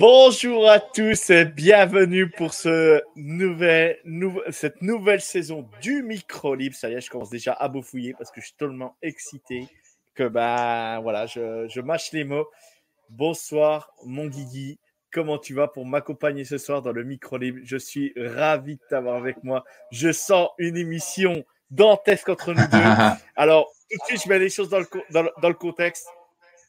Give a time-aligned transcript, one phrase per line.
[0.00, 3.98] Bonjour à tous et bienvenue pour ce nouvel,
[4.48, 6.74] cette nouvelle saison du micro libre.
[6.74, 9.68] Ça y est, je commence déjà à fouiller parce que je suis tellement excité
[10.14, 12.48] que ben voilà, je, je mâche les mots.
[13.10, 14.78] Bonsoir mon Guigui,
[15.12, 17.58] comment tu vas pour m'accompagner ce soir dans le micro libre?
[17.62, 19.64] Je suis ravi de t'avoir avec moi.
[19.92, 22.78] Je sens une émission dantesque entre nous deux.
[23.36, 26.06] Alors tout de suite, je mets les choses dans le, dans le contexte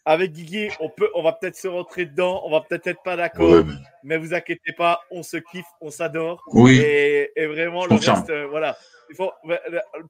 [0.05, 3.15] avec Guigui, on peut, on va peut-être se rentrer dedans, on va peut-être être pas
[3.15, 3.63] d'accord,
[4.03, 4.17] mais...
[4.17, 6.43] vous inquiétez pas, on se kiffe, on s'adore.
[6.53, 6.79] Oui.
[6.79, 8.77] Et, vraiment, le reste, euh, voilà.
[9.09, 9.57] Il faut, euh,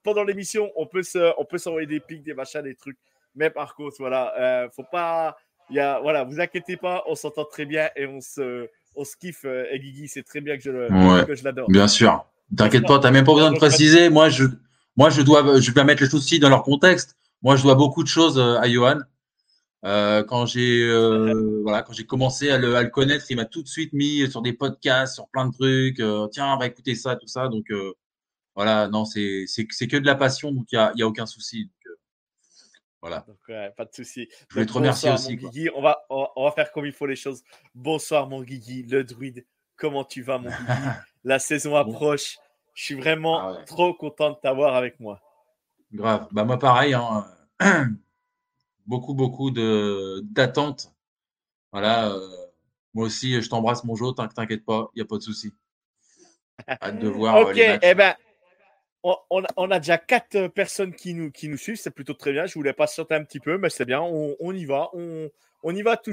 [0.04, 2.98] pendant l'émission, on peut se, on peut s'envoyer des pics, des machins, des trucs.
[3.36, 5.36] Mais par contre, voilà, euh, faut pas,
[5.70, 9.04] il y a, voilà, vous inquiétez pas, on s'entend très bien et on se, on
[9.04, 9.46] se kiffe.
[9.46, 11.68] et Guigui, c'est très bien que je, que je l'adore.
[11.70, 12.26] Bien sûr.
[12.56, 14.10] T'inquiète pas, t'as même pas besoin de préciser.
[14.10, 14.44] Moi, je,
[14.96, 17.18] moi, je dois, je vais mettre les choses aussi dans leur contexte.
[17.42, 19.00] Moi, je dois beaucoup de choses à Johan.
[19.84, 23.46] Euh, quand j'ai euh, voilà, quand j'ai commencé à le, à le, connaître, il m'a
[23.46, 26.00] tout de suite mis sur des podcasts, sur plein de trucs.
[26.00, 27.48] Euh, Tiens, on va écouter ça, tout ça.
[27.48, 27.66] Donc
[28.56, 31.08] voilà, non, c'est c'est c'est que de la passion, donc il y a, y a
[31.08, 31.64] aucun souci.
[31.66, 31.96] Donc,
[33.02, 33.26] voilà.
[33.28, 34.30] Donc, ouais, pas de souci.
[34.50, 35.36] Je voulais te remercier aussi.
[35.36, 35.70] Guigui.
[35.76, 37.44] On va on va faire comme il faut les choses.
[37.74, 39.46] Bonsoir mon Guigui, le druide.
[39.78, 40.58] Comment tu vas mon Guigui?
[41.24, 42.38] La saison approche.
[42.74, 45.20] Je suis vraiment ah trop content de t'avoir avec moi.
[45.92, 46.28] Grave.
[46.32, 46.94] Bah moi pareil.
[46.94, 47.26] Hein.
[48.92, 50.94] beaucoup, beaucoup d'attentes.
[51.72, 52.10] Voilà.
[52.10, 52.28] Euh,
[52.94, 54.12] moi aussi, je t'embrasse, mon Jo.
[54.12, 55.54] T'inquiète pas, il n'y a pas de souci.
[56.68, 57.38] Hâte de voir.
[57.38, 58.14] Euh, ok, eh ben,
[59.04, 61.78] on, a déjà quatre personnes qui nous, suivent.
[61.78, 62.46] C'est plutôt très bien.
[62.46, 64.02] Je voulais patienter un petit peu, mais c'est bien.
[64.02, 64.90] On, y va.
[64.94, 65.30] On,
[65.64, 66.12] on y va tout.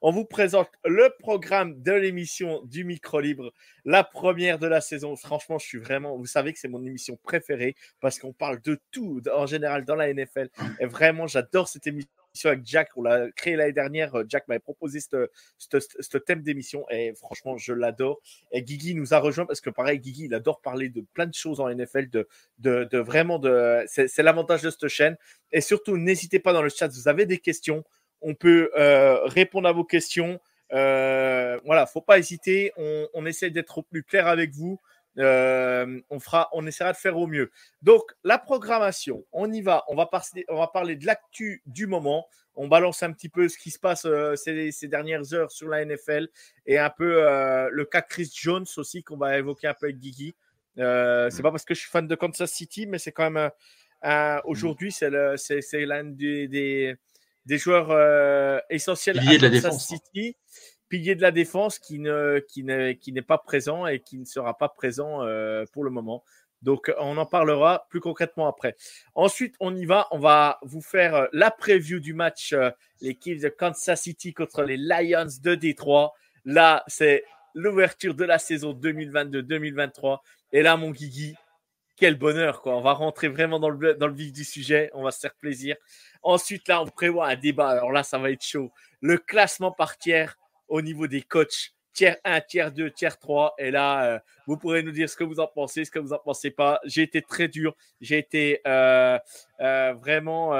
[0.00, 3.52] On vous présente le programme de l'émission du micro libre,
[3.84, 5.16] la première de la saison.
[5.16, 8.80] Franchement, je suis vraiment, vous savez que c'est mon émission préférée parce qu'on parle de
[8.90, 10.48] tout en général dans la NFL.
[10.80, 12.10] Et vraiment, j'adore cette émission
[12.44, 12.90] avec Jack.
[12.96, 14.12] On l'a créé l'année dernière.
[14.28, 18.20] Jack m'avait proposé ce thème d'émission et franchement, je l'adore.
[18.52, 21.34] Et Guigui nous a rejoint parce que pareil, Guigui, il adore parler de plein de
[21.34, 22.26] choses en NFL, de,
[22.58, 23.84] de, vraiment de.
[23.86, 25.16] C'est l'avantage de cette chaîne.
[25.52, 27.84] Et surtout, n'hésitez pas dans le chat, vous avez des questions
[28.24, 30.40] on peut euh, répondre à vos questions.
[30.72, 32.72] Euh, voilà, faut pas hésiter.
[33.14, 34.80] On, essaie d'être au plus clair avec vous.
[35.18, 37.50] Euh, on fera, on essaiera de faire au mieux.
[37.82, 39.84] Donc la programmation, on y va.
[39.88, 42.26] On va, parler, on va parler de l'actu du moment.
[42.56, 46.28] On balance un petit peu ce qui se passe ces, dernières heures sur la NFL
[46.66, 47.20] et un peu
[47.70, 50.36] le cas Chris Jones aussi qu'on va évoquer un peu avec Guigui.
[50.76, 53.50] c'est pas parce que je suis fan de Kansas City, mais c'est quand même
[54.44, 56.96] aujourd'hui c'est l'un des
[57.46, 59.86] des joueurs euh, essentiels à de la défense.
[59.86, 60.36] City,
[60.88, 62.42] pilier de la défense qui ne
[63.06, 66.24] n'est pas présent et qui ne sera pas présent euh, pour le moment.
[66.62, 68.76] Donc on en parlera plus concrètement après.
[69.14, 72.54] Ensuite, on y va, on va vous faire euh, la preview du match
[73.00, 76.12] l'équipe de Kansas City contre les Lions de Détroit.
[76.44, 77.24] Là, c'est
[77.54, 80.18] l'ouverture de la saison 2022-2023
[80.52, 81.34] et là mon Guigui,
[81.96, 82.76] quel bonheur quoi.
[82.76, 85.34] On va rentrer vraiment dans le dans le vif du sujet, on va se faire
[85.34, 85.76] plaisir.
[86.22, 87.68] Ensuite, là, on prévoit un débat.
[87.68, 88.72] Alors là, ça va être chaud.
[89.00, 90.38] Le classement par tiers
[90.68, 91.72] au niveau des coachs.
[91.92, 93.54] Tiers 1, tiers 2, tiers 3.
[93.56, 96.12] Et là, euh, vous pourrez nous dire ce que vous en pensez, ce que vous
[96.12, 96.80] en pensez pas.
[96.84, 97.76] J'ai été très dur.
[98.00, 99.16] J'ai été euh,
[99.60, 100.50] euh, vraiment,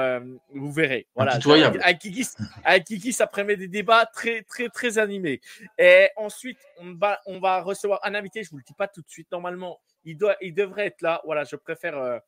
[0.53, 1.07] vous verrez.
[1.13, 1.37] Voilà.
[1.81, 2.25] Avec Kiki,
[2.63, 5.41] avec Kiki, ça permet des débats très, très, très animés.
[5.77, 8.41] Et ensuite, on va, on va recevoir un invité.
[8.41, 9.29] Je vous le dis pas tout de suite.
[9.29, 11.21] Normalement, il, doit, il devrait être là.
[11.25, 12.21] Voilà, je préfère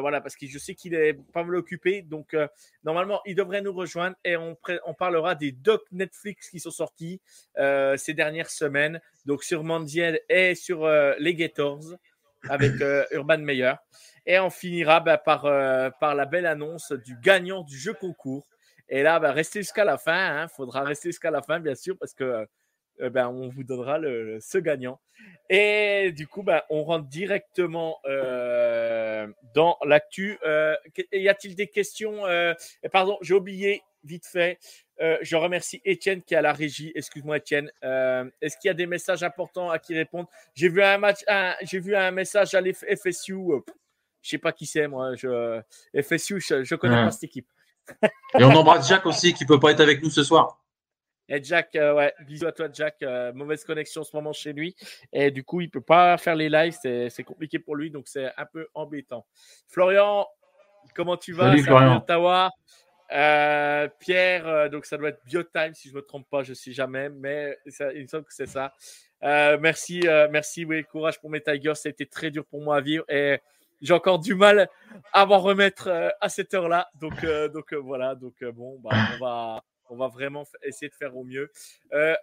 [0.00, 2.02] voilà, parce que je sais qu'il est pas mal occupé.
[2.02, 2.46] Donc, euh,
[2.84, 4.56] normalement, il devrait nous rejoindre et on,
[4.86, 7.20] on, parlera des docs Netflix qui sont sortis
[7.58, 9.00] euh, ces dernières semaines.
[9.26, 10.86] Donc, sur Mandiel et sur
[11.18, 11.96] les Gators
[12.48, 12.72] avec
[13.12, 13.74] Urban Meyer.
[14.26, 15.42] Et on finira bah, par,
[15.98, 18.46] par la belle annonce du gagnant du jeu concours.
[18.90, 20.34] Et là, bah, restez jusqu'à la fin.
[20.34, 20.48] Il hein.
[20.48, 22.46] faudra rester jusqu'à la fin, bien sûr, parce que
[23.02, 25.00] eh ben, on vous donnera le, ce gagnant.
[25.48, 30.38] Et du coup, ben, on rentre directement euh, dans l'actu.
[30.44, 30.74] Euh,
[31.12, 32.22] y a-t-il des questions
[32.92, 34.58] Pardon, j'ai oublié vite fait.
[34.98, 36.92] je remercie Étienne qui est à la régie.
[36.94, 37.70] Excuse-moi, Étienne.
[37.82, 40.28] Est-ce qu'il y a des messages importants à qui répondre?
[40.54, 41.20] J'ai vu un match,
[41.62, 43.36] j'ai vu un message à l'FSU.
[44.22, 45.14] Je sais pas qui c'est, moi.
[45.16, 45.60] Je,
[46.00, 47.46] FSU, je, ne connais pas cette équipe.
[48.38, 50.59] Et on embrasse Jack aussi qui peut pas être avec nous ce soir.
[51.30, 52.96] Et Jack, euh, ouais, bisous à toi, Jack.
[53.02, 54.76] Euh, mauvaise connexion en ce moment chez lui.
[55.12, 56.76] Et du coup, il peut pas faire les lives.
[56.82, 57.90] C'est compliqué pour lui.
[57.90, 59.24] Donc, c'est un peu embêtant.
[59.68, 60.26] Florian,
[60.94, 61.50] comment tu vas?
[61.50, 62.04] Salut, Florian.
[63.12, 67.08] Euh, Pierre, donc ça doit être Biotime si je me trompe pas, je sais jamais,
[67.08, 67.58] mais
[67.92, 68.72] il me semble que c'est ça.
[69.20, 72.80] merci, merci, oui, courage pour mes Tigers, ça a été très dur pour moi à
[72.80, 73.40] vivre et
[73.80, 74.68] j'ai encore du mal
[75.12, 76.88] à m'en remettre euh, à cette heure-là.
[77.00, 78.14] Donc, euh, donc euh, voilà.
[78.14, 81.50] Donc bon, bah, on va, on va vraiment essayer de faire au mieux.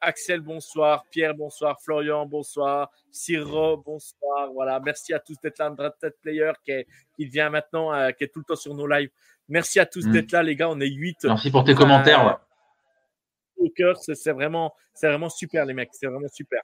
[0.01, 1.05] Axel, bonsoir.
[1.11, 1.79] Pierre, bonsoir.
[1.81, 2.89] Florian, bonsoir.
[3.11, 4.51] Ciro, bonsoir.
[4.53, 4.79] Voilà.
[4.79, 5.73] Merci à tous d'être là.
[5.99, 6.85] Tête Player qui,
[7.15, 9.09] qui vient maintenant, qui est tout le temps sur nos lives.
[9.49, 10.11] Merci à tous mm.
[10.11, 10.69] d'être là, les gars.
[10.69, 11.25] On est 8.
[11.25, 12.39] Merci pour tes commentaires.
[13.57, 15.89] Au cœur, c'est vraiment, vraiment super, les mecs.
[15.93, 16.61] C'est vraiment super.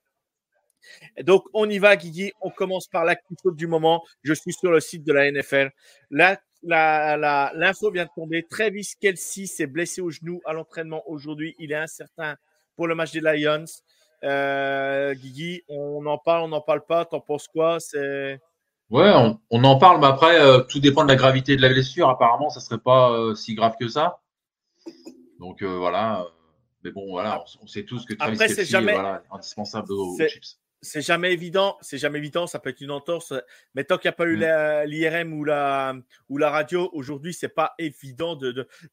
[1.21, 2.33] Donc, on y va, Guigui.
[2.41, 4.03] On commence par l'actu du moment.
[4.23, 5.71] Je suis sur le site de la NFL.
[6.11, 8.43] Là, l'info vient de tomber.
[8.49, 11.55] Travis Kelsey s'est blessé au genou à l'entraînement aujourd'hui.
[11.59, 12.35] Il est incertain
[12.75, 13.65] pour le match des Lions.
[14.23, 17.05] Euh, Guigui, on en parle, on n'en parle pas.
[17.05, 17.79] T'en penses quoi?
[17.79, 18.39] C'est
[18.89, 19.11] Ouais,
[19.49, 22.09] on, en parle, mais après, euh, tout dépend de la gravité de la blessure.
[22.09, 24.19] Apparemment, ça serait pas euh, si grave que ça.
[25.39, 26.27] Donc voilà.
[26.83, 28.93] Mais bon, voilà, on, sait tous que Travis Kelsey jamais...
[28.93, 33.33] est indispensable aux Chips c'est jamais évident, c'est jamais évident, ça peut être une entorse,
[33.73, 34.89] mais tant qu'il n'y a pas eu mm.
[34.89, 35.95] l'IRM ou la,
[36.29, 38.37] ou la radio, aujourd'hui, c'est pas évident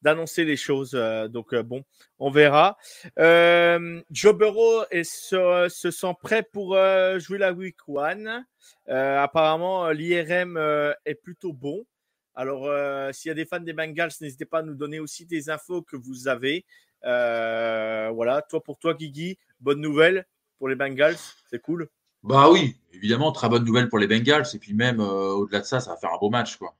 [0.01, 0.91] d'annoncer de, les choses.
[0.95, 1.83] Euh, donc, euh, bon,
[2.17, 2.77] on verra.
[3.19, 8.45] Euh, Joe Burrow se, se, sent prêt pour euh, jouer la week one.
[8.87, 10.57] apparemment, l'IRM
[11.05, 11.85] est plutôt bon.
[12.33, 12.69] Alors,
[13.13, 15.81] s'il y a des fans des Bengals, n'hésitez pas à nous donner aussi des infos
[15.81, 16.65] que vous avez.
[17.03, 20.25] voilà, toi pour toi, Guigui, bonne nouvelle
[20.61, 21.17] pour les Bengals
[21.49, 21.89] C'est cool.
[22.21, 24.45] Bah oui, évidemment, très bonne nouvelle pour les Bengals.
[24.53, 26.75] Et puis même euh, au-delà de ça, ça va faire un beau match, quoi.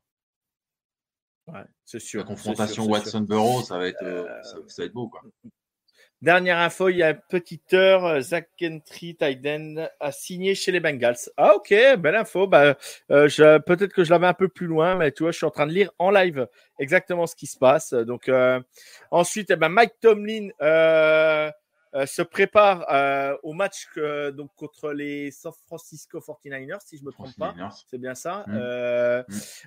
[1.47, 2.19] Ouais, c'est sûr.
[2.19, 5.23] La confrontation Watson-Burrow, ça va être, euh, ça, va être beau, quoi.
[6.21, 10.79] Dernière info, il y a une petite heure, Zach Gentry, Tyden, a signé chez les
[10.79, 11.31] Bengals.
[11.35, 12.45] Ah ok, belle info.
[12.45, 12.77] Bah,
[13.09, 15.49] euh, peut-être que je l'avais un peu plus loin, mais tu vois, je suis en
[15.49, 17.93] train de lire en live exactement ce qui se passe.
[17.95, 18.29] Donc
[19.09, 21.49] ensuite, eh ben, Mike Tomlin euh,
[22.05, 23.87] se prépare euh, au match
[24.33, 27.53] donc contre les San Francisco 49ers, si je ne me trompe pas.
[27.89, 28.45] C'est bien ça.
[28.47, 28.53] Mmh.
[28.55, 29.23] Euh,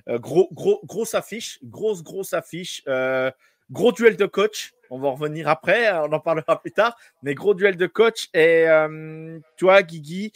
[0.06, 0.16] mmh.
[0.16, 2.82] gros, gros, grosse affiche, grosse, grosse affiche.
[3.70, 4.72] gros duel de coach.
[4.90, 6.96] On va en revenir après, on en parlera plus tard.
[7.22, 8.28] Mais gros duel de coach.
[8.32, 8.66] Et
[9.56, 10.32] toi, Guigui,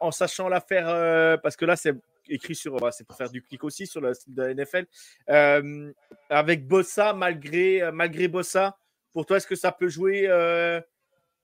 [0.00, 1.94] en sachant l'affaire, parce que là, c'est
[2.28, 4.86] écrit sur, c'est pour faire du clic aussi sur le site de la NFL,
[6.30, 8.78] avec Bossa, malgré, malgré Bossa,
[9.12, 10.28] pour toi, est-ce que ça peut jouer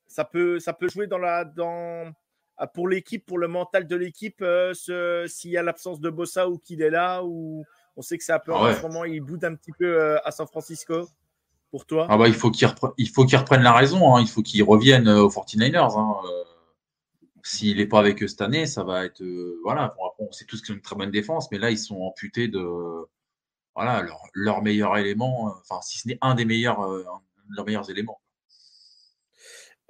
[0.06, 2.12] ça peut, ça peut jouer dans la, dans,
[2.58, 4.72] ah, pour l'équipe, pour le mental de l'équipe, euh,
[5.26, 7.64] s'il y a l'absence de Bossa ou qu'il est là, ou
[7.96, 9.84] on sait que c'est un peu ah en ce moment, il boude un petit peu
[9.84, 11.06] euh, à San Francisco.
[11.70, 12.06] Pour toi?
[12.08, 14.22] Ah bah, Il faut qu'il reprenne la raison, hein.
[14.22, 15.98] il faut qu'il revienne euh, aux 49ers.
[15.98, 16.14] Hein.
[17.42, 19.22] S'il n'est pas avec eux cette année, ça va être.
[19.62, 22.48] voilà, on sait tous qu'ils ont une très bonne défense, mais là, ils sont amputés
[22.48, 22.60] de
[23.74, 26.88] voilà, leur, leur meilleur élément, enfin, si ce n'est un des meilleurs,
[27.50, 28.20] leurs meilleurs éléments.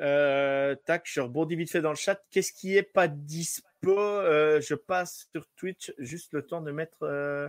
[0.00, 2.22] Euh, tac, je rebondis vite fait dans le chat.
[2.30, 3.98] Qu'est-ce qui est pas dispo?
[3.98, 7.48] Euh, Je passe sur Twitch, juste le temps de mettre euh,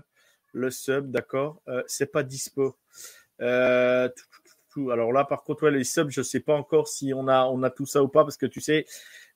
[0.54, 1.62] le sub, d'accord?
[1.88, 2.78] C'est pas dispo.
[4.92, 7.72] Alors là, par contre, les subs, je sais pas encore si on a, on a
[7.72, 8.86] tout ça ou pas, parce que tu sais,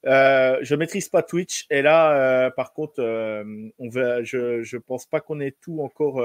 [0.03, 1.65] je maîtrise pas Twitch.
[1.71, 3.01] Et là, par contre,
[3.79, 6.23] on va, je, je pense pas qu'on ait tout encore,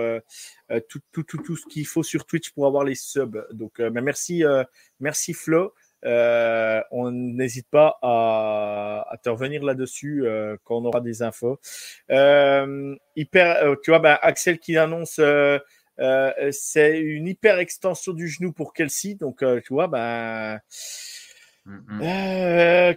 [0.88, 3.46] tout, tout, tout, tout, ce qu'il faut sur Twitch pour avoir les subs.
[3.52, 4.44] Donc, mais merci,
[5.00, 5.72] merci Flo.
[6.06, 11.58] Euh, on n'hésite pas à, à, te revenir là-dessus euh, quand on aura des infos.
[12.10, 15.20] Euh, hyper, tu vois, ben, Axel qui annonce
[16.50, 19.14] c'est une hyper extension du genou pour Kelsey.
[19.14, 20.60] Donc, tu vois, ben.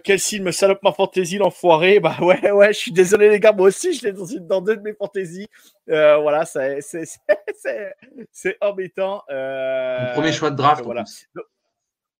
[0.04, 1.98] Kelsey me salope ma fantaisie, l'enfoiré.
[1.98, 4.76] Bah ouais, ouais, je suis désolé les gars, moi aussi je l'ai dans, dans deux
[4.76, 5.48] de mes fantaisies.
[5.88, 6.78] voilà, c'est
[8.60, 9.24] embêtant.
[9.26, 10.84] premier choix de draft.
[10.84, 11.02] Voilà.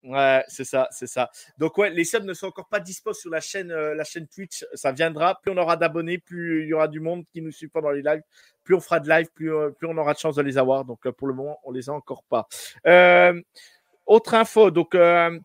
[0.03, 1.31] Ouais, c'est ça, c'est ça.
[1.59, 4.27] Donc ouais, les subs ne sont encore pas dispo sur la chaîne, euh, la chaîne
[4.27, 4.65] Twitch.
[4.73, 5.39] Ça viendra.
[5.43, 8.01] Plus on aura d'abonnés, plus il y aura du monde qui nous suit pendant les
[8.01, 8.23] lives.
[8.65, 10.87] Plus on fera de live, plus, euh, plus on aura de chance de les avoir.
[10.87, 12.49] Donc euh, pour le moment, on les a encore pas.
[14.07, 14.97] autre info, donc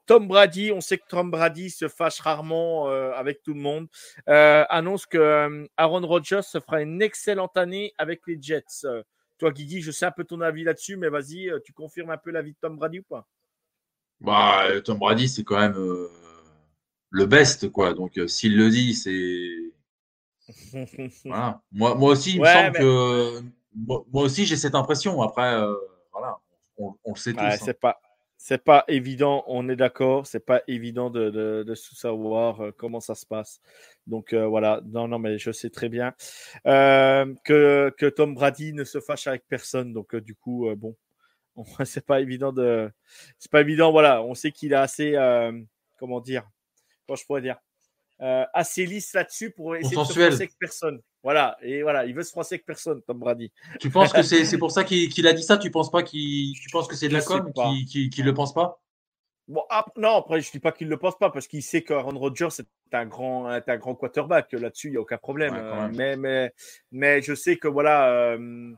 [0.06, 3.88] Tom Brady, on sait que Tom Brady se fâche rarement avec tout le monde,
[4.26, 8.88] annonce que Aaron Rodgers se fera une excellente année avec les Jets.
[9.38, 12.32] toi, Guigui, je sais un peu ton avis là-dessus, mais vas-y, tu confirmes un peu
[12.32, 13.28] l'avis de Tom Brady ou pas?
[14.22, 15.77] Bah, Tom Brady, c'est quand même
[17.10, 17.93] le best, quoi.
[17.93, 19.50] Donc, s'il le dit, c'est.
[21.25, 21.62] voilà.
[21.72, 23.41] Moi, moi aussi, il me semble que.
[23.75, 25.22] Moi, aussi, j'ai cette impression.
[25.22, 25.60] Après,
[26.12, 26.38] voilà,
[26.77, 27.39] on, le sait tous.
[27.39, 27.57] Hein.
[27.60, 28.00] C'est pas
[28.48, 33.15] c'est pas évident, on est d'accord, c'est pas évident de, de, savoir euh, comment ça
[33.15, 33.60] se passe.
[34.07, 36.13] Donc euh, voilà, non, non, mais je sais très bien
[36.67, 39.93] euh, que, que, Tom Brady ne se fâche avec personne.
[39.93, 40.95] Donc du coup, bon,
[41.86, 42.92] c'est pas évident de,
[43.38, 43.92] c'est pas évident.
[43.92, 45.14] Voilà, on sait qu'il est assez,
[45.98, 46.50] comment dire,
[47.06, 47.58] comment je pourrais dire,
[48.20, 51.02] assez lisse là-dessus pour essayer de se fâcher avec personne.
[51.24, 53.52] Voilà, et voilà, il veut se froisser avec personne, Tom Brady.
[53.80, 55.58] Tu penses que c'est pour ça qu'il a dit ça?
[55.58, 58.54] Tu penses pas qu'il tu penses que c'est de la com qu'il ne le pense
[58.54, 58.80] pas?
[59.48, 59.64] Bon,
[59.96, 62.18] non, après, je ne dis pas qu'il ne le pense pas parce qu'il sait qu'Aaron
[62.18, 64.52] Rodgers est un grand, un grand quarterback.
[64.54, 65.56] Là-dessus, il n'y a aucun problème.
[65.94, 66.52] mais, mais,
[66.92, 68.74] mais je sais que voilà, euh,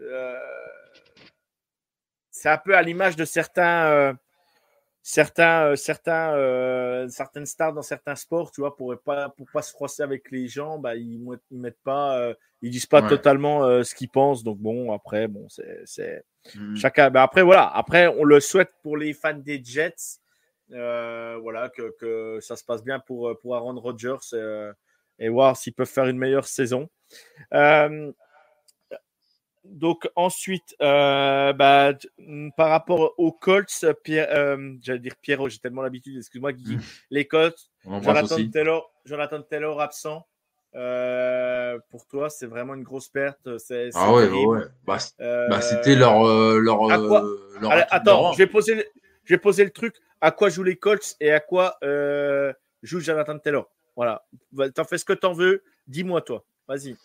[0.00, 0.38] euh,
[2.34, 4.12] c'est un peu à l'image de certains, euh,
[5.02, 9.62] certains, euh, certains, euh, certaines stars dans certains sports, tu vois, pour pas, pour pas
[9.62, 13.94] se froisser avec les gens, bah, ils, ils mettent pas, ils disent pas totalement ce
[13.94, 14.42] qu'ils pensent.
[14.42, 16.24] Donc bon, après, bon, c'est,
[16.56, 16.74] mmh.
[16.74, 17.08] chacun.
[17.10, 17.68] Bah, après, voilà.
[17.68, 20.18] Après, on le souhaite pour les fans des Jets,
[20.70, 24.36] voilà, que, que, ça se passe bien pour, pour Aaron Rodgers
[25.20, 26.90] et voir s'ils peuvent faire une meilleure saison
[29.64, 31.92] donc ensuite, euh, bah,
[32.56, 36.80] par rapport aux Colts, Pierre, euh, j'allais dire Pierrot, j'ai tellement l'habitude, excuse-moi Guy, mmh.
[37.10, 40.26] les Colts, Jonathan Taylor, Jonathan Taylor absent.
[40.76, 43.58] Euh, pour toi, c'est vraiment une grosse perte.
[43.58, 44.64] C'est, ah ouais, ouais.
[44.84, 46.24] Bah, bah, c'était leur,
[46.58, 48.84] leur, leur Attends, je vais, poser,
[49.24, 49.94] je vais poser le truc.
[50.20, 51.78] À quoi jouent les Colts et à quoi
[52.82, 54.26] joue Jonathan Taylor Voilà.
[54.74, 55.62] T'en fais ce que t'en veux.
[55.86, 56.44] Dis-moi toi.
[56.66, 56.96] Vas-y.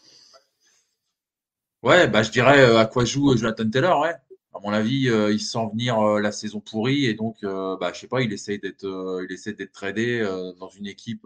[1.81, 4.13] Ouais, bah, je dirais euh, à quoi joue euh, Jonathan Taylor, ouais.
[4.53, 8.07] À mon avis, euh, il sent venir la saison pourrie et donc, bah, je sais
[8.07, 8.85] pas, il essaye d'être,
[9.23, 10.21] il essaie d'être tradé
[10.59, 11.25] dans une équipe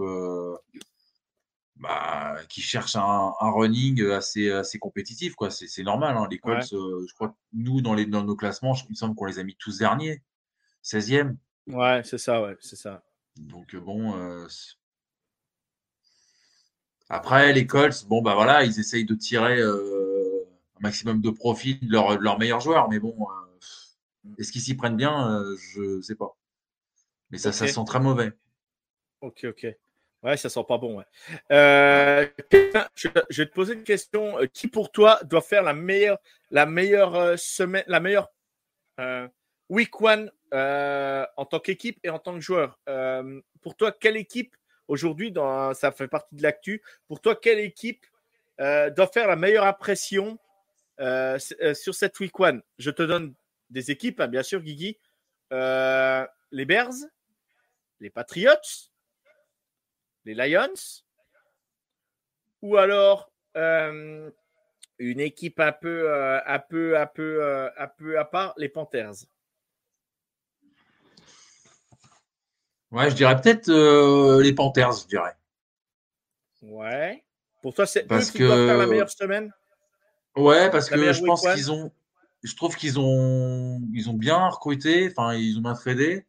[1.78, 5.50] bah, qui cherche un, running assez, assez compétitif, quoi.
[5.50, 6.28] C'est, normal, hein.
[6.30, 9.26] Les Colts, je crois que nous, dans, les, dans nos classements, il me semble qu'on
[9.26, 10.22] les a mis tous derniers,
[10.84, 11.36] 16e.
[11.68, 13.04] Ouais, c'est ça, ouais, c'est ça.
[13.38, 14.46] Donc bon,
[17.10, 19.60] après les Colts, bon bah voilà, ils essayent de tirer
[20.84, 22.90] maximum de profit de leurs leur meilleurs joueurs.
[22.90, 26.38] Mais bon, euh, est-ce qu'ils s'y prennent bien euh, Je ne sais pas.
[27.32, 28.32] Mais ça, ça sent très mauvais.
[29.22, 29.66] Ok, ok.
[30.22, 31.04] Ouais, ça sent pas bon.
[31.52, 32.28] Euh,
[32.96, 34.38] je, vais te poser une question.
[34.54, 36.20] Qui pour toi doit faire la meilleure,
[36.52, 38.30] la meilleure semaine, la meilleure
[39.70, 42.80] week one en tant qu'équipe et en tant que joueur?
[43.62, 44.56] Pour toi, quelle équipe
[44.88, 45.34] aujourd'hui,
[45.74, 48.06] ça fait partie de l'actu, pour toi, quelle équipe
[48.60, 50.40] doit faire la meilleure impression
[51.00, 53.34] euh, euh, sur cette week one, je te donne
[53.70, 55.00] des équipes, hein, bien sûr, Guigui.
[55.52, 56.94] Euh, les Bears,
[58.00, 58.50] les Patriots,
[60.26, 60.74] les Lions,
[62.62, 66.12] ou alors une équipe un peu,
[66.46, 69.26] un peu, un peu, un peu à part, les Panthers.
[72.92, 73.70] Ouais, je dirais peut-être
[74.42, 75.36] les Panthers, je dirais.
[76.62, 77.24] Ouais.
[77.62, 78.44] Pour toi, c'est eux qui que...
[78.44, 79.54] doivent faire la meilleure semaine?
[80.36, 81.92] Ouais, parce que je pense qu'ils ont.
[82.44, 86.26] Je trouve qu'ils ont, ils ont bien recruté, enfin, ils ont bien tradé.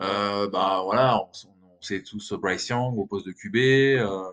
[0.00, 3.56] Euh, bah voilà, on, sait tous Bryce Young au poste de QB.
[4.00, 4.30] Euh.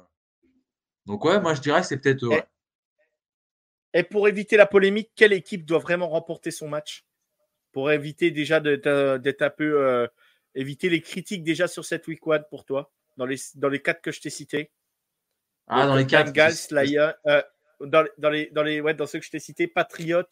[1.05, 2.25] Donc ouais, moi je dirais que c'est peut-être.
[3.93, 7.05] Et, pour éviter la polémique, quelle équipe doit vraiment remporter son match?
[7.72, 9.81] Pour éviter déjà d'être un peu.
[9.81, 10.07] Euh,
[10.55, 14.01] éviter les critiques déjà sur cette week one pour toi, dans les, dans les quatre
[14.01, 14.72] que je t'ai cités?
[15.67, 16.27] Ah, dans les quatre.
[16.27, 17.13] Bengals, Lions,
[17.82, 20.24] dans, dans, les, dans, les, ouais, dans ceux que je t'ai cités, Patriots,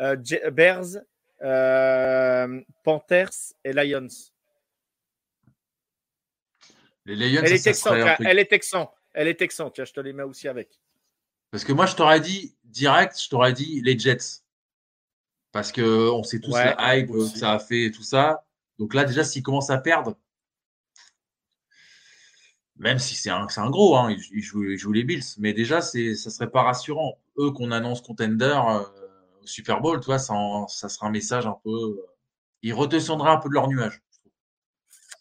[0.00, 0.16] euh,
[0.52, 0.98] Bears,
[1.42, 4.08] euh, Panthers et Lions.
[7.04, 10.12] Les Lions, elle, est texan, elle est Texan, elle est Texan, tiens, je te les
[10.12, 10.80] mets aussi avec.
[11.50, 14.42] Parce que moi, je t'aurais dit direct, je t'aurais dit les Jets.
[15.52, 18.44] Parce qu'on sait tous la hype que ça a fait et tout ça.
[18.78, 20.18] Donc là, déjà, s'ils commencent à perdre,
[22.78, 26.30] même si c'est un, un, gros, hein, ils, jouent, les Bills, mais déjà, c'est, ça
[26.30, 27.18] serait pas rassurant.
[27.38, 28.80] Eux qu'on annonce contender euh,
[29.42, 30.34] au Super Bowl, tu vois, ça,
[30.68, 31.70] ça, sera un message un peu.
[31.70, 32.06] Euh,
[32.62, 34.02] ils redescendraient un peu de leur nuage.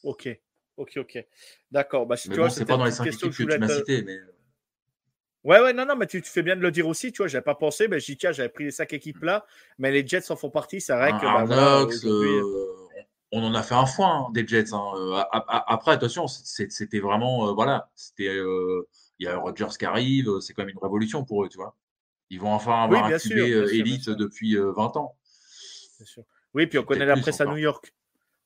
[0.03, 0.29] Ok,
[0.77, 1.25] ok, ok.
[1.71, 2.05] D'accord.
[2.05, 4.03] Bah, si mais tu bon, c'est pas dans les cinq équipes que, tu m'as citées,
[4.03, 4.17] mais.
[4.17, 4.31] Euh.
[5.43, 7.43] Ouais, ouais, non, non, mais tu, fais bien de le dire aussi, tu vois, j'avais
[7.43, 9.45] pas pensé, mais dis, tiens, j'avais pris les cinq équipes là,
[9.77, 11.47] mais les Jets en font partie, c'est vrai que.
[11.47, 11.85] Bah,
[13.35, 14.73] on en a fait un foin hein, des Jets.
[14.73, 15.25] Hein.
[15.67, 18.35] Après, attention, c'était vraiment voilà, c'était
[19.19, 21.75] il y a Rodgers qui arrive, c'est quand même une révolution pour eux, tu vois.
[22.29, 23.37] Ils vont enfin avoir un QB
[23.71, 25.15] élite depuis 20 ans.
[25.97, 26.23] Bien sûr.
[26.53, 27.93] Oui, puis on connaît la presse à New York.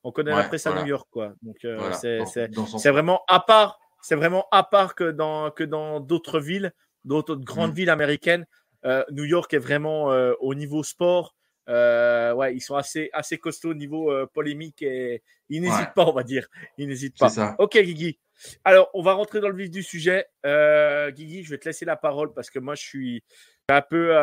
[0.04, 1.34] On connaît la presse à New York, quoi.
[1.42, 6.40] Donc euh, c'est vraiment à part, c'est vraiment à part que dans que dans d'autres
[6.40, 6.74] villes,
[7.06, 7.76] d'autres grandes mm.
[7.76, 8.46] villes américaines.
[8.86, 11.36] Euh, New York est vraiment euh, au niveau sport.
[11.70, 16.24] Ouais, ils sont assez assez costauds au niveau polémique et ils n'hésitent pas, on va
[16.24, 16.48] dire.
[16.78, 17.30] Ils n'hésitent pas.
[17.30, 17.56] Ça.
[17.60, 18.20] Ok, Guigui.
[18.64, 20.28] Alors, on va rentrer dans le vif du sujet.
[20.44, 23.24] Guigui, je vais te laisser la parole parce que moi, je suis
[23.70, 24.14] un peu,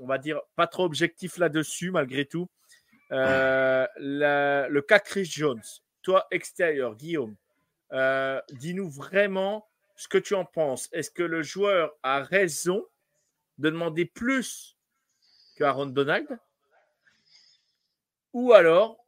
[0.00, 2.48] on va dire, pas trop objectif là-dessus, malgré tout.
[3.12, 5.62] Euh, le cas Chris Jones,
[6.02, 7.36] toi extérieur, Guillaume,
[7.92, 10.88] euh, dis-nous vraiment ce que tu en penses.
[10.92, 12.84] Est-ce que le joueur a raison
[13.58, 14.78] de demander plus
[15.56, 16.26] que Aaron Donald?
[18.32, 19.04] Ou alors,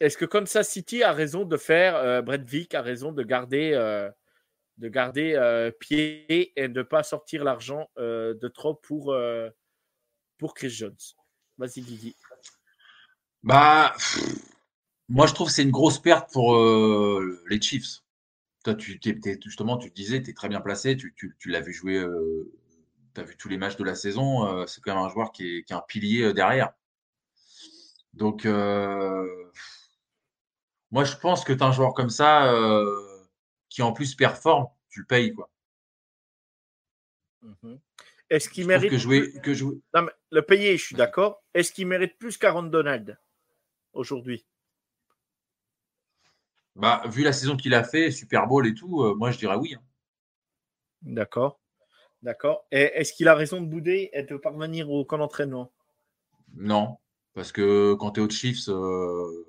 [0.00, 3.72] est-ce que Kansas City a raison de faire, euh, Brett Vick a raison de garder,
[4.78, 9.16] de garder pied et de ne pas sortir l'argent de trop pour,
[10.38, 10.96] pour Chris Jones?
[11.58, 12.16] Vas-y, Guigui.
[13.42, 13.94] Bah,
[15.10, 18.04] moi, je trouve que c'est une grosse perte pour euh, les Chiefs.
[18.64, 19.00] Toi, tu,
[19.44, 22.52] justement, tu te disais, tu es très bien placé, tu, l'as vu jouer, euh,
[23.14, 24.46] tu as vu tous les matchs de la saison.
[24.46, 26.72] Euh, c'est quand même un joueur qui est, un pilier derrière.
[28.14, 29.26] Donc, moi,
[31.04, 32.52] je pense que tu as un joueur comme ça
[33.68, 35.32] qui en plus performe, tu le payes.
[35.32, 35.50] Quoi.
[37.42, 37.76] Mmh
[38.28, 38.90] Est-ce qu'il mérite.
[38.90, 39.80] Que jouer, que jouer...
[39.94, 41.42] Non, mais le payer, je suis d'accord.
[41.54, 43.18] Est-ce qu'il mérite plus qu'Aaron Donald
[43.92, 44.44] aujourd'hui?
[46.76, 49.56] Bah, Vu la saison qu'il a fait, Super Bowl et tout, euh, moi je dirais
[49.56, 49.74] oui.
[49.74, 49.82] Hein.
[51.02, 51.60] D'accord.
[52.22, 52.66] D'accord.
[52.70, 55.72] Et est-ce qu'il a raison de bouder et de parvenir au camp d'entraînement?
[56.54, 56.98] Non.
[57.34, 59.46] Parce que quand tu es au Chiefs, euh,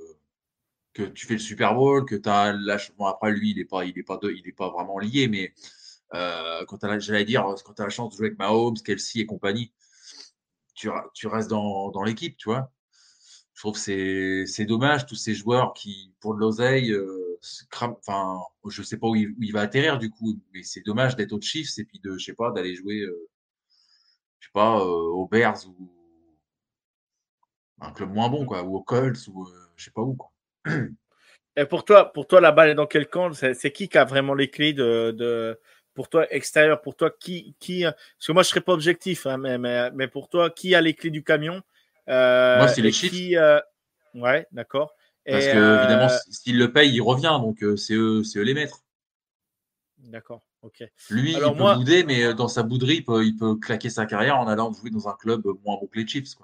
[0.94, 2.94] que tu fais le Super Bowl, que tu as lâche...
[2.98, 5.54] bon, après lui, il n'est pas, est pas, il est pas vraiment lié, mais
[6.14, 9.26] euh, quand j'allais dire, quand tu as la chance de jouer avec Mahomes, Kelsey et
[9.26, 9.72] compagnie,
[10.76, 12.72] tu, tu restes dans, dans l'équipe, tu vois.
[13.54, 17.40] Je trouve que c'est dommage, tous ces joueurs qui, pour de l'oseille, euh,
[17.80, 21.42] enfin, je sais pas où il, va atterrir du coup, mais c'est dommage d'être au
[21.42, 23.30] Chiefs et puis de, je sais pas, d'aller jouer, euh,
[24.40, 26.01] je sais pas, aux Bears ou
[27.82, 30.32] un club moins bon, quoi, ou aux Colts ou je sais pas où, quoi.
[31.58, 33.34] Et pour toi, pour toi, la balle est dans quel camp?
[33.34, 35.60] C'est qui qui a vraiment les clés de, de,
[35.94, 39.38] pour toi extérieur Pour toi, qui, qui Parce que moi, je serais pas objectif, hein,
[39.38, 41.62] mais, mais, mais, pour toi, qui a les clés du camion?
[42.08, 43.38] Euh, Moi, c'est les chiffres.
[43.38, 43.60] Euh,
[44.16, 44.94] ouais, d'accord.
[45.26, 47.38] Parce que, évidemment, euh, s'il le paye, il revient.
[47.42, 48.80] Donc, c'est eux, eux les maîtres.
[49.98, 50.84] D'accord, ok.
[51.10, 54.74] Lui, il peut bouder, mais dans sa bouderie, il peut, claquer sa carrière en allant
[54.74, 56.36] jouer dans un club moins bon que les Chiefs.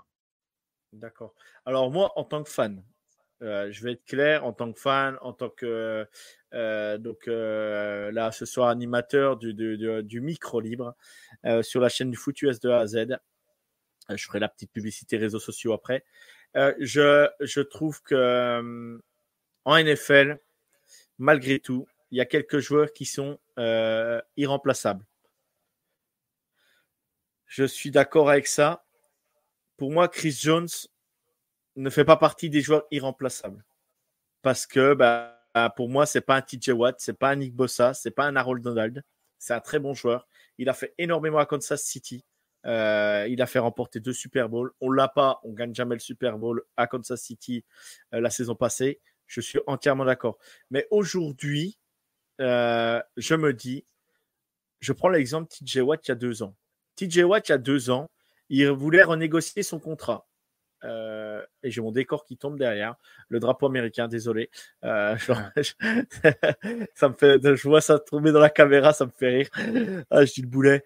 [0.97, 1.33] D'accord.
[1.65, 2.83] Alors, moi, en tant que fan,
[3.41, 6.07] je vais être clair, en tant que fan, en tant que.
[6.97, 10.95] donc là, ce soir, animateur du, du, micro libre
[11.61, 13.17] sur la chaîne du Foot US de A à Z.
[14.09, 16.03] Euh, je ferai la petite publicité réseaux sociaux après.
[16.55, 18.97] Euh, je, je, trouve que euh,
[19.65, 20.39] en NFL,
[21.17, 23.39] malgré tout, il y a quelques joueurs qui sont
[24.37, 25.05] irremplaçables.
[27.45, 28.85] Je suis d'accord avec ça.
[29.77, 30.67] Pour moi, Chris Jones
[31.75, 33.63] ne fait pas partie des joueurs irremplaçables.
[34.41, 35.37] Parce que bah,
[35.75, 38.35] pour moi, c'est pas un TJ Watt, c'est pas un Nick Bossa, c'est pas un
[38.35, 39.03] Harold Donald.
[39.39, 40.27] C'est un très bon joueur.
[40.57, 42.25] Il a fait énormément à Kansas City.
[42.65, 44.71] Euh, il a fait remporter deux Super Bowls.
[44.81, 47.63] On l'a pas, on gagne jamais le Super Bowl à Kansas City
[48.13, 48.99] euh, la saison passée.
[49.27, 50.37] Je suis entièrement d'accord.
[50.71, 51.77] Mais aujourd'hui,
[52.41, 53.85] euh, je me dis,
[54.79, 56.55] je prends l'exemple TJ Watt il y a deux ans.
[56.95, 58.09] TJ Watt il y a deux ans,
[58.49, 60.27] il voulait renégocier son contrat.
[60.83, 62.95] et j'ai mon décor qui tombe derrière,
[63.29, 64.49] le drapeau américain, désolé.
[64.83, 65.17] ça
[67.09, 69.49] me fait, je vois ça tomber dans la caméra, ça me fait rire.
[70.09, 70.83] Ah, je dis le boulet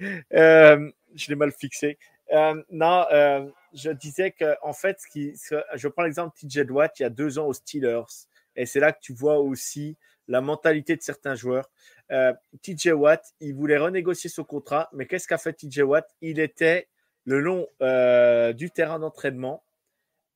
[1.15, 1.97] je l'ai mal fixé.
[2.33, 5.33] Euh, non, euh, je disais que en fait, ce qui,
[5.75, 8.79] je prends l'exemple de TJ Watt il y a deux ans aux Steelers, et c'est
[8.79, 9.97] là que tu vois aussi
[10.27, 11.69] la mentalité de certains joueurs.
[12.11, 16.07] Euh, TJ Watt, il voulait renégocier son contrat, mais qu'est-ce qu'a fait TJ Watt?
[16.21, 16.87] Il était
[17.25, 17.67] le long
[18.53, 19.63] du terrain d'entraînement,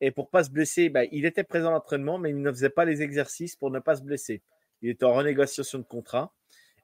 [0.01, 2.69] et pour pas se blesser, ben, il était présent à l'entraînement, mais il ne faisait
[2.69, 4.41] pas les exercices pour ne pas se blesser.
[4.81, 6.33] Il était en renégociation de contrat.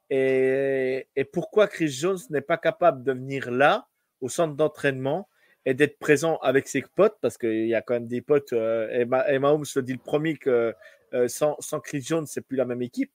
[0.09, 3.87] Et, pourquoi Chris Jones n'est pas capable de venir là,
[4.21, 5.27] au centre d'entraînement,
[5.65, 8.89] et d'être présent avec ses potes, parce qu'il y a quand même des potes, euh,
[8.89, 10.73] et, Mahomes le dit le premier que
[11.13, 13.11] euh, sans, Chris Jones, c'est plus la même équipe.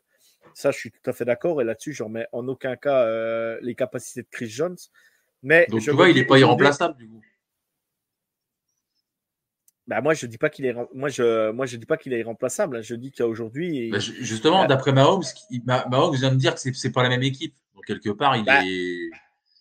[0.55, 3.59] Ça, je suis tout à fait d'accord, et là-dessus, je remets en aucun cas euh,
[3.63, 4.77] les capacités de Chris Jones.
[5.47, 7.23] Mais Donc, tu vois, il n'est pas irremplaçable, du coup.
[9.87, 12.19] Bah moi je dis pas qu'il est moi je moi je dis pas qu'il est
[12.19, 12.79] irremplaçable.
[12.79, 12.83] Hein.
[12.83, 15.23] Je dis qu'aujourd'hui bah, justement bah d'après Mahomes,
[15.65, 17.55] Mahomes vient de dire que c'est pas la même équipe.
[17.73, 19.11] Donc quelque part il bah, est.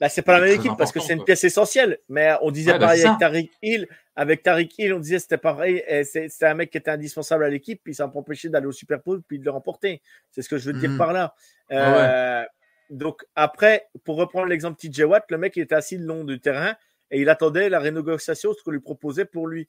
[0.02, 2.00] Bah c'est pas la même équipe parce que c'est une pièce essentielle.
[2.10, 3.88] Mais on disait pareil avec Tariq Hill.
[4.16, 5.84] Avec Tariq Hill, on disait c'était pareil.
[6.04, 9.00] C'était un mec qui était indispensable à l'équipe, puis ça m'a empêché d'aller au Super
[9.06, 10.02] Bowl puis de le remporter.
[10.32, 10.98] C'est ce que je veux dire mhm.
[10.98, 11.36] par là.
[11.72, 12.44] Euh,
[12.90, 16.40] donc après, pour reprendre l'exemple TJ Watt, le mec il était assis le long du
[16.40, 16.76] terrain
[17.12, 19.68] et il attendait la renégociation, ce qu'on lui proposait pour lui.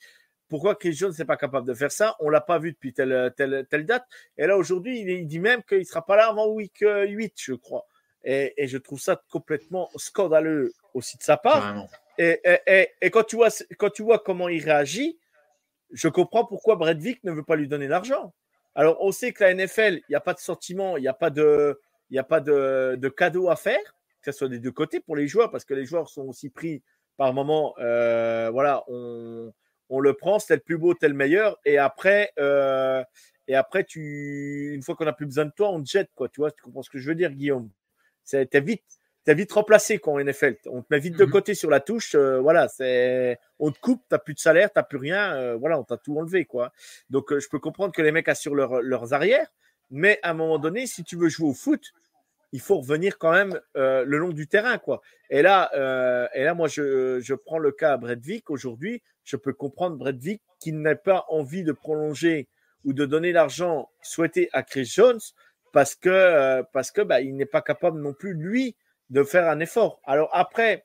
[0.49, 2.17] Pourquoi Chris Jones n'est pas capable de faire ça?
[2.21, 4.05] On l'a pas vu depuis telle, telle, telle date.
[4.39, 7.29] Et là, aujourd'hui, il, dit même qu'il ne sera pas là avant week 8, euh,
[7.37, 7.87] je crois.
[8.23, 11.87] Et, je trouve ça complètement scandaleux aussi de sa part.
[12.19, 12.41] Et,
[13.01, 13.49] et, quand, tu vois,
[13.79, 15.19] quand tu vois comment il réagit,
[15.93, 18.33] je comprends pourquoi Brett Vick ne veut pas lui donner l'argent.
[18.75, 21.15] Alors, on sait que la NFL, il n'y a pas de sentiment, il n'y a
[21.15, 24.73] pas de, il a pas de, de cadeau à faire, que ce soit des deux
[24.73, 26.83] côtés pour les joueurs, parce que les joueurs sont aussi pris
[27.17, 27.75] par moment.
[27.79, 29.53] Euh, voilà, on,
[29.89, 31.59] on le prend, c'est le plus beau, tel le meilleur.
[31.65, 33.03] Et après, euh,
[33.49, 36.29] et après tu, une fois qu'on n'a plus besoin de toi, on te jette, quoi.
[36.29, 37.71] Tu vois, tu comprends ce que je veux dire, Guillaume?
[38.25, 38.83] T'es vite,
[39.27, 40.57] es vite remplacé quand en NFL.
[40.67, 41.31] On te met vite de mhm.
[41.31, 42.15] côté sur la touche.
[42.15, 45.55] Euh, voilà, c'est, on te coupe, t'as plus de salaire, t'as plus rien.
[45.57, 46.73] Voilà, on t'a tout enlevé, quoi.
[47.11, 49.47] Donc, je peux comprendre que les mecs assurent leurs arrières,
[49.91, 51.93] mais à un moment donné, si tu veux jouer au foot,
[52.53, 55.03] il faut revenir quand même le long du terrain, quoi.
[55.31, 55.71] Et là,
[56.35, 60.17] et là, moi, je, je prends le cas à Bredvik aujourd'hui je peux comprendre Brett
[60.17, 62.49] Vick qui n'a pas envie de prolonger
[62.85, 65.21] ou de donner l'argent souhaité à Chris Jones
[65.73, 68.77] parce que, euh, parce que bah, il n'est pas capable non plus, lui,
[69.11, 70.01] de faire un effort.
[70.05, 70.85] Alors après,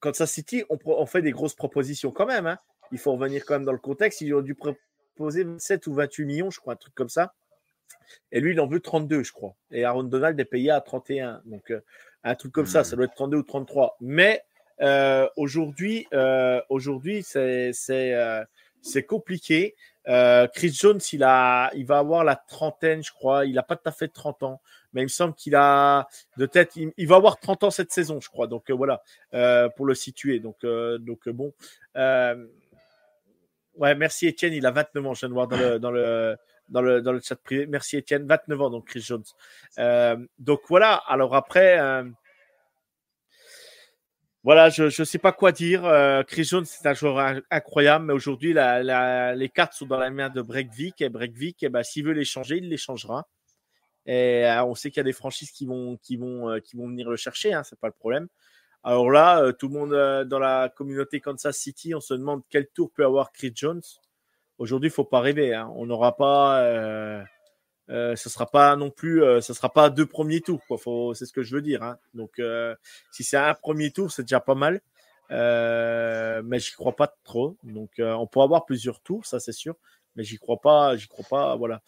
[0.00, 2.46] Kansas City, on, on fait des grosses propositions quand même.
[2.46, 2.58] Hein.
[2.92, 4.20] Il faut revenir quand même dans le contexte.
[4.20, 7.34] Ils ont dû proposer 7 ou 28 millions, je crois, un truc comme ça.
[8.32, 9.54] Et lui, il en veut 32, je crois.
[9.70, 11.42] Et Aaron Donald est payé à 31.
[11.46, 11.80] Donc, euh,
[12.24, 12.84] un truc comme ça, hmm.
[12.84, 13.96] ça doit être 32 ou 33.
[14.00, 14.42] Mais
[14.80, 18.14] euh, aujourd'hui, euh, aujourd'hui, c'est c'est
[18.82, 19.74] c'est compliqué.
[20.06, 23.46] Chris Jones, il a, il va avoir la trentaine, je crois.
[23.46, 24.60] Il a pas tout à fait 30 ans,
[24.92, 28.20] mais il me semble qu'il a de tête, il, va avoir 30 ans cette saison,
[28.20, 28.46] je crois.
[28.46, 29.02] Donc voilà,
[29.76, 30.40] pour le situer.
[30.40, 31.52] Donc donc bon.
[31.94, 34.54] ouais, merci Étienne.
[34.54, 35.14] Il a 29 ans.
[35.14, 36.36] Je viens de voir dans le dans le
[36.68, 37.66] dans le, dans le chat privé.
[37.66, 39.24] Merci Étienne, 29 ans, donc Chris Jones.
[40.38, 41.78] donc voilà, alors après,
[44.44, 45.86] voilà, je ne sais pas quoi dire.
[45.86, 50.28] Euh, Chris Jones, c'est un joueur incroyable, mais aujourd'hui, les cartes sont dans la main
[50.28, 51.00] de Breakvik.
[51.00, 53.26] Et Breakvik, eh ben, s'il veut les changer, il les changera.
[54.04, 56.76] Et euh, on sait qu'il y a des franchises qui vont, qui vont, euh, qui
[56.76, 58.28] vont venir le chercher, hein, c'est pas le problème.
[58.82, 62.92] Alors là, tout le monde dans la communauté Kansas City, on se demande quel tour
[62.92, 63.80] peut avoir Chris Jones.
[64.64, 65.54] Aujourd'hui, il faut pas rêver.
[65.54, 65.70] Hein.
[65.76, 66.58] On n'aura pas
[67.90, 70.62] euh, ce sera pas non plus, euh, ce sera pas deux premiers tours.
[71.14, 71.82] C'est ce que je veux dire.
[71.82, 71.98] Hein.
[72.14, 72.74] Donc, euh,
[73.10, 74.80] si c'est un premier tour, c'est déjà pas mal.
[75.30, 77.56] Euh, mais j'y crois pas trop.
[77.62, 79.74] Donc, euh, on pourra avoir plusieurs tours, ça c'est sûr.
[80.16, 81.56] Mais j'y crois pas, j'y crois pas.
[81.56, 81.82] Voilà.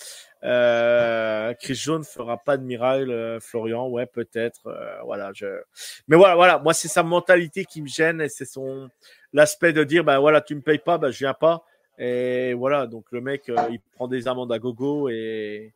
[1.55, 3.39] Chris Jones fera pas de miracle.
[3.41, 4.63] Florian, ouais, peut-être.
[5.05, 5.31] voilà.
[6.09, 6.59] Mais voilà, voilà.
[6.59, 8.91] Moi, c'est sa mentalité qui me gêne et c'est son
[9.33, 11.65] l'aspect de dire, ben voilà, tu me payes pas, ben je viens pas.
[11.99, 15.73] Et voilà, donc le mec, il prend des amendes à gogo et,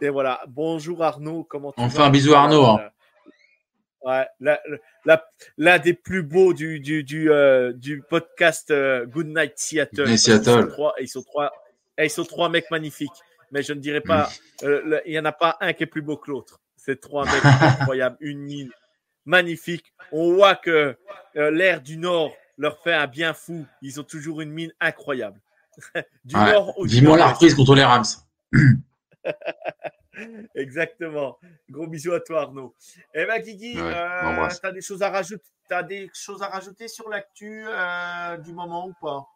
[0.00, 0.40] et voilà.
[0.48, 2.64] Bonjour Arnaud, comment tu On fait un bisou Arnaud.
[2.64, 2.90] Hein.
[4.04, 4.26] Ouais,
[5.56, 10.10] l'un des plus beaux du, du, du, euh, du podcast euh, Good Night Seattle.
[10.10, 11.52] Ils sont trois, ils sont trois,
[11.98, 13.10] ils sont trois mecs magnifiques.
[13.50, 14.28] Mais je ne dirais pas,
[14.62, 16.60] euh, il n'y en a pas un qui est plus beau que l'autre.
[16.76, 18.70] C'est trois mecs incroyables, une mine
[19.24, 19.94] magnifique.
[20.12, 20.96] On voit que
[21.34, 23.66] l'air du Nord leur fait un bien fou.
[23.82, 25.40] Ils ont toujours une mine incroyable.
[26.24, 28.04] du Nord au Dis-moi la reprise contre les Rams.
[30.54, 31.38] Exactement.
[31.68, 32.74] Gros bisous à toi, Arnaud.
[33.14, 36.88] Eh ben, Guigui, euh, tu as des choses à rajouter As des choses à rajouter
[36.88, 39.26] sur l'actu euh, du moment ou pas?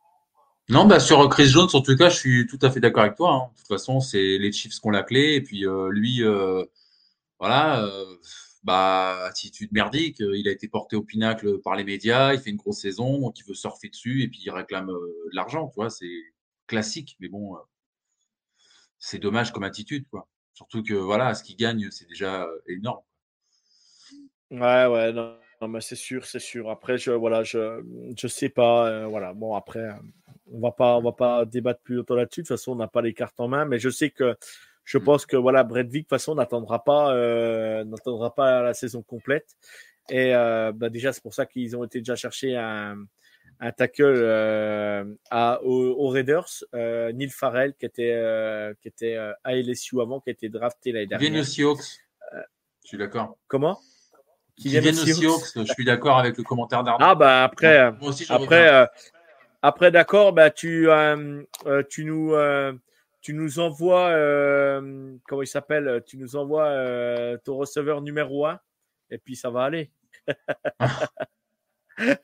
[0.68, 3.16] Non, bah sur Chris Jones, en tout cas, je suis tout à fait d'accord avec
[3.16, 3.33] toi.
[3.33, 3.50] Hein.
[3.52, 5.35] De toute façon, c'est les Chiefs qui ont la clé.
[5.35, 6.22] Et puis, euh, lui,
[7.40, 7.88] voilà,
[8.68, 10.18] bah, attitude merdique.
[10.20, 12.35] Il a été porté au pinacle par les médias.
[12.35, 15.35] Il fait une grosse saison, donc il veut surfer dessus et puis il réclame de
[15.35, 15.68] l'argent.
[15.68, 16.07] Tu vois, c'est
[16.66, 17.16] classique.
[17.20, 17.57] Mais bon,
[18.98, 20.28] c'est dommage comme attitude, quoi.
[20.52, 23.04] Surtout que voilà, ce qu'il gagne, c'est déjà euh, énorme.
[24.50, 26.68] Ouais, ouais, non, mais c'est sûr, c'est sûr.
[26.68, 27.81] Après, je voilà, je
[28.16, 29.35] je sais pas, euh, voilà.
[29.35, 29.92] Bon, après, euh,
[30.50, 32.42] on va pas on va pas débattre plus longtemps là-dessus.
[32.42, 34.37] De toute façon, on n'a pas les cartes en main, mais je sais que
[34.88, 35.05] je mmh.
[35.05, 37.14] pense que voilà, Brett de toute façon, n'attendra pas
[37.85, 39.57] n'attendra pas la saison complète.
[40.11, 42.96] Et bah, déjà, c'est pour ça qu'ils ont été déjà chercher un
[43.61, 49.55] un tackle euh, à, aux, Raiders, euh, Neil Farrell, qui était, euh, qui était à
[49.55, 51.31] LSU avant, qui a été drafté l'année dernière.
[51.31, 52.01] Vient aussi Hawks.
[52.83, 53.37] Je suis d'accord.
[53.48, 53.81] Comment?
[54.57, 55.53] Qui vient aussi Hawks.
[55.57, 57.05] Je suis d'accord avec le commentaire d'Arnaud.
[57.07, 58.88] Ah, bah après, Moi aussi, après
[59.61, 62.72] Après, d'accord, bah, tu, euh, euh, tu, nous, euh,
[63.29, 68.59] tu nous envoies, euh, comment il s'appelle Tu nous envoies euh, ton receveur numéro 1
[69.11, 69.91] et puis ça va aller.
[71.99, 72.17] Moi,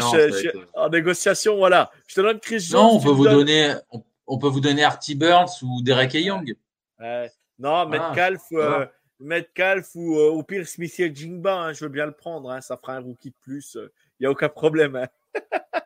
[0.00, 1.90] non, je, je être- en négociation, voilà.
[2.06, 2.80] Je te donne Chris Jones.
[2.80, 6.14] Non, on peut vous donnes- donner, on, on peut vous donner Artie Burns ou Derek
[6.14, 6.54] Young.
[6.98, 7.30] Ouais.
[7.58, 8.86] non, Metcalf, euh,
[9.20, 12.50] Metcalf ou euh, au pire Smith et Jingba, hein, je veux bien le prendre.
[12.50, 13.76] hein, ça fera un rookie de plus.
[13.76, 14.96] Il n'y a aucun problème.
[14.96, 15.08] hein.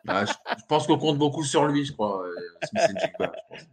[0.05, 2.25] Bah, je, je pense qu'on compte beaucoup sur lui, je crois.
[2.25, 3.67] euh, Smith Njigba, je pense.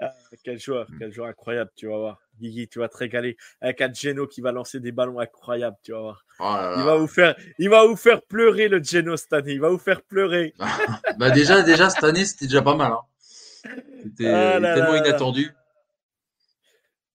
[0.00, 0.12] Ah,
[0.44, 2.20] quel joueur, quel joueur incroyable, tu vas voir.
[2.38, 5.92] Guigui, tu vas te régaler avec un Geno qui va lancer des ballons incroyables, tu
[5.92, 6.24] vas voir.
[6.40, 9.52] Oh là Il va vous faire, il va vous faire pleurer le Geno cette année.
[9.52, 10.54] Il va vous faire pleurer.
[11.18, 12.92] Bah, déjà, déjà, cette année, c'était déjà pas mal.
[12.92, 13.00] hein.
[14.02, 15.50] C'était Ah tellement inattendu.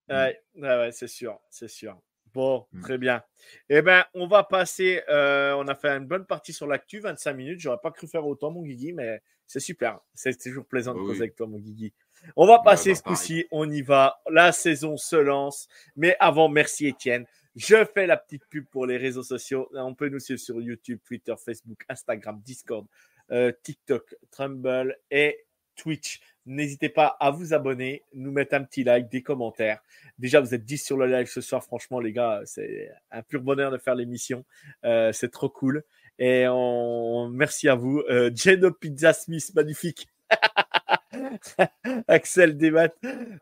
[0.09, 1.97] Ouais, ouais, ouais, c'est sûr, c'est sûr.
[2.33, 2.81] Bon, Mm.
[2.81, 3.23] très bien.
[3.69, 5.01] Eh ben, on va passer.
[5.09, 7.59] euh, on a fait une bonne partie sur l'actu, 25 minutes.
[7.59, 9.99] J'aurais pas cru faire autant, mon Guigui, mais c'est super.
[10.13, 11.93] C'est toujours plaisant de Oui, causer avec toi, mon Guigui.
[12.35, 13.17] On va passer bah, ce pareil.
[13.17, 13.45] coup-ci.
[13.51, 14.21] On y va.
[14.29, 15.67] La saison se lance.
[15.95, 17.25] Mais avant, merci Étienne.
[17.55, 19.69] Je fais la petite pub pour les réseaux sociaux.
[19.73, 22.85] On peut nous suivre sur YouTube, Twitter, Facebook, Instagram, Discord,
[23.31, 26.19] euh, TikTok, Trumble et Twitch.
[26.49, 29.81] N'hésitez pas à vous abonner, nous mettre un petit like, des commentaires.
[30.17, 31.63] Déjà, vous êtes 10 sur le live ce soir.
[31.63, 34.43] Franchement, les gars, c'est un pur bonheur de faire l'émission.
[34.83, 35.83] Euh, c'est trop cool.
[36.17, 37.29] Et on...
[37.29, 38.01] merci à vous.
[38.09, 40.09] Euh, Geno Pizza Smith, magnifique.
[42.07, 42.95] Axel Demat.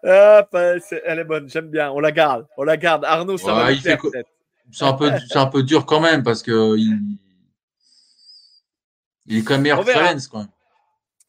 [0.03, 1.89] Elle est bonne, j'aime bien.
[1.91, 2.45] On la garde.
[2.57, 3.05] On la garde.
[3.05, 4.11] Arnaud, ça Ouais, va co-.
[4.69, 7.17] C'est un peu, c'est un peu dur quand même parce que il,
[9.27, 10.47] il est quand même meilleur que quand même.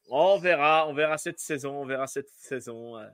[0.08, 2.96] On verra, on verra cette saison, on verra cette saison.
[2.98, 3.06] euh,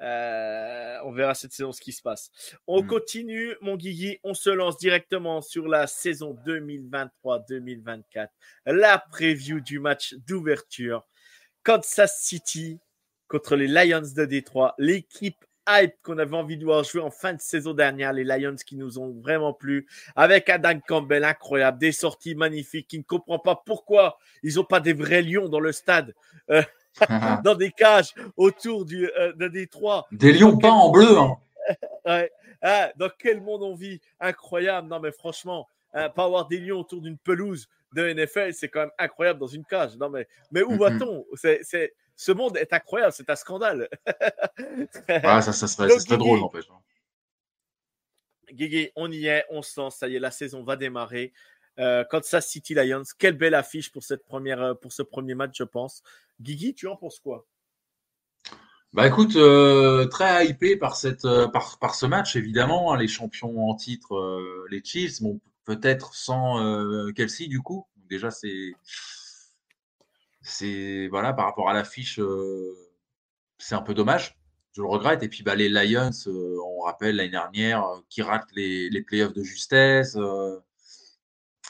[0.00, 2.30] euh, on verra cette saison ce qui se passe.
[2.66, 2.86] On Mm.
[2.88, 4.18] continue, mon Guigui.
[4.24, 8.28] On se lance directement sur la saison 2023-2024.
[8.66, 11.06] La preview du match d'ouverture.
[11.62, 12.80] Kansas City
[13.28, 14.74] contre les Lions de Détroit.
[14.78, 18.12] L'équipe hype qu'on avait envie de voir jouer en fin de saison dernière.
[18.12, 19.86] Les Lions qui nous ont vraiment plu.
[20.16, 21.78] Avec Adam Campbell incroyable.
[21.78, 22.88] Des sorties magnifiques.
[22.88, 26.14] Qui ne comprend pas pourquoi ils n'ont pas des vrais lions dans le stade.
[26.50, 26.62] euh,
[27.44, 30.06] dans des cages autour du, euh, de Détroit.
[30.12, 31.18] Des lions peints en bleu.
[31.18, 31.36] Hein.
[32.04, 32.30] Ouais.
[32.60, 34.00] Ah, dans quel monde on vit?
[34.20, 34.88] Incroyable.
[34.88, 38.80] Non, mais franchement, hein, pas avoir des lions autour d'une pelouse de NFL, c'est quand
[38.80, 39.96] même incroyable dans une cage.
[39.96, 41.24] Non, mais, mais où va-t-on?
[41.34, 43.88] C'est- Ce monde est incroyable, c'est un scandale.
[45.08, 46.18] Ouais, ça, ça serait, Donc, ça serait Guigui.
[46.18, 46.66] drôle, n'empêche.
[46.70, 46.80] hein.
[48.52, 51.32] Guigui, on y est, on se lance, ça y est, la saison va démarrer.
[51.78, 55.56] Euh, Kansas City Lions, quelle belle affiche pour, cette première, euh, pour ce premier match,
[55.56, 56.02] je pense.
[56.40, 57.46] Guigui, tu en penses quoi?
[58.92, 63.08] Bah écoute, euh, très hypé par cette, euh, par, par ce match évidemment, hein, les
[63.08, 66.58] champions en titre, euh, les Chiefs, bon peut-être sans
[67.14, 67.86] Kelsey du coup.
[68.10, 68.72] Déjà c'est,
[70.42, 72.74] c'est voilà par rapport à l'affiche, euh,
[73.58, 74.36] c'est un peu dommage.
[74.72, 75.22] Je le regrette.
[75.22, 79.02] Et puis bah les Lions, euh, on rappelle l'année dernière, euh, qui ratent les, les
[79.02, 80.16] playoffs de justesse,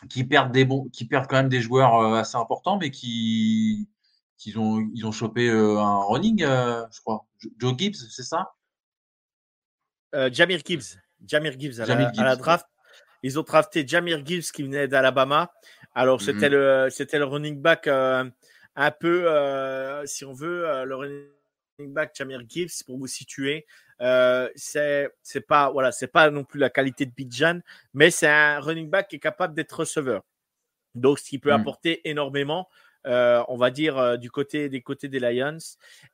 [0.08, 3.88] qui perdent des bons, qui perdent quand même des joueurs assez importants, mais qui
[4.36, 7.26] qu'ils ont ils ont chopé un running, je crois.
[7.38, 8.52] Jo- Joe Gibbs, c'est ça?
[10.14, 10.98] Euh, Jamir Gibbs.
[11.26, 12.66] Jamir Gibbs à, Jamir la, à la Gibbs, draft.
[13.22, 15.52] Ils ont drafté Jamir Gibbs qui venait d'Alabama.
[15.94, 18.28] Alors, c'était le, c'était le running back euh,
[18.76, 23.66] un peu, euh, si on veut, euh, le running back Jamir Gibbs, pour vous situer,
[24.00, 25.10] euh, c'est,
[25.46, 27.60] pas, voilà, c'est pas non plus la qualité de Bijan,
[27.94, 30.22] mais c'est un running back qui est capable d'être receveur.
[30.94, 31.60] Donc, ce qui peut Mhm.
[31.60, 32.68] apporter énormément,
[33.06, 35.58] euh, on va dire, euh, du côté des côtés des Lions.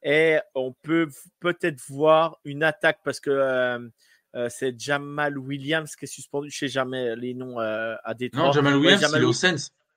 [0.03, 1.09] Et on peut
[1.41, 3.91] peut-être voir une attaque parce que
[4.51, 6.51] c'est Jamal Williams qui est suspendu.
[6.51, 8.45] Je sais jamais les noms à Détroit.
[8.47, 9.33] Non, Jamal Ouais, Williams, Jamal il est au.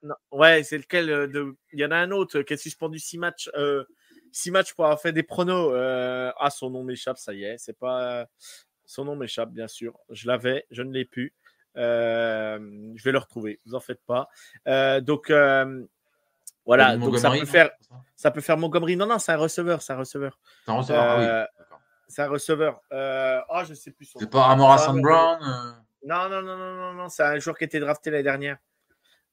[0.03, 1.55] Non, ouais, c'est lequel euh, de...
[1.73, 3.83] Il y en a un autre qui est suspendu six matchs, euh,
[4.31, 5.71] six matchs pour avoir fait des pronos.
[5.73, 7.57] euh, Ah, son nom m'échappe, ça y est.
[7.57, 8.27] C'est pas
[8.85, 9.97] son nom m'échappe, bien sûr.
[10.09, 11.33] Je l'avais, je ne l'ai plus.
[11.77, 12.59] Euh,
[12.95, 13.59] je vais le retrouver.
[13.65, 14.27] Vous en faites pas.
[14.67, 15.85] Euh, donc euh,
[16.65, 16.97] voilà.
[16.97, 17.69] Donc ça peut faire,
[18.15, 18.31] ça?
[18.31, 18.95] peut faire Montgomery.
[18.97, 20.39] Non, non, c'est un receveur, c'est un receveur.
[20.65, 21.45] C'est un receveur, ah oui, Euh.
[22.07, 22.81] C'est un receveur.
[22.91, 23.39] Euh...
[23.49, 24.11] Ah, je sais plus.
[24.17, 25.71] C'est pas Amora mais- Brown euh,
[26.05, 27.07] Non, non, non, non, non, non.
[27.09, 28.57] C'est un joueur qui a été drafté l'année dernière.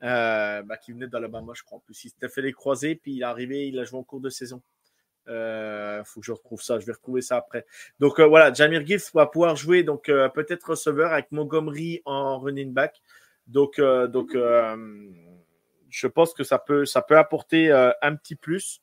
[0.05, 1.79] Euh, bah, qui venait d'Alabama, je crois.
[1.79, 4.05] En plus, il s'était fait les croisés, puis il est arrivé, il a joué en
[4.05, 4.63] cours de saison.
[5.29, 6.79] Euh, faut que je retrouve ça.
[6.79, 7.67] Je vais retrouver ça après.
[8.01, 12.39] Donc euh, voilà, Jamir Gibbs va pouvoir jouer donc euh, peut-être receveur avec Montgomery en
[12.39, 13.03] running back.
[13.47, 14.37] Donc donc
[15.91, 18.83] je pense que ça peut ça peut apporter un petit plus.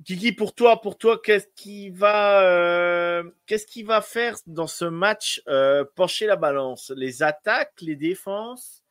[0.00, 4.66] Euh, Guigui, pour toi, pour toi, qu'est-ce qui va, euh, qu'est-ce qui va faire dans
[4.66, 6.92] ce match euh, pencher la balance?
[6.96, 8.82] Les attaques, les défenses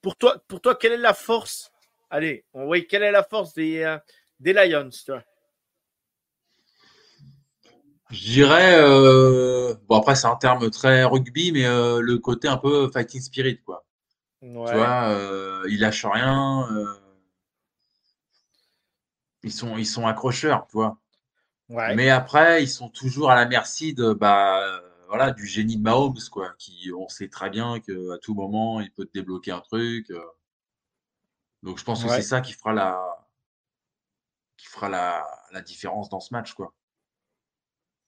[0.00, 1.72] pour toi, pour toi, quelle est la force?
[2.10, 3.96] Allez, oui, quelle est la force des,
[4.40, 5.22] des Lions toi?
[8.10, 12.56] Je dirais, euh, bon après c'est un terme très rugby, mais euh, le côté un
[12.56, 13.84] peu fighting spirit quoi.
[14.40, 16.66] Tu vois, euh, ils lâchent rien.
[19.44, 20.98] Euh, ils sont ils sont accrocheurs, tu vois.
[21.68, 21.94] Ouais.
[21.94, 26.18] Mais après ils sont toujours à la merci de bah voilà du génie de Mahomes
[26.30, 29.60] quoi, qui on sait très bien que à tout moment il peut te débloquer un
[29.60, 30.12] truc.
[31.62, 32.98] Donc je pense que c'est ça qui fera la
[34.56, 36.74] qui fera la, la différence dans ce match quoi.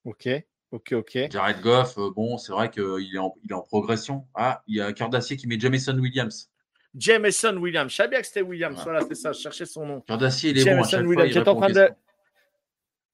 [0.05, 0.29] Ok,
[0.73, 1.19] ok, ok.
[1.31, 4.27] Jared Goff, euh, bon, c'est vrai qu'il est, en, il est en progression.
[4.35, 6.50] Ah, il y a Cardassier qui met Jameson Williams.
[6.95, 7.91] Jameson Williams.
[7.91, 8.81] Je savais bien que c'était Williams.
[8.83, 9.33] Voilà, c'est ça.
[9.33, 10.05] Je cherchais son nom.
[10.09, 10.85] Il est bon.
[10.85, 11.91] J'étais en train de.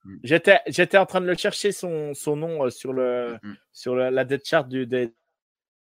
[0.04, 0.18] Hmm.
[0.22, 3.54] J'étais, j'étais en train de le chercher son, son nom euh, sur, le, hmm.
[3.72, 5.12] sur la dead chart du, des,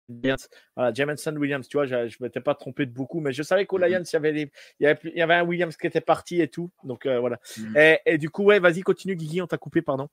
[0.07, 3.65] voilà, Jameson Williams, tu vois, je ne m'étais pas trompé de beaucoup, mais je savais
[3.65, 3.85] qu'au hmm.
[3.85, 6.41] Lions, il y, avait il, y avait, il y avait un Williams qui était parti
[6.41, 6.71] et tout.
[6.83, 7.39] Donc euh, voilà.
[7.75, 10.07] Et, et, du coup, ouais, vas-y, continue, Guigui, on t'a coupé, pardon.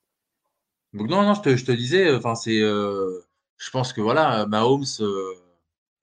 [0.92, 3.20] Donc non, non, je te, je te disais, euh, enfin c'est, euh,
[3.56, 5.34] je pense que voilà, Mahomes, euh,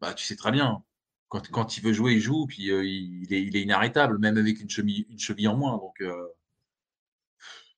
[0.02, 0.84] bah tu sais très bien,
[1.30, 4.60] quand, quand il veut jouer, il joue, puis il, est, il est inarrêtable, même avec
[4.60, 5.78] une cheville, une cheville en moins.
[5.78, 6.04] Donc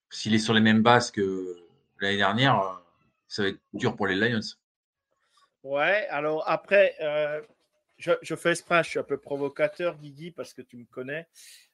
[0.09, 1.57] s'il est sur les mêmes bases que
[1.99, 2.81] l'année dernière,
[3.27, 4.39] ça va être dur pour les Lions.
[5.63, 6.95] Ouais, alors après,
[7.97, 11.27] je, je, fais exprès, je suis un peu provocateur, Guigui, parce que tu me connais.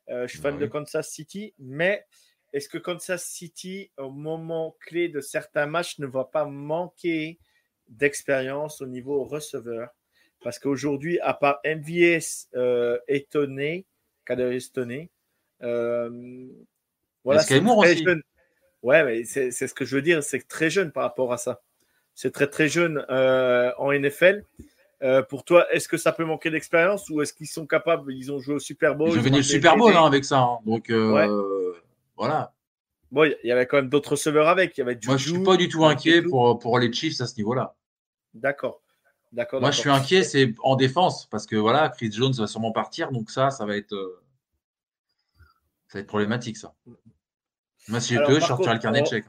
[0.07, 2.05] je suis fan de Kansas City, mais
[2.53, 7.39] est-ce que Kansas City, au moment clé de certains matchs, ne va pas manquer
[7.87, 9.89] d'expérience au niveau receveur?
[10.43, 13.85] Parce qu'aujourd'hui, à part MVS euh, étonné,
[14.29, 15.09] étonné,
[15.63, 16.47] euh,
[17.23, 18.21] voilà, c'est très jeune.
[18.83, 21.61] Ouais, mais c'est ce que je veux dire, c'est très jeune par rapport à ça.
[22.13, 24.43] C'est très très jeune euh, en NFL.
[25.03, 28.11] Euh, pour toi, est-ce que ça peut manquer d'expérience ou est-ce qu'ils sont capables?
[28.13, 29.09] Ils ont joué au Super Bowl.
[29.09, 30.39] Ils ont gagné le Super Bowl hein, avec ça.
[30.39, 30.59] Hein.
[30.65, 30.89] Donc,
[32.15, 32.53] voilà.
[33.11, 34.77] Bon, il y avait quand même d'autres receveurs avec.
[34.77, 37.25] Il y avait Moi, je suis pas du tout inquiet pour, pour les Chiefs à
[37.25, 37.75] ce niveau-là.
[38.33, 38.81] D'accord.
[39.31, 39.61] D'accord.
[39.61, 43.11] Moi, je suis inquiet, c'est en défense parce que voilà, Chris Jones va sûrement partir,
[43.11, 44.21] donc ça, ça va être, euh,
[45.87, 46.73] ça va être problématique ça.
[47.87, 49.25] Moi, si je peux, je sortirai le carnet de chèque.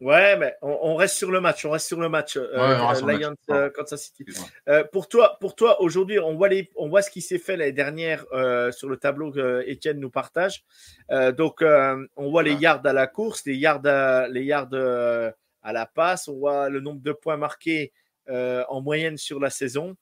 [0.00, 1.64] Ouais, mais on, reste sur le match.
[1.64, 2.36] On reste sur le match.
[2.36, 4.24] Euh, euh Lions euh, Kansas City.
[4.68, 7.56] Euh, pour toi, pour toi aujourd'hui, on voit les, on voit ce qui s'est fait
[7.56, 8.24] l'année dernière
[8.72, 10.64] sur le tableau que Étienne nous partage.
[11.10, 15.86] donc, on voit les yards à la course, les yards, à, les yards à la
[15.86, 16.28] passe.
[16.28, 17.92] On voit le nombre de points marqués
[18.28, 19.96] en moyenne sur la saison.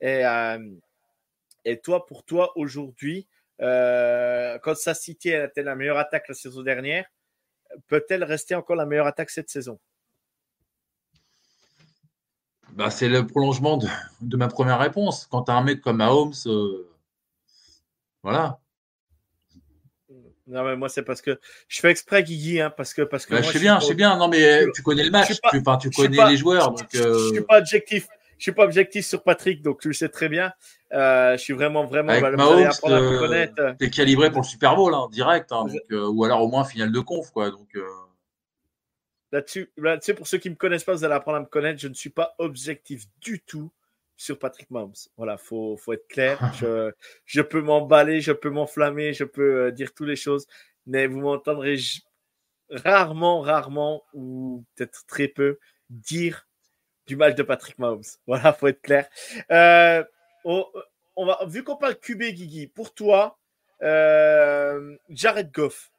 [0.00, 0.22] Et,
[1.64, 3.26] et toi, pour toi aujourd'hui,
[3.58, 7.06] Kansas City a été la meilleure attaque la saison dernière
[7.86, 9.78] peut-elle rester encore la meilleure attaque cette saison?
[12.72, 13.78] Bah, C'est le prolongement
[14.20, 15.26] de, ma première réponse.
[15.26, 16.90] Quand tu as un mec comme Mahomes, euh,
[18.22, 18.60] voilà.
[20.46, 23.02] Non, mais moi, c'est parce que je fais exprès, Guigui, hein, parce que.
[23.02, 24.16] Parce que bah, je sais bien, je sais bien.
[24.16, 26.72] Non, mais tu connais le match, tu, tu, connais les joueurs.
[26.72, 28.06] Donc, Je ne suis pas objectif.
[28.38, 30.52] Je suis pas objectif sur Patrick, donc tu le sais très bien.
[30.92, 32.12] Euh, je suis vraiment, vraiment.
[32.12, 35.52] Avec Mahomes, euh, tu es calibré pour le Super Bowl, hein, direct.
[35.52, 37.50] Hein, euh, ou alors au moins finale de conf, quoi.
[37.50, 37.68] Donc.
[39.32, 41.80] Là-dessus, là pour ceux qui ne me connaissent pas, vous allez apprendre à me connaître.
[41.80, 43.72] Je ne suis pas objectif du tout
[44.16, 44.94] sur Patrick Mahomes.
[45.16, 46.52] Voilà, faut, faut être clair.
[47.26, 50.46] je, peux m'emballer, je peux m'enflammer, je peux dire toutes les choses,
[50.86, 51.76] mais vous m'entendrez
[52.70, 55.58] rarement, rarement, ou peut-être très peu,
[55.90, 56.48] dire
[57.06, 58.02] du match de Patrick Mahomes.
[58.26, 59.08] Voilà, faut être clair.
[59.50, 60.04] Euh,
[60.44, 60.66] on,
[61.24, 63.38] va, vu qu'on parle QB, Guigui, pour toi,
[63.82, 65.90] euh, Jared Goff,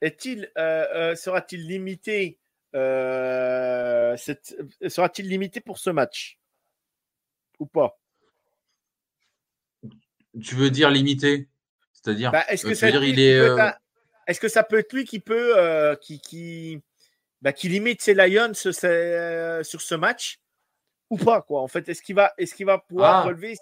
[0.00, 2.38] est-il, euh, sera-t-il limité,
[2.72, 4.18] sera-t-il
[5.28, 6.38] limité pour ce match?
[7.62, 7.98] Ou pas?
[10.42, 11.48] Tu veux dire limité?
[11.92, 13.40] C'est-à-dire, bah, est-ce que, ça il est,
[14.26, 16.80] est-ce que ça peut être lui qui peut, qui, qui,
[17.40, 20.40] bah, qui limite ses Lions sur ce match?
[21.12, 21.60] Ou pas quoi.
[21.60, 23.22] En fait, est-ce qu'il va, est-ce qu'il va pouvoir ah.
[23.24, 23.54] relever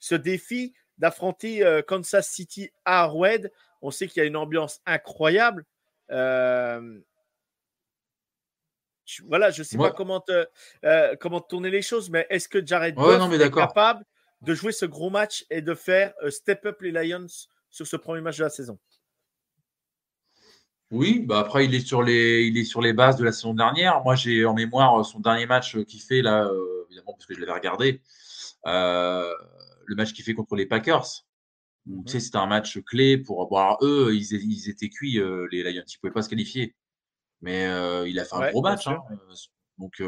[0.00, 4.80] ce, défi d'affronter euh, Kansas City à Arrowhead On sait qu'il y a une ambiance
[4.86, 5.66] incroyable.
[6.10, 6.98] Euh,
[9.26, 10.22] voilà, je ne sais pas comment,
[10.84, 14.04] euh, comment tourner les choses, mais est-ce que Jared Goff est capable
[14.42, 17.26] de jouer ce gros match et de faire step up les Lions
[17.70, 18.78] sur ce premier match de la saison?
[20.92, 23.54] Oui, bah après il est sur les il est sur les bases de la saison
[23.54, 24.04] dernière.
[24.04, 26.48] Moi j'ai en mémoire son dernier match qu'il fait là
[26.88, 28.00] évidemment, parce que je l'avais regardé,
[28.66, 29.32] euh,
[29.84, 31.24] le match qu'il fait contre les Packers.
[31.86, 35.46] Donc, tu sais, c'était un match clé pour avoir eux, ils, ils étaient cuits, euh,
[35.52, 36.74] les Lions, ils ne pouvaient pas se qualifier.
[37.40, 38.86] Mais euh, il a fait un gros match.
[38.86, 38.98] Hein.
[39.78, 40.00] Donc,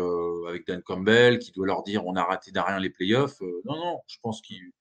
[0.49, 3.41] avec Dan Campbell qui doit leur dire on a raté derrière les playoffs.
[3.41, 4.73] non, non, je pense qu'ils,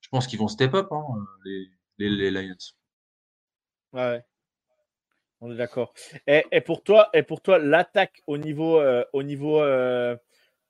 [0.00, 1.04] je pense qu'ils vont step up, hein,
[1.44, 1.68] les,
[1.98, 2.54] les, Lions.
[3.92, 4.24] Ouais.
[5.40, 5.94] On est d'accord.
[6.26, 8.80] Et, pour toi, et pour toi, l'attaque au niveau,
[9.12, 9.62] au niveau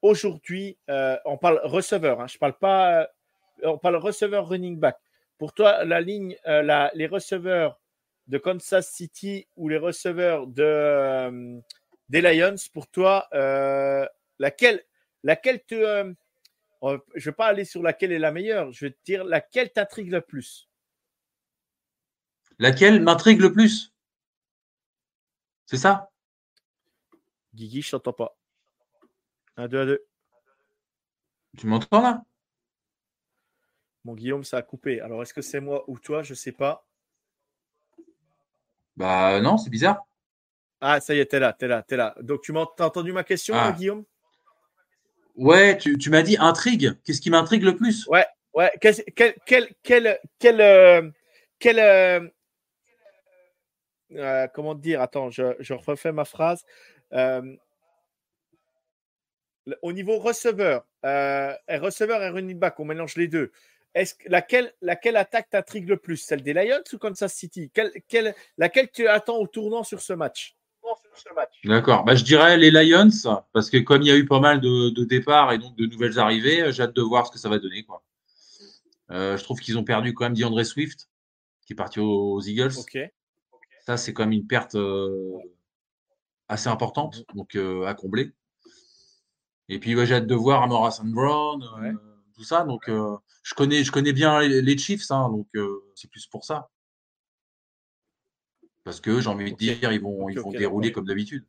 [0.00, 2.20] aujourd'hui, on parle receveur.
[2.20, 3.08] Hein, je parle pas,
[3.62, 4.96] on parle receveur running back.
[5.36, 7.79] Pour toi, la ligne, la, les receveurs
[8.30, 11.60] de Kansas City ou les receveurs de, euh,
[12.08, 14.06] des Lions, pour toi, euh,
[14.38, 14.84] laquelle,
[15.24, 15.74] laquelle te.
[15.74, 16.14] Euh,
[16.82, 19.72] je ne vais pas aller sur laquelle est la meilleure, je vais te dire laquelle
[19.72, 20.70] t'intrigue le plus.
[22.60, 23.92] Laquelle m'intrigue le plus?
[25.66, 26.10] C'est ça?
[27.52, 28.38] Guigui, je t'entends pas.
[29.56, 30.06] Un, deux à deux.
[31.58, 32.22] Tu m'entends là?
[34.04, 35.00] Mon Guillaume, ça a coupé.
[35.00, 36.22] Alors, est-ce que c'est moi ou toi?
[36.22, 36.86] Je ne sais pas.
[38.96, 40.06] Bah non, c'est bizarre.
[40.80, 42.14] Ah, ça y est, t'es là, t'es là, t'es là.
[42.20, 43.72] Donc, tu m'as entendu ma question, ah.
[43.72, 44.04] Guillaume?
[45.36, 46.96] Ouais, tu, m'as dit intrigue.
[47.04, 48.06] Qu'est-ce qui m'intrigue le plus?
[48.08, 48.70] Ouais, ouais.
[48.80, 48.94] Quel,
[49.46, 51.10] quel, quel, quel, euh,
[51.66, 52.28] euh,
[54.12, 55.00] euh, comment dire?
[55.00, 56.64] Attends, je, je, refais ma phrase.
[59.82, 63.52] au niveau receveur, receveur et running back, on mélange les deux
[63.94, 66.16] est laquelle, laquelle attaque t'intrigue le plus?
[66.16, 67.70] Celle des Lions ou Kansas City?
[67.72, 70.56] Quelle, Laquelle tu attends au tournant sur ce match?
[71.64, 72.04] D'accord.
[72.04, 73.10] Bah, je dirais les Lions,
[73.52, 76.18] parce que comme il y a eu pas mal de, départs et donc de nouvelles
[76.18, 77.84] arrivées, j'ai hâte de voir ce que ça va donner.
[77.84, 78.02] Quoi.
[79.10, 81.08] Euh, je trouve qu'ils ont perdu quand même DeAndre Swift,
[81.66, 82.72] qui est parti aux, Eagles.
[83.86, 85.36] Ça, c'est quand même une perte euh,
[86.48, 88.32] assez importante, donc euh, à combler.
[89.68, 91.62] Et puis, j'ai hâte de voir Amora Brown,
[92.40, 92.64] tout ça.
[92.64, 92.88] Donc,
[93.42, 96.68] je connais, je connais bien les Chiefs, hein, donc euh, c'est plus pour ça.
[98.84, 101.44] Parce que j'ai envie de dire, ils vont, ils vont dérouler comme d'habitude.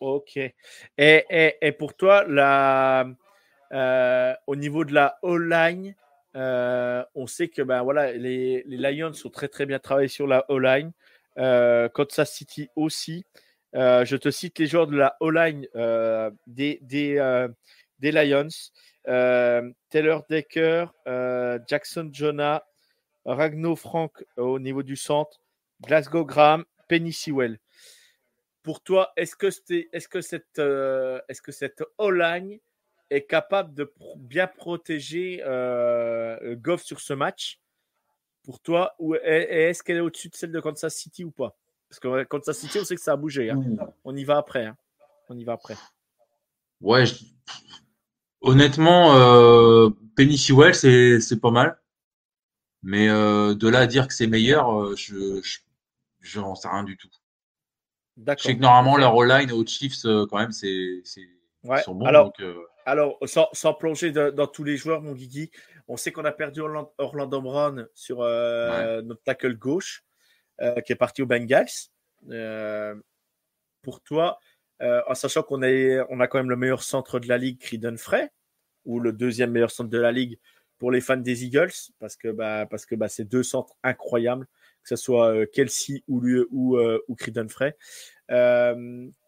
[0.00, 0.36] Ok.
[0.36, 0.54] Et,
[1.60, 3.06] et, pour toi, la,
[3.72, 5.94] euh, au niveau de la O-line,
[6.34, 10.44] on sait que ben, voilà, les, les, Lions sont très très bien travaillés sur la
[10.50, 10.92] O-line.
[11.36, 13.24] Kansas City aussi.
[13.72, 15.66] je te cite les joueurs de la O-line
[16.46, 17.48] des, des,
[17.98, 18.48] des Lions.
[19.08, 22.64] Euh, Taylor Decker, euh, Jackson Jonah,
[23.24, 25.40] Ragno Frank euh, au niveau du centre,
[25.82, 27.58] Glasgow Graham, Penny Sewell.
[28.62, 32.58] Pour toi, est-ce que, est, que cette, est-ce que cette O-line
[33.10, 35.42] est capable de bien protéger
[36.62, 37.60] Goff sur ce match?
[38.42, 41.54] Pour toi ou est-ce qu'elle est au-dessus de celle de Kansas City ou pas?
[41.90, 43.50] Parce que Kansas City, on sait que ça a bougé.
[43.50, 43.62] Hein.
[44.02, 44.64] On y va après.
[44.64, 44.76] Hein.
[45.28, 45.76] On y va après.
[46.80, 47.16] Ouais, je,
[48.44, 51.80] Honnêtement, euh, Penny Sewell, c'est pas mal.
[52.82, 56.98] Mais euh, de là à dire que c'est meilleur, euh, je n'en sais rien du
[56.98, 57.08] tout.
[58.18, 61.02] Je sais que normalement, leur all-line aux Chiefs, quand même, c'est
[61.64, 61.82] ouais.
[61.82, 62.04] sont bons.
[62.04, 62.32] Alors,
[62.84, 65.50] alors sans, sans, plonger dans tous les joueurs, mon Guigui,
[65.88, 66.60] on sait qu'on a perdu
[66.98, 70.04] Orlando, Brown sur notre tackle gauche,
[70.84, 71.64] qui est parti aux Bengals.
[73.80, 74.38] pour toi,
[74.84, 77.96] euh, en sachant qu'on on a quand même le meilleur centre de la ligue, Creedon
[77.96, 78.30] Frey,
[78.84, 80.38] ou le deuxième meilleur centre de la ligue
[80.78, 84.46] pour les fans des Eagles, parce que, bah, parce que bah, c'est deux centres incroyables,
[84.82, 87.76] que ce soit euh, Kelsey ou, lui, ou, euh, ou Creedon Frey.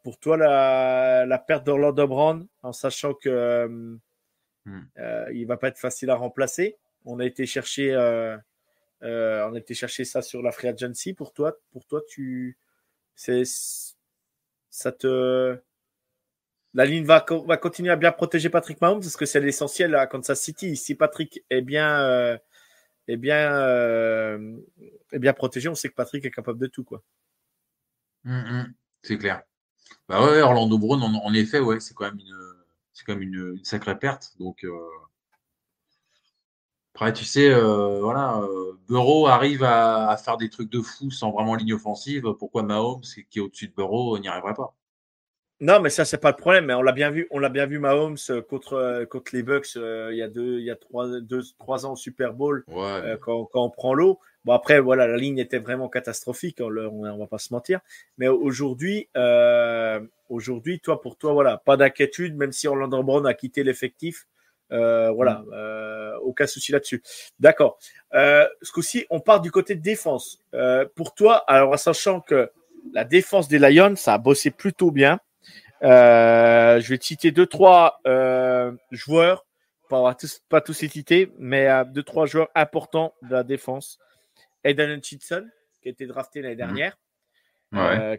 [0.03, 3.99] pour toi, la, la perte d'Orlando Brown, en sachant que
[5.33, 7.95] il va pas être facile à remplacer, on a été chercher,
[9.01, 11.15] on a été chercher ça sur la free agency.
[11.15, 12.59] Pour toi, pour toi, tu,
[13.15, 13.45] c'est
[14.77, 15.59] ça te.
[16.75, 20.07] La ligne va, va, continuer à bien protéger Patrick Mahomes parce que c'est l'essentiel à
[20.07, 20.77] Kansas City.
[20.77, 22.37] Si Patrick est bien, euh,
[23.09, 24.59] est bien, euh,
[25.13, 26.85] est bien protégé, on sait que Patrick est capable de tout.
[26.85, 27.03] quoi.
[28.27, 29.43] Hum, hum, c'est clair.
[30.09, 32.55] Bah ouais, Orlando Brown, en, effet, ouais, c'est quand même une,
[33.07, 34.35] quand même une, sacrée perte.
[34.39, 34.91] Donc, euh,
[36.97, 38.41] après, tu sais, voilà,
[38.89, 42.33] Burrow arrive à, faire des trucs de fou sans vraiment ligne offensive.
[42.39, 44.75] Pourquoi Mahomes, qui est au-dessus de Burrow, n'y arriverait pas?
[45.61, 46.65] Non, mais ça, c'est pas le problème.
[46.65, 48.17] Mais on l'a bien vu, on l'a bien vu Mahomes
[48.49, 51.93] contre, contre les Bucks il y a deux, il y a trois, deux, trois ans
[51.93, 52.65] au Super Bowl
[53.21, 54.19] quand, quand, on prend l'eau.
[54.47, 56.63] Bon après, voilà, la ligne était vraiment catastrophique.
[56.63, 57.81] On, on, va pas se mentir.
[58.17, 59.11] Mais aujourd'hui,
[60.31, 64.27] aujourd'hui, toi pour toi, voilà, pas d'inquiétude, même si Orlando Brown a quitté l'effectif.
[64.73, 65.51] Euh, voilà, mm.
[65.53, 67.03] euh, aucun souci là-dessus.
[67.39, 67.79] D'accord.
[68.15, 70.43] Euh, ce coup-ci, on part du côté de défense.
[70.95, 72.51] Pour toi, alors sachant que
[72.93, 75.21] la défense des Lions, ça a bossé plutôt bien.
[75.83, 78.01] Je vais te citer deux, trois
[78.91, 79.47] joueurs,
[79.89, 83.99] pas tous, pas tous les citer, mais deux, trois joueurs importants de la défense.
[84.65, 85.47] Aidan Hutchinson,
[85.81, 86.59] qui a été drafté l'année mm.
[86.59, 86.99] dernière.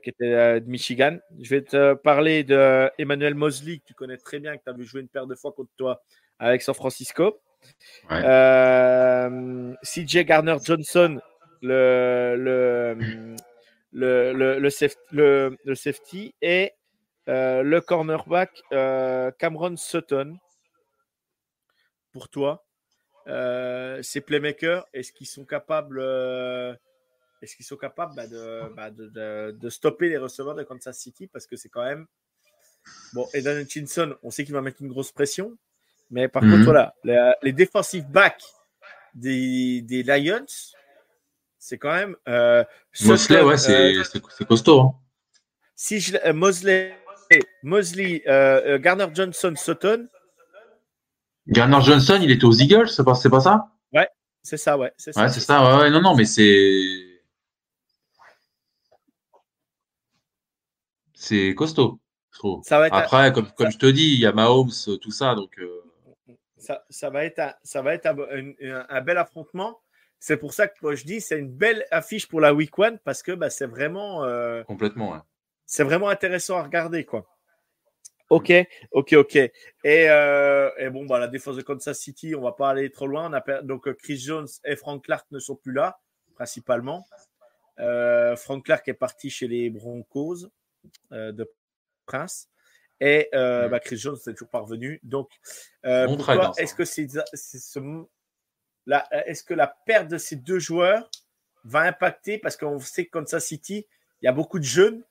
[0.02, 1.18] qui était de Michigan.
[1.42, 4.74] Je vais te parler de Emmanuel Mosley, que tu connais très bien, que tu as
[4.74, 6.04] vu jouer une paire de fois contre toi
[6.40, 7.40] avec San Francisco.
[8.10, 11.20] CJ Garner Johnson,
[11.62, 13.36] le, le,
[13.92, 16.74] le, le, le, safety, et
[17.28, 18.52] le cornerback
[19.40, 20.38] Cameron Sutton.
[22.12, 22.66] Pour toi,
[23.26, 26.00] ces playmakers, est-ce qu'ils sont capables
[27.42, 28.26] est-ce qu'ils sont capables bah,
[28.76, 31.28] bah, de, de, stopper les receveurs de Kansas City?
[31.28, 32.08] Parce que c'est quand même.
[33.14, 35.58] Bon, Eden Hutchinson, on sait qu'il va mettre une grosse pression.
[36.10, 36.64] Mais par contre, mhm.
[36.64, 38.44] voilà, les, les defensive backs
[39.14, 40.46] des, des Lions,
[41.58, 42.16] c'est quand même.
[42.28, 42.64] Euh,
[43.02, 44.82] Mosley, ouais, c'est euh, costaud.
[44.82, 44.96] Hein.
[45.76, 46.98] Si je, euh, Mosley,
[47.64, 48.24] Mosley
[48.80, 50.08] Garner Johnson, Sutton.
[51.48, 53.72] Garner Johnson, il était aux Eagles, c'est pas, pas ça?
[53.94, 54.10] Ouais,
[54.44, 54.94] c'est ça, ouais.
[54.98, 57.04] C'est ça, ouais, c'est ça, ouais, non, non, mais c'est.
[61.14, 62.00] c'est costaud,
[62.32, 62.64] je trouve.
[62.70, 65.58] Après, comme, comme je te dis, il y a Mahomes, tout ça, donc.
[65.60, 65.84] Euh,
[66.58, 69.82] ça, ça, va être, un, ça va être un, bel affrontement.
[70.20, 73.22] C'est pour ça que je dis c'est une belle affiche pour la Week One parce
[73.22, 74.26] que bah, c'est vraiment.
[74.26, 75.22] Euh, Complètement.
[75.66, 77.28] C'est vraiment intéressant à regarder, quoi.
[78.30, 78.52] Ok,
[78.92, 79.36] ok, ok.
[79.36, 79.52] Et,
[79.86, 83.30] euh, et, bon, bah, la défense de Kansas City, on va pas aller trop loin.
[83.30, 86.00] On a donc Chris Jones et Frank Clark ne sont plus là,
[86.36, 87.06] principalement.
[87.78, 90.48] Frank Clark est parti chez les Broncos.
[91.12, 91.50] Euh, de
[92.06, 92.50] Prince.
[93.00, 95.00] Et euh, bah, Chris Jones n'est toujours parvenu.
[95.04, 95.30] Donc,
[95.86, 96.08] euh,
[96.58, 97.80] est-ce que c'est ce,
[99.26, 101.10] est-ce que la perte de ces deux joueurs
[101.64, 102.38] va impacter?
[102.40, 103.86] Parce qu'on sait que Kansas City,
[104.22, 105.04] il y a beaucoup de jeunes,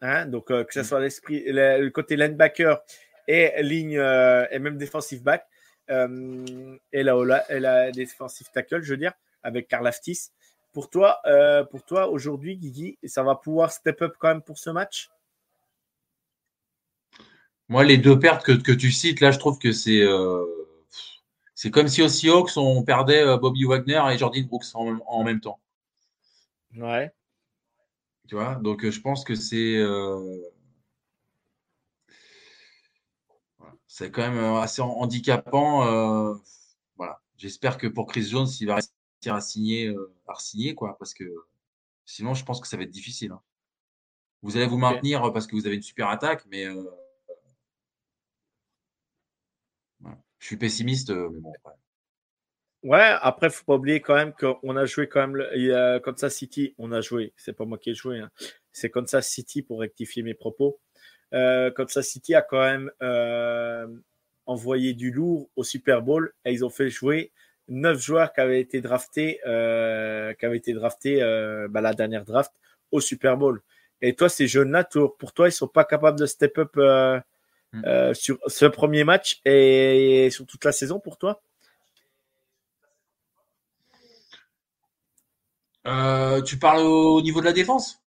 [0.00, 0.84] hein, donc que ce mm.
[0.84, 2.80] soit l'esprit, le, côté linebacker
[3.26, 5.46] et ligne et même defensive back
[5.88, 9.12] et la, et la defensive tackle, je veux dire,
[9.42, 10.30] avec Karl Aftis.
[10.72, 11.20] Pour toi,
[11.70, 15.10] pour toi aujourd'hui, Guigui, ça va pouvoir step up quand même pour ce match?
[17.68, 20.44] Moi, les deux pertes que, que, tu cites, là, je trouve que c'est euh,
[21.54, 25.24] c'est comme si aux Seahawks, on perdait euh, Bobby Wagner et Jordan Brooks en, en,
[25.24, 25.60] même temps.
[26.76, 27.12] Ouais.
[28.28, 29.82] Tu vois, donc euh, je pense que c'est
[33.86, 35.84] c'est quand même assez handicapant.
[36.96, 37.20] voilà.
[37.36, 39.94] J'espère que pour Chris Jones, il va réussir à signer,
[40.28, 41.24] à signer quoi, parce que
[42.04, 43.32] sinon, je pense que ça va être difficile.
[43.32, 43.40] Hein.
[44.42, 46.66] Vous allez vous maintenir parce que vous avez une super attaque, mais
[50.44, 51.54] je suis pessimiste, euh, mais bon.
[52.82, 55.40] Ouais, après, il ne faut pas oublier quand même qu'on a joué quand même.
[55.74, 57.32] A Kansas City, on a joué.
[57.34, 58.18] C'est pas moi qui ai joué.
[58.18, 58.30] Hein.
[58.70, 60.78] C'est Kansas City pour rectifier mes propos.
[61.32, 63.86] Euh, Kansas City a quand même euh,
[64.44, 67.32] envoyé du lourd au Super Bowl et ils ont fait jouer
[67.68, 71.20] neuf joueurs qui avaient été draftés, euh, qui avaient été draftés
[71.70, 72.52] bah, la dernière draft
[72.92, 73.62] au Super Bowl.
[74.02, 74.86] Et toi, ces jeunes-là,
[75.18, 77.24] pour toi, ils sont pas capables de step up.
[77.84, 81.42] Euh, sur ce premier match et sur toute la saison pour toi?
[85.86, 88.02] Euh, Tu parles au niveau de la défense?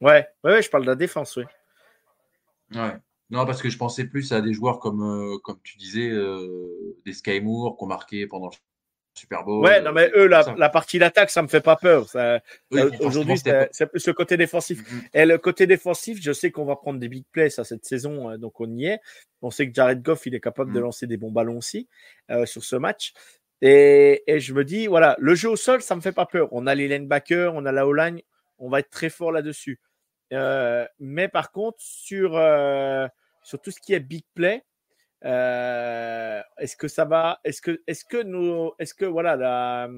[0.00, 0.26] Ouais.
[0.44, 1.44] ouais, je parle de la défense, oui.
[2.74, 2.96] Ouais.
[3.30, 6.10] Non, parce que je pensais plus à des joueurs comme, euh, comme tu disais,
[7.04, 8.50] des Sky Moore qui ont marqué pendant
[9.20, 9.62] Super Bowl.
[9.62, 12.06] Ouais, non, mais eux, la, partie d'attaque, ça me fait pas peur.
[12.14, 12.38] Euh,
[13.00, 14.80] aujourd'hui, c'est plus le côté défensif.
[14.80, 15.08] Mm-hmm.
[15.12, 18.30] Et le côté défensif, je sais qu'on va prendre des big plays à cette saison,
[18.30, 19.00] hein, donc on y est.
[19.42, 20.82] On sait que Jared Goff, il est capable de mm.
[20.82, 21.86] lancer des bons ballons aussi
[22.30, 23.12] euh, sur ce match.
[23.60, 26.48] Et, je me dis, voilà, le jeu au sol, ça me fait pas peur.
[26.52, 28.22] On a les linebackers, on a la O-line,
[28.58, 29.80] on va être très fort là-dessus.
[30.32, 32.40] Euh, mais par contre, sur,
[33.42, 34.62] sur tout ce qui est big play,
[35.24, 39.88] euh, est-ce que ça va Est-ce que, est-ce que nous, est-ce que voilà, la,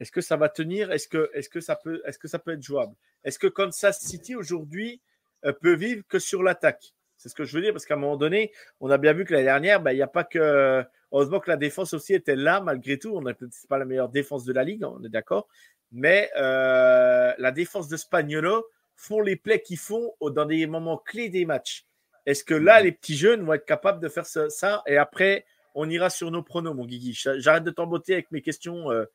[0.00, 0.92] est-ce que ça va tenir?
[0.92, 2.94] Est-ce que, est-ce que ça peut, est-ce que ça peut être jouable?
[3.24, 5.00] Est-ce que Kansas City aujourd'hui
[5.44, 6.94] euh, peut vivre que sur l'attaque?
[7.16, 9.24] C'est ce que je veux dire parce qu'à un moment donné, on a bien vu
[9.24, 12.36] que l'année dernière, ben, il n'y a pas que heureusement que la défense aussi était
[12.36, 13.10] là malgré tout.
[13.16, 15.48] On n'est peut-être pas la meilleure défense de la ligue, on est d'accord,
[15.90, 21.28] mais euh, la défense de Spagnolo font les plays qu'ils font dans des moments clés
[21.28, 21.87] des matchs.
[22.28, 25.88] Est-ce que là, les petits jeunes vont être capables de faire ça, Et après, on
[25.88, 27.14] ira sur nos pronos, mon Guigui?
[27.14, 28.90] J'arrête de t'embotter avec mes questions.
[28.92, 29.06] Euh,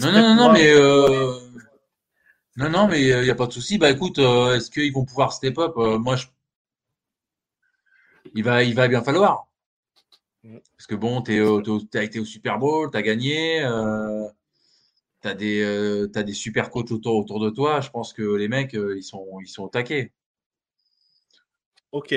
[0.00, 0.72] non, non, non, mais.
[0.72, 1.40] Euh,
[2.54, 3.78] non, non, mais il n'y a pas de souci.
[3.78, 5.72] Bah écoute, euh, est-ce qu'ils vont pouvoir step up?
[5.74, 6.28] Moi, je...
[8.32, 9.48] il, va, il va bien falloir.
[10.44, 10.58] Mm.
[10.76, 11.42] Parce que bon, tu
[11.98, 13.58] as été au Super Bowl, tu as gagné,
[15.20, 17.80] tu as, des, as des super coachs autour, autour de toi.
[17.80, 20.12] Je pense que les mecs, ils sont, ils sont au taquet.
[21.90, 22.14] Ok.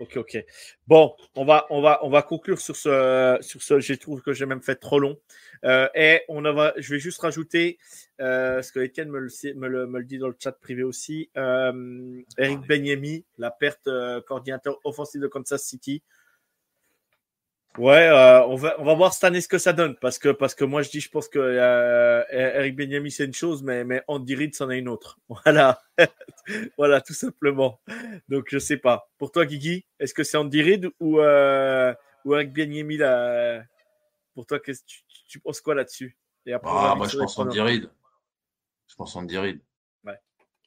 [0.00, 0.44] Ok, ok.
[0.88, 3.78] Bon, on va, on va, on va conclure sur ce, sur ce.
[3.78, 5.18] Je trouve que j'ai même fait trop long.
[5.64, 7.78] Euh, et on va, je vais juste rajouter,
[8.20, 10.82] euh, ce que Étienne me le, me, le, me le dit dans le chat privé
[10.82, 11.30] aussi.
[11.36, 16.02] Euh, Eric Benyemi, la perte euh, coordinateur offensif de Kansas City.
[17.76, 19.96] Ouais, euh, on, va, on va voir cette année ce que ça donne.
[19.96, 23.34] Parce que, parce que moi, je dis, je pense que euh, Eric Benyami, c'est une
[23.34, 25.18] chose, mais, mais Andy Reid, c'en est une autre.
[25.28, 25.82] Voilà.
[26.78, 27.80] voilà, tout simplement.
[28.28, 29.10] Donc, je sais pas.
[29.18, 31.92] Pour toi, Guigui, est-ce que c'est Andy Reid ou, euh,
[32.24, 33.62] ou Eric Benyami là
[34.34, 36.16] Pour toi, qu'est-ce tu, tu, penses quoi là-dessus?
[36.62, 37.90] Ah, Moi, je pense Andy Reid.
[38.86, 39.60] Je pense Andy Reid.
[40.04, 40.18] Ouais,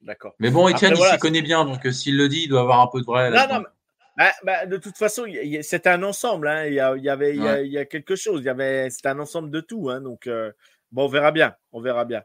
[0.01, 0.36] d'accord.
[0.39, 1.64] Mais bon, Etienne, il s'y connaît bien.
[1.64, 3.30] Donc, euh, s'il le dit, il doit avoir un peu de vrai.
[3.30, 3.66] Non, non,
[4.18, 5.26] bah, bah, de toute façon,
[5.61, 6.47] c'était un ensemble.
[6.47, 6.65] Hein.
[6.65, 8.41] Il, y a, il, y avait, il, y a, il y a quelque chose.
[8.41, 9.91] Il y avait, c'était un ensemble de tout.
[9.91, 10.01] Hein.
[10.01, 10.51] Donc, euh,
[10.91, 11.55] bon, on verra bien.
[11.72, 12.24] On verra bien.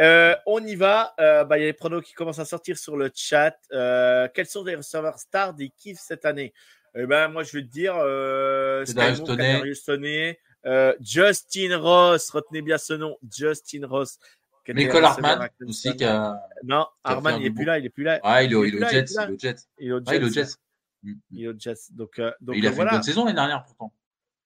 [0.00, 1.14] Euh, on y va.
[1.20, 3.56] Euh, bah, il y a les pronos qui commencent à sortir sur le chat.
[3.70, 6.52] Quels sont les receveurs stars des Kiffs cette année?
[6.96, 8.84] Eh ben, moi, je vais te dire, euh,
[11.00, 12.30] Justin Ross.
[12.30, 14.18] Retenez bien ce nom, Justin Ross.
[14.66, 15.96] Michael Hartman aussi.
[15.96, 17.78] Qui a, non, Hartman, il n'est plus là.
[17.78, 18.20] Il est plus là.
[18.22, 19.04] Ah, il est au Jets.
[19.78, 20.56] Il est au Jets.
[21.04, 21.72] Il est au Jets.
[21.72, 21.90] Mm, mm.
[21.90, 23.92] Il, donc, euh, donc, il a fait une bonne saison l'année dernière pourtant.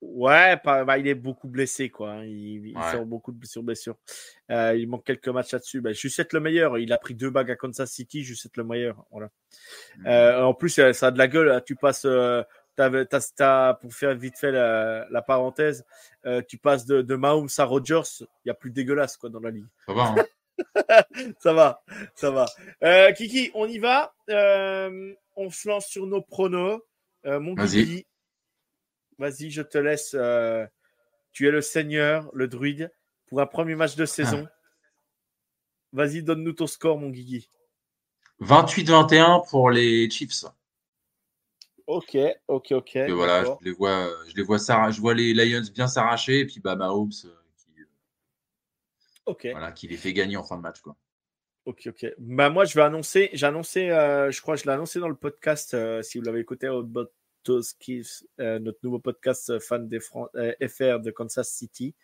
[0.02, 2.10] Ouais, bah, il est beaucoup blessé, quoi.
[2.10, 2.24] Hein.
[2.24, 3.94] Il, il sort beaucoup de blessures, blessures.
[4.50, 5.80] Euh, il manque quelques matchs là-dessus.
[5.80, 6.76] Bah, le meilleur.
[6.78, 8.24] Il a pris deux bagues à Kansas City.
[8.24, 9.06] Juste le meilleur.
[9.12, 9.28] Voilà.
[9.98, 10.06] Mm.
[10.08, 11.52] Euh, en plus, ça a de la gueule.
[11.52, 11.62] Hein.
[11.64, 12.42] Tu passes, euh,
[13.80, 15.84] pour faire vite fait la, la parenthèse,
[16.26, 18.24] euh, tu passes de, de Mahomes à Rodgers.
[18.44, 19.66] Il y a plus dégueulasse, quoi, dans la ligue.
[19.86, 20.24] Ça va, hein
[21.38, 21.82] ça va,
[22.14, 22.46] ça va.
[22.82, 24.14] Euh, Kiki, on y va.
[25.36, 26.80] Euh, on se lance sur nos pronos.
[27.26, 28.06] Euh, mon vas-y.
[29.18, 30.14] Vas-y, je te laisse.
[30.14, 30.66] Euh,
[31.32, 32.92] tu es le seigneur, le druide,
[33.26, 34.46] pour un premier match de saison.
[34.46, 34.54] Ah.
[35.92, 37.50] Vas-y, donne-nous ton score, mon Guigui.
[38.40, 40.44] 28-21 pour les Chiefs.
[41.86, 42.16] Ok,
[42.48, 42.96] ok, ok.
[42.96, 46.46] Et voilà, je les vois, je les vois, je vois les Lions bien s'arracher et
[46.46, 47.10] puis bah Mahomes
[49.26, 49.48] Ok.
[49.50, 50.80] Voilà, qui les fait gagner en fin de match.
[50.80, 50.96] Quoi.
[51.64, 52.06] Ok, ok.
[52.18, 55.14] Bah, moi, je vais annoncer, j'ai annoncé, euh, je crois, je l'ai annoncé dans le
[55.14, 61.48] podcast, euh, si vous l'avez écouté, euh, notre nouveau podcast fan des FR de Kansas
[61.48, 61.94] City.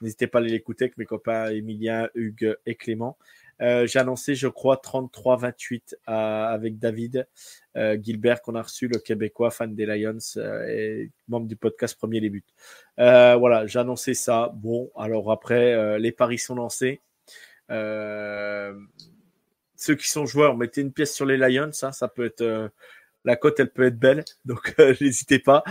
[0.00, 3.18] N'hésitez pas à aller l'écouter avec mes copains Emilien, Hugues et Clément.
[3.60, 7.26] Euh, j'ai annoncé, je crois, 33-28 avec David
[7.76, 11.98] euh, Gilbert, qu'on a reçu, le Québécois, fan des Lions euh, et membre du podcast
[11.98, 12.44] Premier Début.
[12.96, 14.52] voilà, j'ai annoncé ça.
[14.54, 17.00] Bon, alors après, les paris sont lancés.
[19.76, 22.70] Ceux qui sont joueurs, mettez une pièce sur les Lions, ça, hein, ça peut être
[23.24, 25.62] la cote, elle peut être belle, donc n'hésitez pas.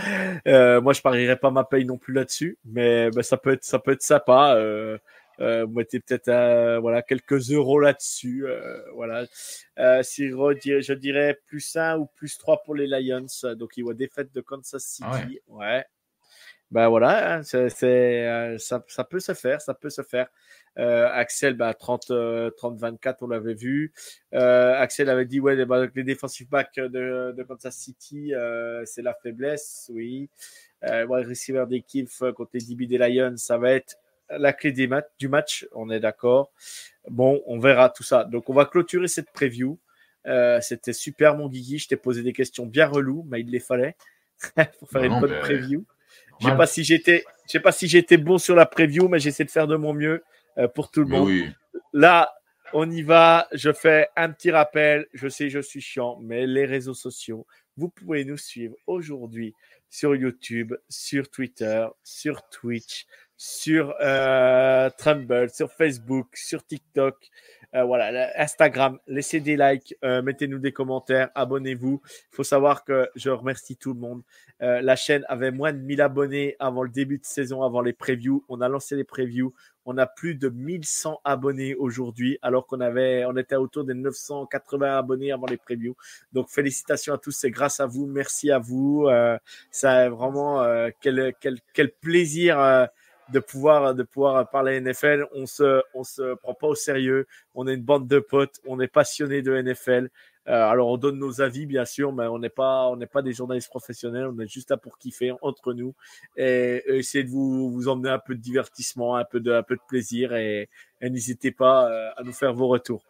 [0.46, 3.78] moi, je parierai pas ma paye non plus là-dessus, mais bah, ça peut être, ça
[3.78, 4.54] peut être sympa.
[4.56, 4.98] Euh,
[5.40, 8.46] euh, vous mettez peut-être euh, voilà quelques euros là-dessus.
[8.46, 9.24] Euh, voilà.
[9.78, 13.26] Euh, si je dirais plus 1 ou plus 3 pour les Lions.
[13.56, 15.04] Donc il voit défaite de Kansas City.
[15.08, 15.84] Ah ouais.
[16.70, 20.28] Ben voilà, hein, c'est, euh, ça, ça, peut se faire, ça peut se faire.
[20.78, 23.92] Euh, Axel, bah, 30, 30-24, on l'avait vu.
[24.34, 25.64] Euh, Axel avait dit, ouais, les,
[25.94, 28.32] les defensive backs de, de Kansas City,
[28.84, 30.28] c'est la faiblesse, oui.
[30.84, 33.96] Euh, ouais, receiver d'équipe contre les DB des Lions, ça va être
[34.30, 36.52] la clé des mat du match, on est d'accord.
[37.08, 38.24] Bon, on verra tout ça.
[38.24, 39.78] Donc, on va clôturer cette preview.
[40.26, 41.78] Euh, C'était super, mon Guigui.
[41.78, 43.96] Je t'ai posé des questions bien reloues, mais il les fallait
[44.78, 45.84] pour faire une bonne preview.
[46.40, 49.18] Je sais pas si j'étais, je sais pas si j'étais bon sur la preview, mais
[49.18, 50.22] j'essaie de faire de mon mieux
[50.58, 51.30] euh, pour tout le monde.
[51.92, 52.32] Là,
[52.72, 53.48] on y va.
[53.52, 55.06] Je fais un petit rappel.
[55.12, 59.54] Je sais, je suis chiant, mais les réseaux sociaux, vous pouvez nous suivre aujourd'hui
[59.90, 67.16] sur YouTube, sur Twitter, sur Twitch, sur euh, Trumble, sur Facebook, sur TikTok,
[67.74, 68.98] euh, voilà, Instagram.
[69.06, 72.00] Laissez des likes, euh, mettez-nous des commentaires, abonnez-vous.
[72.04, 74.22] Il faut savoir que je remercie tout le monde.
[74.62, 77.92] Euh, la chaîne avait moins de 1000 abonnés avant le début de saison, avant les
[77.92, 78.42] previews.
[78.48, 79.52] On a lancé les previews.
[79.84, 84.98] On a plus de 1100 abonnés aujourd'hui, alors qu'on avait, on était autour des 980
[84.98, 85.96] abonnés avant les previews.
[86.32, 89.06] Donc félicitations à tous, c'est grâce à vous, merci à vous.
[89.08, 89.38] Euh,
[89.70, 90.62] ça vraiment
[91.00, 92.88] quel, quel, quel plaisir
[93.32, 95.26] de pouvoir de pouvoir parler NFL.
[95.32, 97.26] On se on se prend pas au sérieux.
[97.54, 98.60] On est une bande de potes.
[98.66, 100.10] On est passionné de NFL.
[100.48, 103.20] Euh, alors on donne nos avis bien sûr, mais on n'est pas on n'est pas
[103.20, 104.26] des journalistes professionnels.
[104.26, 105.94] On est juste là pour kiffer entre nous
[106.36, 109.76] et, essayer de vous vous emmener un peu de divertissement, un peu de un peu
[109.76, 110.68] de plaisir et,
[111.02, 113.04] n'hésitez pas euh, à nous faire vos retours.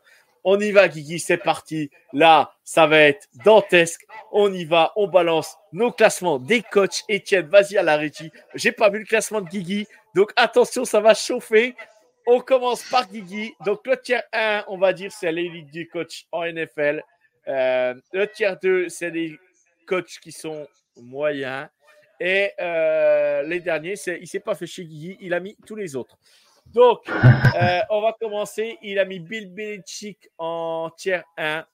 [0.45, 1.91] On y va, Guigui, c'est parti.
[2.13, 4.07] Là, ça va être dantesque.
[4.33, 7.03] On y va, on balance nos classements des coachs.
[7.11, 8.31] Etienne, vas-y à la régie.
[8.55, 9.87] J'ai pas vu le classement de Guigui.
[10.19, 11.77] Donc attention, ça va chauffer.
[12.27, 13.55] On commence par Guigui.
[13.65, 17.05] Donc le tiers 1, on va dire, c'est l'élite du coach en NFL.
[17.47, 19.39] Euh, le tiers 2, c'est les
[19.87, 20.67] coachs qui sont
[20.97, 21.69] moyens.
[22.19, 25.77] Et euh, les derniers, il ne s'est pas fait chez Guigui, il a mis tous
[25.77, 26.19] les autres.
[26.67, 28.77] Donc, euh, on va commencer.
[28.83, 31.65] Il a mis Bill Belichick en tiers 1,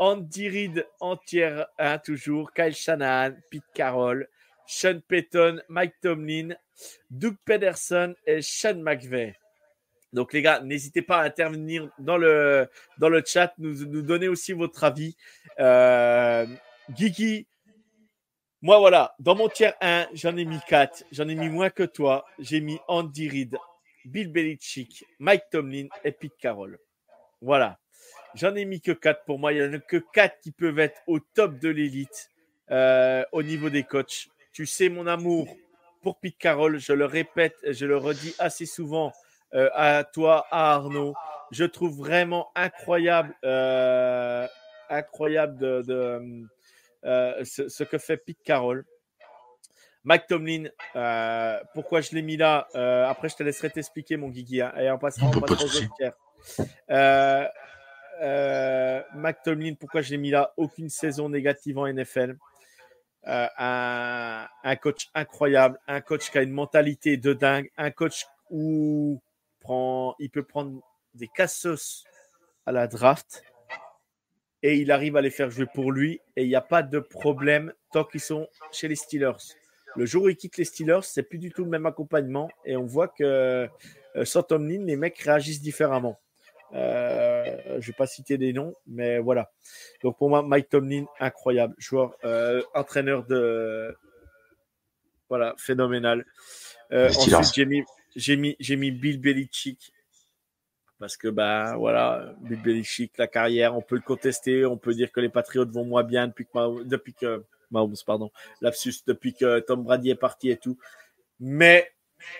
[0.00, 4.28] Andy Reid en tiers 1 toujours, Kyle Shanahan, Pete Carroll,
[4.66, 6.50] Sean Payton, Mike Tomlin,
[7.10, 9.34] Doug Pederson et Sean McVay.
[10.12, 14.28] Donc les gars, n'hésitez pas à intervenir dans le, dans le chat, nous, nous donner
[14.28, 15.16] aussi votre avis.
[15.58, 16.46] Euh,
[16.90, 17.46] Guigui,
[18.60, 21.04] moi voilà, dans mon tiers 1, j'en ai mis 4.
[21.10, 22.24] J'en ai mis moins que toi.
[22.38, 23.56] J'ai mis Andy Reid,
[24.04, 26.78] Bill Belichick, Mike Tomlin et Pete Carroll.
[27.40, 27.80] Voilà.
[28.34, 29.52] J'en ai mis que 4 pour moi.
[29.52, 32.30] Il n'y en a que 4 qui peuvent être au top de l'élite
[32.70, 34.28] euh, au niveau des coachs.
[34.52, 35.48] Tu sais mon amour
[36.02, 36.78] pour Pete Carroll.
[36.78, 39.12] Je le répète, je le redis assez souvent
[39.54, 41.14] euh, à toi, à Arnaud.
[41.50, 44.46] Je trouve vraiment incroyable, euh,
[44.88, 46.46] incroyable de,
[47.44, 48.84] ce, que fait Pete Carroll.
[50.04, 50.64] Mike Tomlin,
[50.96, 54.60] euh, pourquoi je l'ai mis là euh, Après, je te laisserai t'expliquer, mon Guigui.
[54.60, 57.46] Hein, et en passant, on aux euh,
[58.20, 60.52] euh, Mike Tomlin, pourquoi je l'ai mis là?
[60.56, 62.36] Aucune saison négative en NFL.
[63.24, 69.22] Un, un, coach incroyable, un coach qui a une mentalité de dingue, un coach où
[69.60, 70.82] prend, il peut prendre
[71.14, 72.04] des cassos
[72.66, 73.44] à la draft
[74.62, 76.98] et il arrive à les faire jouer pour lui et il n'y a pas de
[76.98, 79.54] problème tant qu'ils sont chez les Steelers.
[79.96, 82.76] Le jour où il quitte les Steelers, c'est plus du tout le même accompagnement et
[82.76, 83.68] on voit que
[84.16, 86.18] euh, sans Tomlin, les mecs réagissent différemment.
[86.74, 89.50] Euh, je ne vais pas citer des noms, mais voilà.
[90.02, 93.96] Donc pour moi, Mike Tomlin, incroyable joueur, euh, entraîneur de
[95.28, 96.24] voilà, phénoménal.
[96.90, 97.84] ensuite, j'ai mis,
[98.16, 99.92] j'ai mis, j'ai mis Bill Belichick
[101.02, 105.10] parce que ben voilà, Bill Belichick, la carrière, on peut le contester, on peut dire
[105.10, 107.42] que les Patriots vont moins bien depuis que, depuis que
[107.72, 110.78] Mahomes, pardon, lapsus depuis que Tom Brady est parti et tout.
[111.40, 111.90] Mais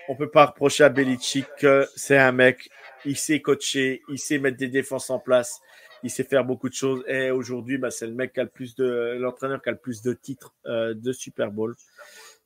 [0.07, 2.69] on peut pas reprocher à Belichick que c'est un mec,
[3.05, 5.61] il sait coacher, il sait mettre des défenses en place,
[6.03, 7.03] il sait faire beaucoup de choses.
[7.07, 9.77] Et aujourd'hui, bah, c'est le mec qui a le plus de, l'entraîneur qui a le
[9.77, 11.75] plus de titres euh, de Super Bowl.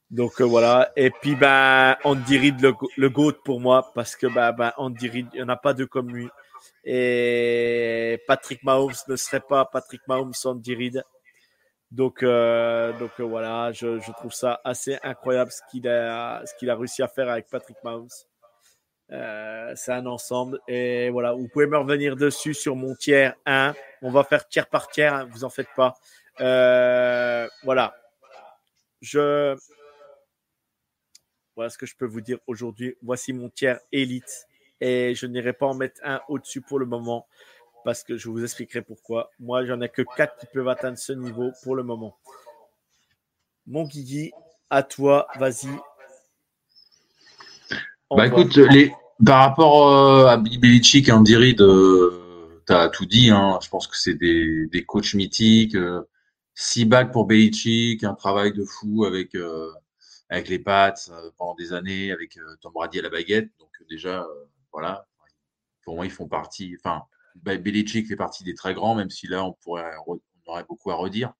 [0.09, 0.91] Donc euh, voilà.
[0.95, 2.61] Et puis ben Andy Reid
[2.97, 5.73] le, goat pour moi parce que ben, ben Andy Reid, il n'y en a pas
[5.73, 6.29] deux comme lui.
[6.83, 11.03] Et Patrick Mahomes ne serait pas Patrick Mahomes sans Andy Reid.
[11.91, 17.47] Donc, euh, voilà, je, trouve ça assez incroyable ce qu'il a réussi à faire avec
[17.49, 18.09] Patrick Mahomes.
[19.11, 20.59] Euh, c'est un ensemble.
[20.67, 23.73] Et voilà, vous pouvez me revenir dessus sur mon tiers 1.
[24.01, 25.95] On va faire tiers par tiers, hein, vous en faites pas.
[26.41, 27.95] Euh, voilà.
[29.01, 29.55] Je.
[31.55, 32.95] Voilà ce que je peux vous dire aujourd'hui.
[33.01, 34.47] Voici mon tiers élite.
[34.79, 37.27] Et je n'irai pas en mettre un au-dessus pour le moment
[37.83, 39.31] parce que je vous expliquerai pourquoi.
[39.39, 42.17] Moi, j'en ai que 4 qui peuvent atteindre ce niveau pour le moment.
[43.65, 44.31] Mon Guigui,
[44.69, 45.69] à toi, vas-y.
[48.09, 48.93] Bah écoute, les,
[49.23, 53.29] par rapport euh, à Belichick et Andy Reid, euh, tu as tout dit.
[53.29, 53.59] Hein.
[53.61, 55.75] Je pense que c'est des, des coachs mythiques.
[55.75, 56.03] Euh,
[56.53, 59.35] six bacs pour Belichick, un travail de fou avec,
[60.29, 60.93] avec les Pats
[61.37, 63.49] pendant des années, avec Tom Brady à la baguette.
[63.59, 64.25] Donc déjà,
[64.73, 65.05] voilà,
[65.83, 66.75] pour moi, ils font partie.
[66.79, 67.03] Enfin,
[67.35, 70.95] Belichick fait partie des très grands, même si là, on, pourrait, on aurait beaucoup à
[70.95, 71.31] redire.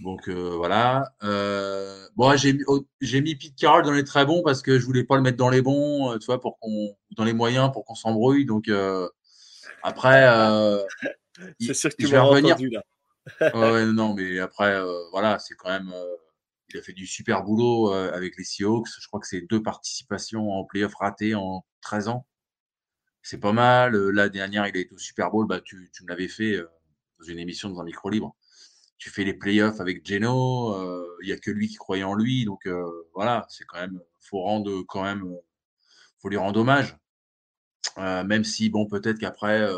[0.00, 1.12] Donc euh, voilà.
[1.22, 5.16] Euh, bon, j'ai mis Pete Carroll dans les très bons parce que je voulais pas
[5.16, 7.94] le mettre dans les bons, euh, tu vois, pour qu'on dans les moyens pour qu'on
[7.94, 8.44] s'embrouille.
[8.44, 8.70] Donc
[9.82, 10.26] après,
[11.60, 12.54] c'est sûr que tu vas revenir.
[12.54, 13.86] Entendu, là.
[13.86, 14.80] non, mais après,
[15.10, 15.92] voilà, c'est quand même.
[16.68, 18.88] il a fait du super boulot avec les Seahawks.
[19.00, 22.26] Je crois que c'est deux participations en playoff ratées en 13 ans
[23.28, 23.94] c'est pas mal.
[23.94, 26.54] Euh, la dernière, il a été au Super Bowl, bah, tu, tu me l'avais fait
[26.54, 26.66] euh,
[27.18, 28.34] dans une émission dans un micro libre.
[28.98, 32.14] Tu fais les playoffs avec Geno, euh, il n'y a que lui qui croyait en
[32.14, 32.68] lui, donc
[33.14, 35.24] voilà, c'est quand même, faut rendre quand même,
[36.20, 36.96] faut lui rendre hommage.
[37.96, 39.68] même si, bon, peut-être qu'après,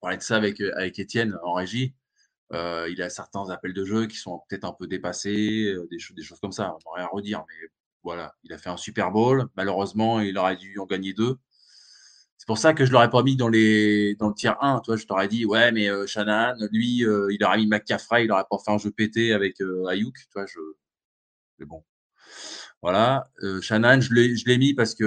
[0.00, 1.94] parler de ça avec, avec Étienne en régie,
[2.52, 6.22] il a certains appels de jeu qui sont peut-être un peu dépassés, des, choses, des
[6.22, 7.68] choses comme ça, on n'a rien à redire, mais
[8.02, 11.38] voilà, il a fait un Super Bowl, malheureusement, il aurait dû en gagner deux.
[12.40, 14.80] C'est pour ça que je l'aurais pas mis dans les dans le tiers 1.
[14.80, 16.06] Toi, je t'aurais dit ouais, mais euh,
[16.72, 19.84] lui, euh, il aurait mis McCaffrey, il aurait pas fait un jeu pété avec euh,
[19.88, 20.16] Ayuk.
[20.32, 20.58] Toi, je.
[21.58, 21.84] Mais bon,
[22.82, 23.30] voilà.
[23.42, 25.04] Euh, Shanahan, je l'ai je l'ai mis parce que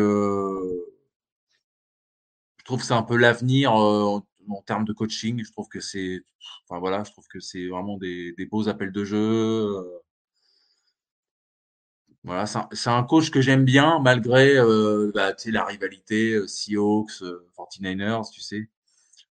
[2.59, 5.43] je trouve que c'est un peu l'avenir en, en, termes de coaching.
[5.43, 6.21] Je trouve que c'est,
[6.69, 9.67] enfin voilà, je trouve que c'est vraiment des, des beaux appels de jeu.
[12.25, 17.21] Voilà, c'est un, coach que j'aime bien malgré euh, bah, la rivalité euh, Seahawks,
[17.57, 18.69] 49ers, euh, tu sais.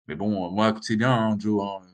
[0.08, 1.62] Mais bon, moi, c'est bien, hein, Joe.
[1.62, 1.86] Hein.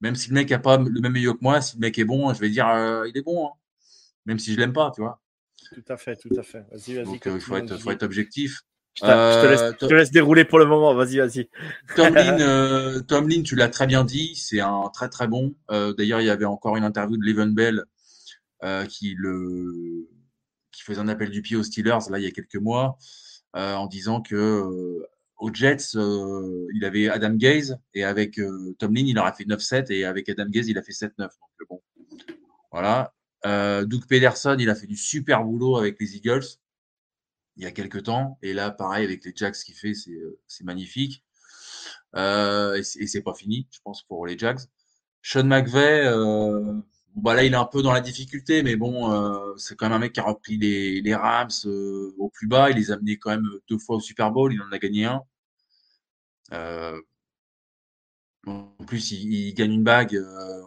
[0.00, 2.04] Même si le mec n'a pas le même milieu que moi, si le mec est
[2.04, 2.66] bon, je vais dire
[3.06, 3.48] il est bon.
[3.48, 3.52] Hein.
[4.26, 5.20] Même si je l'aime pas, tu vois.
[5.74, 6.64] Tout à fait, tout à fait.
[6.70, 7.04] Vas-y, vas-y.
[7.04, 8.60] Donc il faut être, faut être objectif.
[8.94, 10.94] Je, te laisse, dérouler pour le moment.
[10.94, 11.48] Vas-y, vas-y.
[11.96, 14.36] Tomlin, Tomlin, tu l'as très bien dit.
[14.36, 15.56] C'est un très très bon.
[15.68, 17.82] D'ailleurs, il y avait encore une interview de Leven Bell
[18.88, 20.08] qui le
[20.78, 22.98] qui faisait un appel du pied aux Steelers là il y a quelques mois
[23.54, 25.02] en disant que
[25.38, 29.92] aux Jets, euh, il avait Adam Gaze et avec euh, Tomlin, il aura fait 9-7
[29.92, 31.16] et avec Adam Gaze, il a fait 7-9.
[31.18, 31.80] Donc euh, bon,
[32.72, 33.14] voilà.
[33.44, 36.44] Doug Pederson, il a fait du super boulot avec les Eagles
[37.56, 38.38] il y a quelques temps.
[38.42, 41.24] Et là, pareil, avec les Jacks, qu'il fait, c'est magnifique.
[42.16, 44.60] et c'est pas fini, je pense, pour les Jacks.
[45.22, 46.04] Sean McVay,
[47.16, 49.98] bah là, il est un peu dans la difficulté, mais bon, c'est quand même un
[49.98, 51.50] mec qui a repris les, les Rams
[52.18, 52.70] au plus bas.
[52.70, 54.52] Il les a amenés quand même deux fois au Super Bowl.
[54.52, 55.22] Il en a gagné un.
[58.46, 60.16] en plus, il, gagne une bague.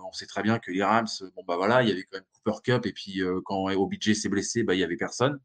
[0.05, 2.25] on sait très bien que les Rams, bon bah voilà, il y avait quand même
[2.43, 5.39] Cooper Cup et puis quand OBJ s'est blessé, bah il y avait personne.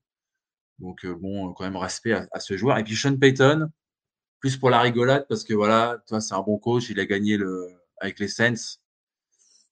[0.79, 2.79] Donc bon, quand même respect à, ce joueur.
[2.79, 3.71] Et puis Sean Payton,
[4.41, 6.91] plus pour la rigolade parce que voilà, toi c'est un bon coach.
[6.91, 7.69] Il a gagné le
[8.01, 8.79] avec les Saints.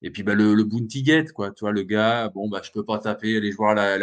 [0.06, 1.50] Et puis bah, le, le bounty get, quoi.
[1.50, 3.98] Tu vois, le gars, bon, bah, je peux pas taper les joueurs à la, à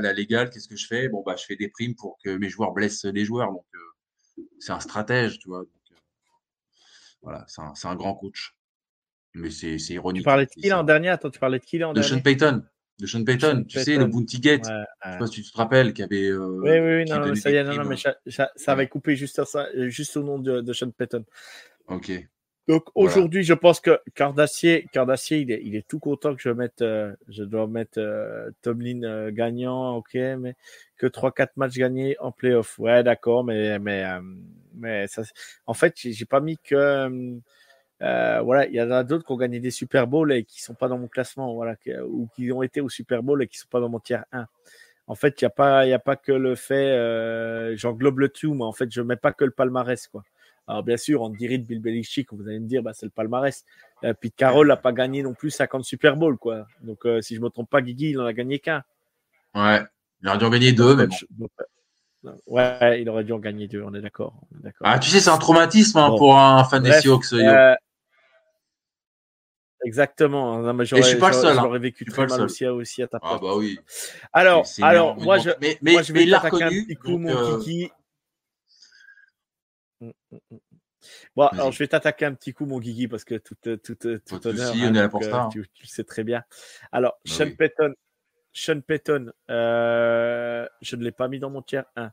[0.00, 0.48] la légale.
[0.48, 1.10] Qu'est-ce que je fais?
[1.10, 3.52] Bon, bah, je fais des primes pour que mes joueurs blessent les joueurs.
[3.52, 5.58] Donc, euh, c'est un stratège, tu vois.
[5.58, 5.96] Donc, euh,
[7.20, 8.56] voilà, c'est un, un, grand coach.
[9.34, 10.22] Mais c'est ironique.
[10.22, 11.10] Tu parlais de qui l'an dernier?
[11.10, 12.62] Attends, tu parlais de qui l'an dernier De Sean Payton.
[12.98, 13.64] De Sean Payton.
[13.68, 14.62] tu sais, le bounty get.
[14.64, 14.84] Ouais, ouais.
[15.04, 16.28] Je sais pas si tu te rappelles qu'il y avait.
[16.30, 17.04] Euh, oui, oui, oui.
[17.04, 20.16] Non, ça y est, non, non, mais ça, ça, ça avait coupé juste, ça, juste
[20.16, 21.26] au nom de, de Sean Payton.
[21.88, 22.10] Ok.
[22.68, 26.50] Donc aujourd'hui, je pense que Cardassier, Cardassier il, est, il est tout content que je
[26.50, 30.54] mette, euh, je dois mettre euh, Tomlin euh, gagnant, ok, mais
[30.96, 32.78] que 3-4 matchs gagnés en playoff.
[32.78, 34.04] Ouais, d'accord, mais mais
[34.74, 35.22] mais ça,
[35.66, 37.40] en fait, j'ai pas mis que
[38.00, 40.74] voilà, il y en a d'autres qui ont gagné des Super Bowls et qui sont
[40.74, 43.68] pas dans mon classement, voilà, ou qui ont été au Super Bowl et qui sont
[43.68, 44.46] pas dans mon tiers 1.
[45.08, 48.28] En fait, il y a pas, il y a pas que le fait, j'englobe le
[48.28, 50.22] tout, mais en fait, je mets pas que le palmarès, quoi.
[50.68, 53.10] Alors, bien sûr, on dirait de Bill Belichick, vous allez me dire, bah, c'est le
[53.10, 53.64] palmarès.
[54.04, 56.66] Euh, Pete Carroll n'a pas gagné non plus 50 Super Bowl, quoi.
[56.82, 58.84] Donc, euh, si je ne me trompe pas, Guigui, il n'en a gagné qu'un.
[59.54, 59.82] Ouais,
[60.22, 61.48] il aurait dû en gagner deux, mais bon.
[62.24, 64.34] Euh, ouais, il aurait dû en gagner deux, on est d'accord.
[64.82, 67.32] Ah, tu sais, c'est un traumatisme hein, pour un fan des Seahawks.
[67.32, 67.74] Euh,
[69.84, 70.58] exactement.
[70.58, 71.56] Non, mais Et je suis pas le seul.
[71.56, 71.80] J'aurais hein.
[71.80, 73.34] vécu très mal aussi, aussi, à ta part.
[73.34, 73.78] Ah, bah oui.
[74.32, 76.86] Alors, alors moi, je, mais, mais, moi, je vais il l'a reconnu.
[76.96, 77.90] Coup, donc, mon Kiki.
[80.02, 80.56] Mmh, mmh, mmh.
[81.36, 83.94] Bon, alors je vais t'attaquer un petit coup, mon Guigui, parce que tout, tout, tout,
[83.94, 85.48] tout honneur, hein, on est là pour ça.
[85.52, 86.42] Tu, tu, le sais très bien.
[86.90, 87.56] Alors, bah Sean oui.
[87.56, 87.94] Payton,
[88.52, 92.10] Sean Payton euh, je ne l'ai pas mis dans mon tiers 1.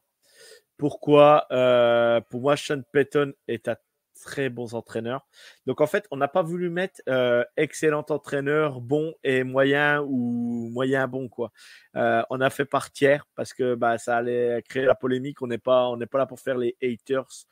[0.77, 3.75] Pourquoi euh, Pour moi, Sean Payton est un
[4.21, 5.27] très bon entraîneur.
[5.65, 10.69] Donc, en fait, on n'a pas voulu mettre euh, excellent entraîneur, bon et moyen ou
[10.71, 11.51] moyen bon, quoi.
[11.93, 15.41] On a fait par tiers parce que bah, ça allait créer la polémique.
[15.41, 17.45] On n'est pas, on n'est pas là pour faire les haters.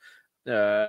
[0.48, 0.86] Euh,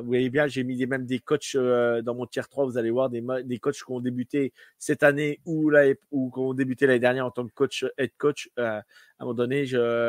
[0.00, 2.66] vous voyez bien, j'ai mis même des coachs euh, dans mon tier 3.
[2.66, 6.38] Vous allez voir des, des coachs qui ont débuté cette année ou, là, ou qui
[6.38, 8.50] ont débuté l'année dernière en tant que coach, head coach.
[8.58, 8.82] Euh, à
[9.20, 9.64] un moment donné,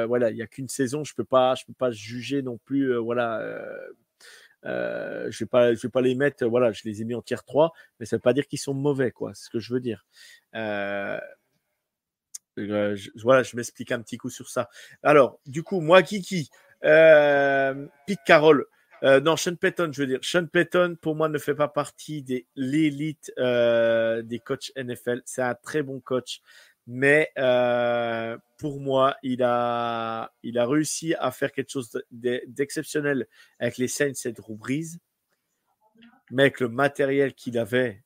[0.05, 1.03] voilà, il n'y a qu'une saison.
[1.03, 2.93] Je peux pas, peux pas juger non plus.
[2.93, 3.41] Euh, voilà,
[4.65, 6.45] euh, je vais pas, vais pas les mettre.
[6.45, 8.73] Voilà, je les ai mis en tier 3, mais ça veut pas dire qu'ils sont
[8.73, 9.13] mauvais.
[9.33, 10.05] C'est ce que je veux dire.
[10.53, 11.19] Je,
[13.21, 14.69] voilà, je m'explique un petit coup sur ça.
[15.03, 16.49] Alors, du coup, moi, Kiki,
[16.81, 18.65] Pete Carroll.
[19.03, 20.19] Euh, non, Sean Payton, je veux dire.
[20.21, 25.21] Sean Payton, pour moi, ne fait pas partie de l'élite euh, des coachs NFL.
[25.25, 26.41] C'est un très bon coach.
[26.87, 33.27] Mais euh, pour moi, il a, il a réussi à faire quelque chose d'exceptionnel
[33.59, 34.97] avec les Saints et Drew Brees.
[36.31, 38.03] Mais avec le matériel qu'il avait,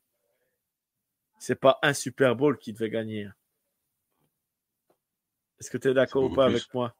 [1.39, 3.29] c'est pas un Super Bowl qu'il devait gagner.
[5.59, 6.55] Est-ce que tu es d'accord ou pas plus.
[6.55, 6.95] avec moi?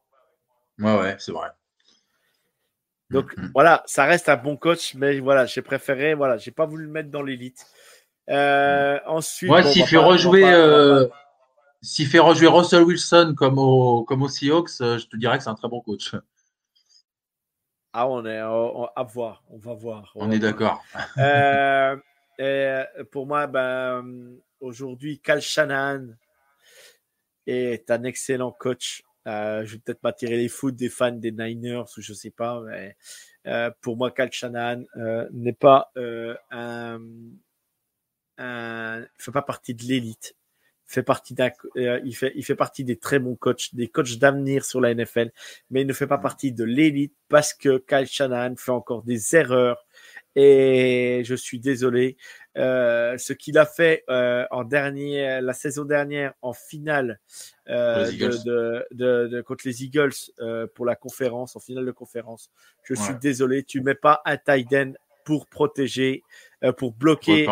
[0.78, 1.48] Ouais, ouais, c'est vrai.
[3.12, 3.50] Donc mm -hmm.
[3.54, 6.90] voilà, ça reste un bon coach, mais voilà, j'ai préféré, voilà, j'ai pas voulu le
[6.90, 7.66] mettre dans l'élite.
[8.30, 11.06] Euh, ensuite, moi, s'il fait rejouer, euh,
[11.82, 15.44] s'il fait rejouer Russell Wilson comme au comme au Seahawks, euh, je te dirais que
[15.44, 16.14] c'est un très bon coach.
[17.92, 20.12] Ah, on est on, à voir, on va voir.
[20.14, 20.82] On, on est d'accord.
[22.40, 24.04] Euh, pour moi, ben,
[24.60, 26.06] aujourd'hui, Cal Shanahan
[27.46, 29.02] est un excellent coach.
[29.26, 32.30] Euh, je vais peut-être pas tirer les foot des fans des Niners ou je sais
[32.30, 32.96] pas, mais
[33.46, 37.00] euh, pour moi, Cal Shanahan euh, n'est pas euh, un,
[38.38, 40.36] un, fait pas partie de l'élite.
[40.86, 44.18] Fait partie d'un, euh, il fait, il fait partie des très bons coachs, des coachs
[44.18, 45.30] d'avenir sur la NFL,
[45.70, 49.34] mais il ne fait pas partie de l'élite parce que Kyle Shanahan fait encore des
[49.34, 49.86] erreurs
[50.34, 52.16] Et je suis désolé.
[52.58, 57.18] Euh, ce qu'il a fait euh, en dernier, la saison dernière en finale
[57.68, 62.50] euh, de, de, de, contre les Eagles euh, pour la conférence, en finale de conférence,
[62.82, 63.62] je suis désolé.
[63.62, 64.92] Tu mets pas un tight end
[65.24, 66.22] pour protéger,
[66.64, 67.46] euh, pour bloquer,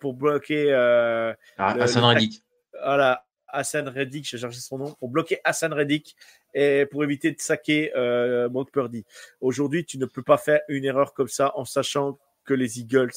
[0.00, 0.72] pour bloquer.
[0.72, 2.42] Ah, Hassan Reddick.
[2.82, 3.23] Voilà,
[3.54, 6.16] Hassan Reddick, je cherchais son nom, pour bloquer Hassan Reddick
[6.52, 9.04] et pour éviter de saquer euh, Purdy.
[9.40, 13.12] Aujourd'hui, tu ne peux pas faire une erreur comme ça en sachant que les Eagles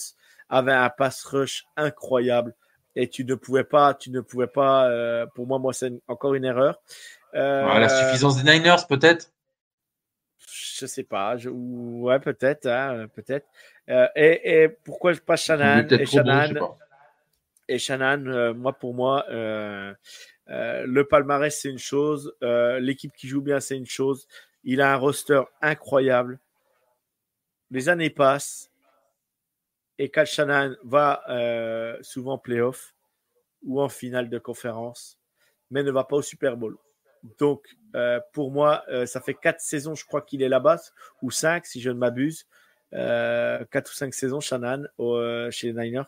[0.50, 2.54] avaient un pass rush incroyable
[2.96, 4.90] et tu ne pouvais pas, tu ne pouvais pas.
[4.90, 6.82] Euh, pour moi, moi, c'est encore une erreur.
[7.36, 9.32] Euh, la suffisance des Niners, peut-être?
[10.50, 11.38] Je sais pas.
[11.38, 13.46] Je, ouais, peut-être, hein, peut-être.
[13.90, 16.76] Euh, et, et, pourquoi pas Shannon et Shannon,
[17.68, 19.94] et Shannon, euh, moi, pour moi, euh,
[20.50, 22.34] euh, le palmarès, c'est une chose.
[22.42, 24.28] L'équipe qui joue bien, c'est une chose.
[24.64, 26.40] Il a un roster incroyable.
[27.72, 28.72] Les années passent.
[30.00, 31.24] Et Cal Shannon va
[32.02, 32.94] souvent playoff
[33.64, 35.20] ou en finale de conférence,
[35.72, 36.78] mais ne va pas au Super Bowl.
[37.40, 37.68] Donc,
[38.32, 40.80] pour moi, ça fait quatre saisons, je crois qu'il est là-bas,
[41.22, 42.46] ou cinq, si je ne m'abuse.
[42.92, 44.86] 4 ou 5 saisons, Shannon,
[45.52, 46.04] chez les Niners.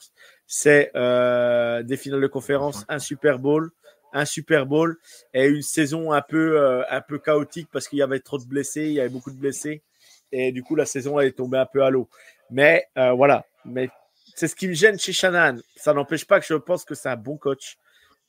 [0.51, 3.69] C'est euh, des finales de conférence, un Super Bowl,
[4.13, 4.97] un Super Bowl
[5.31, 8.45] et une saison un peu, euh, un peu chaotique parce qu'il y avait trop de
[8.45, 9.83] blessés, il y avait beaucoup de blessés.
[10.31, 12.09] Et du coup, la saison elle est tombée un peu à l'eau.
[12.49, 13.89] Mais euh, voilà, mais
[14.33, 15.61] c'est ce qui me gêne chez Shannon.
[15.75, 17.77] Ça n'empêche pas que je pense que c'est un bon coach.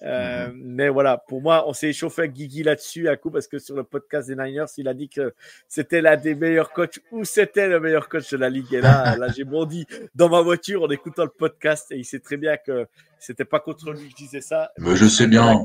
[0.02, 0.62] Euh, mhm.
[0.64, 3.76] Mais voilà, pour moi, on s'est échauffé avec Guigui là-dessus à coup parce que sur
[3.76, 5.34] le podcast des Niners, il a dit que
[5.68, 8.72] c'était l'un des meilleurs coachs ou c'était le meilleur coach de la ligue.
[8.72, 12.20] Et là, là j'ai bondi dans ma voiture en écoutant le podcast et il sait
[12.20, 12.86] très bien que
[13.18, 14.72] c'était pas contre lui que je disais ça.
[14.78, 15.64] Mais je sais bien.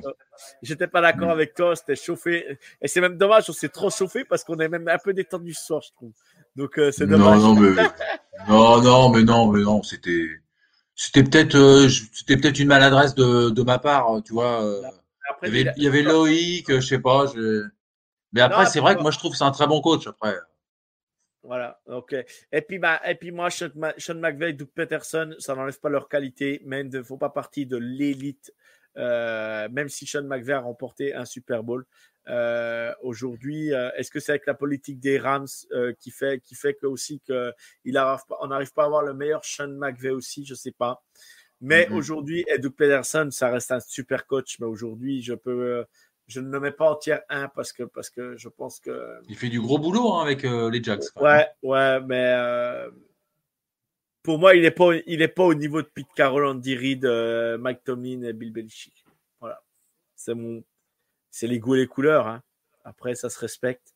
[0.61, 2.57] J'étais pas d'accord avec toi, c'était chauffé.
[2.81, 5.53] Et c'est même dommage, on s'est trop chauffé parce qu'on est même un peu détendu
[5.53, 6.11] ce soir, je trouve.
[6.57, 7.39] Donc euh, c'est dommage.
[7.39, 7.69] Non, non, mais
[8.49, 10.41] non, non, mais non, mais non, c'était
[10.95, 14.63] c'était peut-être euh, c'était peut-être une maladresse de, de ma part, tu vois.
[14.63, 14.81] Euh.
[15.43, 17.25] il y avait, il y avait Loïc, je sais pas.
[17.35, 17.65] Je...
[18.31, 20.07] Mais après, c'est vrai que moi, je trouve que c'est un très bon coach.
[20.07, 20.35] Après.
[21.45, 22.15] Voilà, ok.
[22.51, 23.69] Et puis, bah, et puis moi, Sean,
[24.15, 27.77] McVeigh, Doug Peterson, ça n'enlève pas leur qualité, mais ils ne font pas partie de
[27.77, 28.51] l'élite,
[28.97, 31.85] euh, même si Sean McVeigh a remporté un Super Bowl.
[32.27, 36.55] Euh, aujourd'hui, euh, est-ce que c'est avec la politique des Rams euh, qui fait qui
[36.55, 37.53] fait que aussi que
[37.83, 40.71] il arrive pas, on n'arrive pas à avoir le meilleur Sean McVay aussi, je sais
[40.71, 41.03] pas.
[41.61, 41.93] Mais mm-hmm.
[41.93, 44.59] aujourd'hui, Doug Pederson, ça reste un super coach.
[44.59, 45.85] Mais aujourd'hui, je peux,
[46.27, 49.19] je ne le mets pas en tiers 1 parce que parce que je pense que
[49.29, 51.03] il fait du gros boulot hein, avec les Jacks.
[51.15, 52.35] Ouais, ouais, mais
[54.23, 57.05] pour moi, il n'est pas il est pas au niveau de Pete Carroll, Andy Reid,
[57.59, 59.05] Mike Tomlin et Bill Belichick.
[59.39, 59.61] Voilà,
[60.15, 60.63] c'est mon
[61.35, 62.27] c'est les goûts et les couleurs.
[62.27, 62.41] Hein.
[62.85, 63.93] Après, ça se respecte.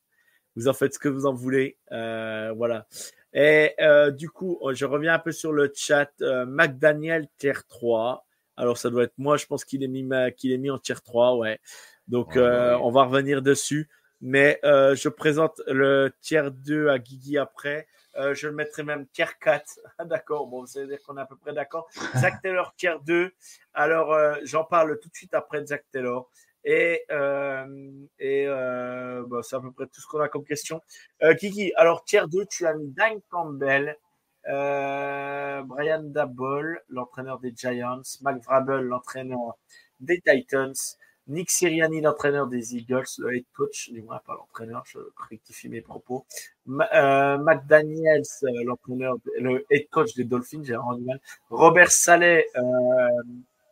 [0.57, 1.77] Vous en faites ce que vous en voulez.
[1.93, 2.85] Euh, voilà.
[3.31, 6.11] Et euh, du coup, je reviens un peu sur le chat.
[6.19, 8.25] Euh, McDaniel tier 3.
[8.57, 10.95] Alors, ça doit être moi, je pense qu'il est mis, qu'il est mis en tier
[10.95, 11.37] 3.
[11.37, 11.61] Ouais.
[12.09, 13.87] Donc, on va revenir dessus.
[14.19, 17.87] Mais je présente le tier 2 à Guigui après.
[18.33, 19.79] je le mettrai même tier 4.
[20.07, 21.87] d'accord, bon, c'est-à-dire qu'on est à peu près d'accord.
[22.17, 23.31] Zach Taylor tier 2.
[23.73, 24.13] Alors,
[24.43, 26.29] j'en parle tout de suite après Zach Taylor.
[26.65, 27.65] Et, euh,
[28.19, 30.81] et euh, bah, c'est à peu près tout ce qu'on a comme question.
[31.23, 33.97] Euh, Kiki, alors tiers 2, tu as mis Dan Campbell,
[34.45, 39.57] Brian Dabol, l'entraîneur des Giants, Mac Vrabel, l'entraîneur
[39.99, 40.73] des Titans,
[41.27, 44.97] Nick Siriani, l'entraîneur des Eagles, le head coach, du moins pas l'entraîneur, je
[45.29, 46.25] rectifie mes propos.
[46.65, 48.23] Ma, Matt Daniels,
[48.65, 51.19] l'entraîneur, le head coach des Dolphins, j'ai rendu mal.
[51.49, 52.45] Robert Saleh,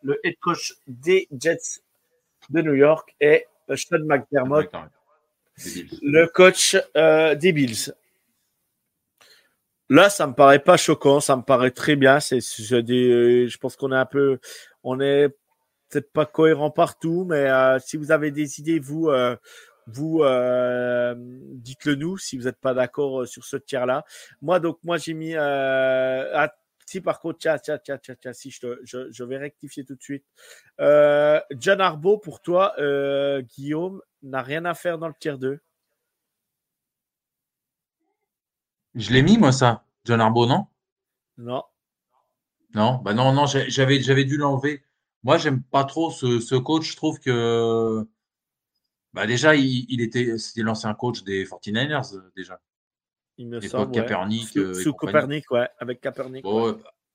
[0.04, 1.82] le head coach des Jets
[2.50, 3.46] de New York et
[3.76, 4.70] Sean McDermott,
[6.02, 7.94] le coach euh, des Bills.
[9.90, 12.20] Là, ça me paraît pas choquant, ça me paraît très bien.
[12.20, 14.40] C'est, je, je pense qu'on est un peu,
[14.84, 15.30] on est
[15.90, 19.36] peut-être pas cohérent partout, mais euh, si vous avez des idées, vous, euh,
[19.88, 20.22] vous
[21.54, 24.04] dites-le nous si vous n'êtes pas d'accord sur ce tiers-là.
[24.42, 26.54] Moi, donc, moi, j'ai mis à
[26.88, 29.96] si par contre, tiens, tiens, tiens, tiens, tiens si je, je, je, vais rectifier tout
[29.96, 30.26] de suite.
[30.80, 35.60] Euh, John Arbo, pour toi, euh, Guillaume, n'a rien à faire dans le tiers 2.
[38.96, 39.86] Je l'ai mis, moi, ça.
[40.06, 40.68] John Arbo, non?
[41.38, 41.64] Non.
[42.74, 44.84] Non, bah non, non, j'avais, j'avais dû l'enlever.
[45.24, 46.92] Moi, j'aime pas trop ce, ce, coach.
[46.92, 48.08] Je trouve que
[49.14, 52.62] bah déjà, il, il était, c'était l'ancien coach des 49ers, euh, déjà.
[53.38, 53.94] Il me semble.
[53.96, 56.46] Sous, euh, sous Copernic, ouais, avec Copernic.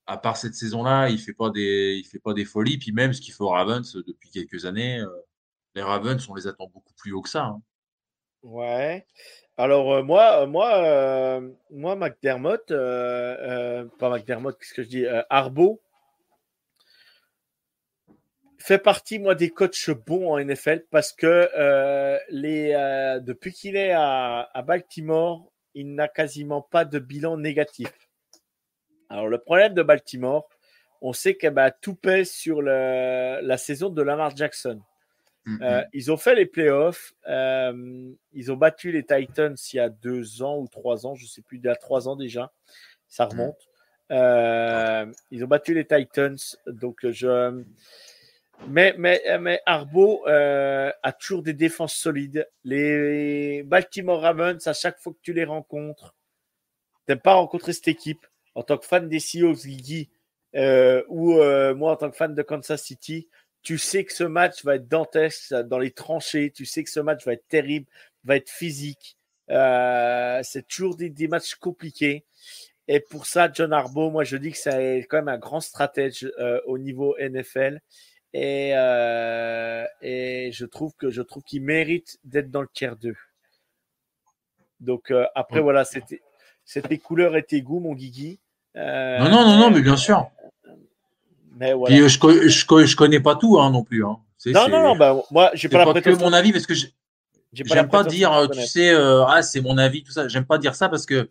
[0.05, 2.77] À part cette saison-là, il fait pas des, il fait pas des folies.
[2.77, 5.07] Puis même ce qu'il fait aux Ravens depuis quelques années, euh,
[5.75, 7.45] les Ravens, on les attend beaucoup plus haut que ça.
[7.45, 7.63] Hein.
[8.43, 9.07] Ouais.
[9.57, 15.81] Alors euh, moi, euh, moi, euh, moi, McDermott, pas McDermott, qu'est-ce que je dis, Arbo
[18.59, 21.49] fait partie moi des coachs bons en NFL parce que
[22.31, 22.73] les
[23.23, 27.93] depuis qu'il est à, à, Baltimore, il n'a quasiment pas de bilan négatif.
[29.09, 30.49] Alors le problème de Baltimore,
[31.01, 34.81] on sait que bah, tout pèse sur le, la saison de Lamar Jackson.
[35.61, 37.15] Euh, ils ont fait les playoffs.
[37.29, 41.25] Euh, ils ont battu les Titans il y a deux ans ou trois ans, je
[41.25, 42.53] ne sais plus, il y a trois ans déjà.
[43.09, 43.59] Ça remonte.
[44.13, 46.39] Euh, ils ont battu les Titans.
[46.67, 47.65] Donc je.
[48.69, 52.49] Mais, mais, mais Arbo a toujours des défenses solides.
[52.65, 56.15] Les Baltimore Ravens, à chaque fois que tu les rencontres,
[57.07, 58.27] tu n'aimes pas rencontrer cette équipe.
[58.55, 60.11] En tant que fan des Seahawks, Guigui,
[61.09, 61.35] ou
[61.75, 63.29] moi en tant que fan de Kansas City,
[63.63, 66.51] tu sais que ce match va être dantesque dans les tranchées.
[66.51, 67.87] Tu sais que ce match va être terrible,
[68.25, 69.17] va être physique.
[69.51, 72.25] Euh, c'est toujours des, matchs compliqués.
[72.89, 76.31] Et pour ça, John Harbaugh, moi, je dis que c'est quand même un grand stratège
[76.39, 77.81] euh, au niveau NFL.
[78.35, 83.15] Et, euh, et je trouve que je trouve qu'il mérite d'être dans le tiers 2.
[84.81, 86.23] Donc après, voilà, c'était
[86.65, 88.41] c'était couleurs et tes goûts, mon Guigui.
[88.75, 90.31] non, non, non, non, mais bien sûr.
[91.57, 91.95] Mais voilà.
[91.95, 94.05] Puis, euh, je, je, je, connais pas tout hein, non plus.
[94.05, 94.19] Hein.
[94.47, 96.19] Non, non, non, bah, moi, j'ai pas la prétention.
[96.19, 99.79] que mon avis parce que j'aime pas, pas dire, tu sais, euh, ah, c'est mon
[99.79, 100.29] avis, tout ça.
[100.29, 101.29] J'aime pas dire ça parce que,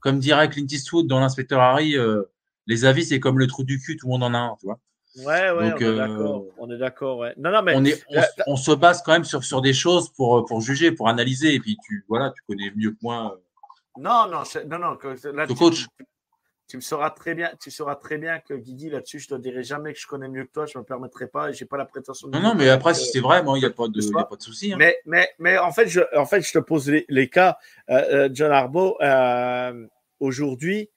[0.00, 2.22] comme dirait Clint Eastwood dans l'inspecteur Harry, euh,
[2.66, 4.66] les avis, c'est comme le trou du cul, tout le monde en a un, tu
[4.66, 4.78] vois.
[5.18, 6.44] Ouais, ouais, Donc, on est d'accord.
[6.58, 7.34] On est d'accord, ouais.
[7.36, 7.74] Non, non, mais.
[7.76, 8.04] On, est,
[8.46, 11.54] on, se base quand même sur, sur des choses pour, pour juger, pour analyser.
[11.54, 13.40] Et puis, tu, voilà, tu connais mieux que moi.
[13.96, 14.98] Non, non, non, non.
[15.32, 15.86] Là, le coach
[16.68, 19.62] tu me sauras très bien, tu sauras très bien que Guigui là-dessus, je te dirai
[19.62, 22.28] jamais que je connais mieux que toi, je me permettrai pas, j'ai pas la prétention.
[22.28, 24.24] De non, non, mais après, si c'est vrai, il n'y a pas de, y a
[24.24, 24.72] pas de souci.
[24.72, 24.76] Hein.
[24.78, 27.58] Mais, mais, mais en fait, je, en fait, je te pose les, cas,
[27.90, 29.86] euh, euh, John Arbo, euh,
[30.20, 30.90] aujourd'hui,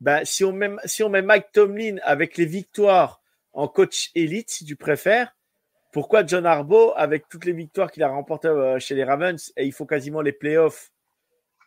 [0.00, 3.20] ben, si on met, si on met Mike Tomlin avec les victoires
[3.52, 5.34] en coach élite, si tu préfères,
[5.92, 9.72] pourquoi John Arbo, avec toutes les victoires qu'il a remportées chez les Ravens, et il
[9.72, 10.92] faut quasiment les playoffs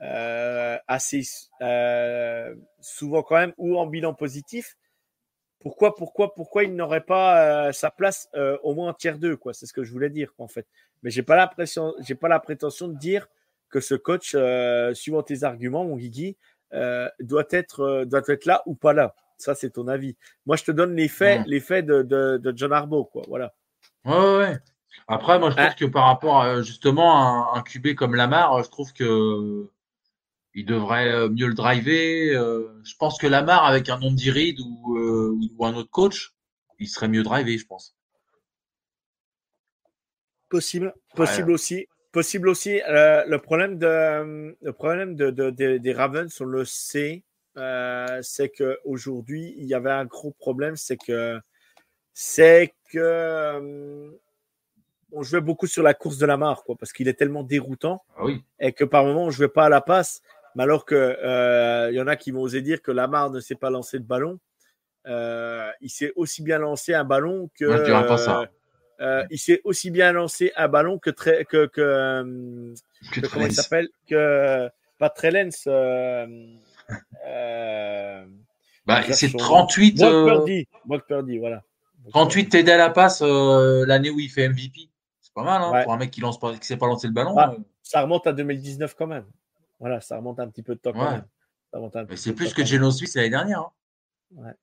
[0.03, 1.21] euh, assez
[1.61, 4.75] euh, souvent quand même ou en bilan positif.
[5.59, 8.27] Pourquoi, pourquoi, pourquoi il n'aurait pas euh, sa place
[8.63, 9.53] au moins en tiers 2 quoi?
[9.53, 10.65] C'est ce que je voulais dire en fait.
[11.03, 11.53] Mais j'ai pas
[11.99, 13.27] j'ai pas la prétention de dire
[13.69, 14.35] que ce coach,
[14.95, 16.35] suivant tes arguments, mon Guigui,
[17.19, 19.15] doit être doit être là ou pas là.
[19.37, 20.15] Ça, c'est ton avis.
[20.45, 23.23] Moi, je te donne les faits, les faits de, de, John Arbo, quoi.
[23.27, 23.53] Voilà.
[24.05, 24.59] Ouais, ouais.
[25.07, 25.75] Après, moi, je trouve ah.
[25.77, 29.69] que par rapport justement à un, un QB comme Lamar, je trouve que
[30.53, 32.35] il devrait euh, mieux le driver.
[32.35, 36.33] Euh, je pense que Lamar, avec un nom d'Irid ou, euh, ou un autre coach,
[36.79, 37.95] il serait mieux drivé, je pense.
[40.49, 41.87] Possible, possible aussi.
[42.11, 42.81] Possible aussi.
[42.87, 47.23] le problème, de, le problème de, des Ravens, on le sait,
[47.55, 51.39] c'est qu'aujourd'hui, il y avait un gros problème, c'est que
[52.13, 54.11] c'est que
[55.11, 58.23] on jouait beaucoup sur la course de Lamar, quoi, parce qu'il est tellement déroutant ah
[58.23, 58.43] oui.
[58.59, 60.21] et que par moment on jouait pas à la passe.
[60.55, 63.55] Mais alors qu'il euh, y en a qui vont oser dire que Lamar ne sait
[63.55, 64.39] pas lancer de ballon.
[65.07, 67.65] Euh, il s'est aussi bien lancé un ballon que.
[69.01, 72.23] Euh, il s'est aussi bien lancé un ballon que très que, que,
[73.31, 75.49] comment il s'appelle que pas Trellens.
[78.85, 79.99] bah, c'est 38.
[80.85, 81.63] Brock Purdy, voilà.
[82.09, 84.89] 38 TD à la passe l'année où il fait MVP.
[85.19, 86.31] C'est pas mal hein, pour un mec qui ne
[86.61, 87.35] sait pas lancer le ballon.
[87.37, 89.25] Ah, ça remonte à 2019 quand même.
[89.79, 92.07] Voilà, ça remonte un petit peu de temps quand même.
[92.15, 93.71] C'est plus que Geno Suisse l'année dernière.
[94.37, 94.53] Hein.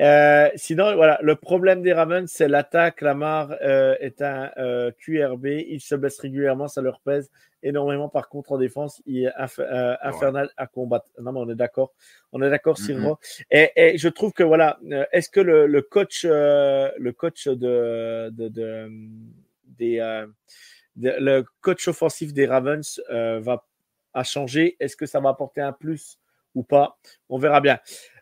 [0.00, 3.00] Euh, sinon, voilà, le problème des Ravens, c'est l'attaque.
[3.00, 5.46] Lamar euh, est un euh, QRB.
[5.46, 7.30] Il se blesse régulièrement, ça leur pèse
[7.62, 8.08] énormément.
[8.08, 11.10] Par contre, en défense, il est infernal à combattre.
[11.20, 11.92] Non, mais on est d'accord.
[12.32, 13.14] On est d'accord, mm
[13.50, 14.78] et, je trouve que voilà,
[15.12, 18.30] est-ce que le, coach, le coach de,
[19.78, 20.24] des,
[20.96, 23.64] le coach offensif des Ravens va
[24.14, 24.76] à changer.
[24.80, 26.18] Est-ce que ça va apporter un plus
[26.54, 26.96] ou pas?
[27.28, 27.78] On verra bien.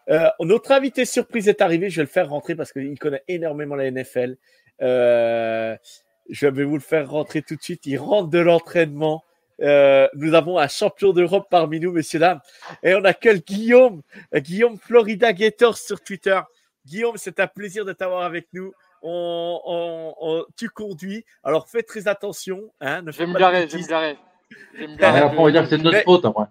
[0.09, 1.91] Euh, notre invité surprise est arrivé.
[1.91, 4.37] Je vais le faire rentrer parce qu'il connaît énormément la NFL.
[4.83, 5.77] Euh,
[6.29, 7.87] je vais vous le faire rentrer tout de suite.
[7.87, 9.23] Il rentre de l'entraînement.
[9.61, 12.41] Euh, nous avons un champion d'Europe parmi nous, messieurs, dames.
[12.83, 14.03] Et on accueille Guillaume,
[14.35, 16.41] Guillaume Florida Gators sur Twitter.
[16.85, 18.73] Guillaume, c'est un plaisir de t'avoir avec nous.
[19.03, 21.25] On, tu conduis.
[21.43, 22.73] Alors fais très attention.
[22.81, 25.21] Hein, je vais me garer, je vais me garer.
[25.21, 26.47] Après, on va dire que c'est de notre faute après.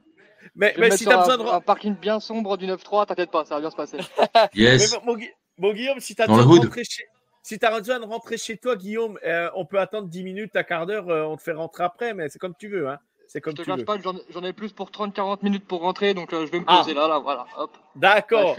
[0.55, 1.43] Mais, mais si t'as besoin de.
[1.43, 3.97] Un parking bien sombre du 9-3, t'inquiète pas, ça va bien se passer.
[4.53, 4.97] yes.
[5.05, 7.03] Mais, mon, Guillaume, si t'as besoin, de rentrer chez,
[7.43, 9.17] si tu as besoin de rentrer chez toi, Guillaume,
[9.55, 12.39] on peut attendre 10 minutes, un quart d'heure, on te fait rentrer après, mais c'est
[12.39, 12.89] comme tu veux.
[12.89, 12.99] Hein.
[13.27, 16.13] C'est comme je te cache pas que j'en ai plus pour 30-40 minutes pour rentrer,
[16.13, 16.93] donc je vais me poser ah.
[16.93, 17.45] là, là, voilà.
[17.95, 18.57] D'accord.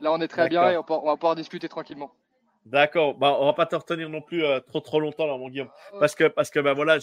[0.00, 2.10] Là, on est très bien et on, va pouvoir discuter tranquillement.
[2.70, 3.14] D'accord.
[3.14, 5.70] Bah, on va pas te retenir non plus euh, trop trop longtemps, là, mon Guillaume,
[6.00, 6.98] parce que parce que bah voilà,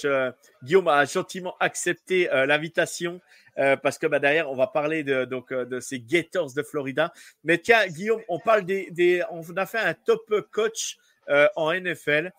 [0.64, 3.20] Guillaume a gentiment accepté euh, l'invitation
[3.58, 7.12] euh, parce que bah derrière, on va parler de donc de ces Gators de Florida.
[7.44, 10.98] Mais tiens, Guillaume, on parle des, des on a fait un top coach
[11.56, 12.32] en NFL.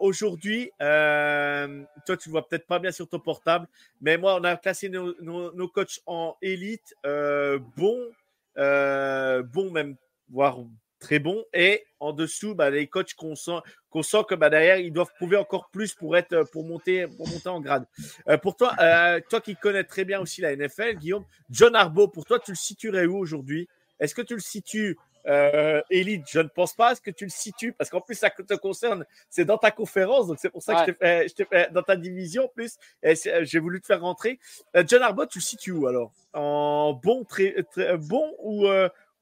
[0.00, 3.68] Aujourd'hui, toi, tu ne vois peut-être pas bien sur ton portable,
[4.00, 8.10] mais moi, on a classé nos, nos, nos coachs en élite, bon,
[8.56, 9.94] bon même,
[10.28, 10.58] voire
[11.00, 11.44] très bon.
[11.52, 13.58] Et en dessous, bah, les coachs qu'on sent,
[13.90, 17.26] qu'on sent que bah, derrière, ils doivent prouver encore plus pour, être, pour, monter, pour
[17.28, 17.86] monter en grade.
[18.28, 22.06] Euh, pour toi, euh, toi qui connais très bien aussi la NFL, Guillaume, John Arbo,
[22.06, 23.68] pour toi, tu le situerais où aujourd'hui?
[23.98, 24.96] Est-ce que tu le situes
[25.26, 26.92] euh, Elite, je ne pense pas.
[26.92, 27.74] Est-ce que tu le situes?
[27.74, 30.92] Parce qu'en plus, ça te concerne, c'est dans ta conférence, donc c'est pour ça que
[30.92, 32.78] je t'ai fait, dans ta division en plus.
[33.02, 34.38] J'ai voulu te faire rentrer.
[34.86, 36.10] John Arbo, tu le situes où alors?
[36.32, 38.66] En bon, très, très bon ou,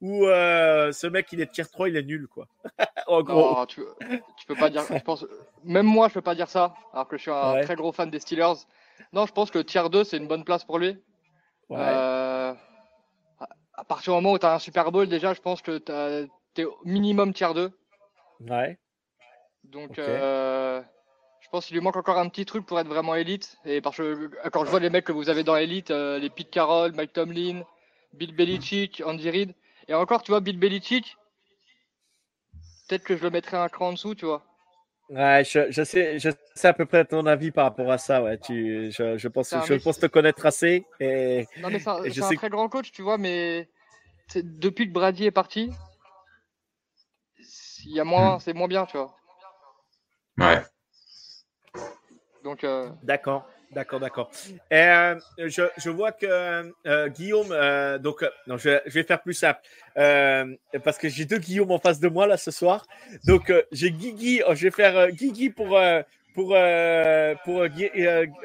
[0.01, 2.47] ou euh, ce mec il est tier 3, il est nul quoi.
[3.07, 3.67] en gros.
[3.67, 3.83] tu,
[4.47, 4.83] peux pas dire.
[4.89, 5.27] Je pense,
[5.65, 8.11] même moi je peux pas dire ça, alors que je suis un très gros fan
[8.11, 8.65] des Steelers.
[9.13, 10.97] Non, je pense que tier 2 c'est une bonne place pour lui.
[11.71, 12.55] Euh,
[13.75, 16.63] à partir du moment où tu as un Super Bowl, déjà je pense que tu
[16.63, 17.71] es au minimum tier 2.
[18.49, 18.79] Ouais.
[19.65, 20.81] Donc euh,
[21.41, 23.59] je pense qu'il lui manque encore un petit truc pour être vraiment élite.
[23.65, 26.51] Et parce que quand je vois les mecs que vous avez dans l'élite, les Pete
[26.51, 27.63] Carroll, Mike Tomlin,
[28.15, 29.55] Bill Belichick, Andy Reid,
[29.89, 31.17] et encore, tu vois, Bill Belichick,
[32.89, 34.45] peut-être que je le mettrais un cran en dessous, tu vois.
[35.09, 38.23] Ouais, je, sais, je sais à peu près ton avis par rapport à ça.
[38.23, 38.37] Ouais.
[38.39, 40.85] Tu, je, je pense, je pense te connaître assez.
[41.01, 43.71] Et, non, mais c'est un, très grand coach, tu vois, mais
[44.35, 45.73] depuis que Brady est parti,
[47.87, 48.41] il y a moins, hmm.
[48.41, 49.17] c'est moins bien, tu vois.
[50.37, 50.63] Ouais.
[52.45, 52.65] Donc.
[52.65, 52.91] Euh...
[53.03, 53.49] D'accord.
[53.73, 54.31] D'accord, d'accord.
[54.73, 56.27] Euh, je, je, vois que
[56.87, 59.61] euh, Guillaume, euh, donc, non, je, je, vais faire plus simple,
[59.99, 62.87] euh, parce que j'ai deux Guillaume en face de moi là ce soir.
[63.27, 65.79] Donc, j'ai Guigui, oh, je vais faire Guigui pour
[66.35, 66.57] pour
[67.45, 67.67] pour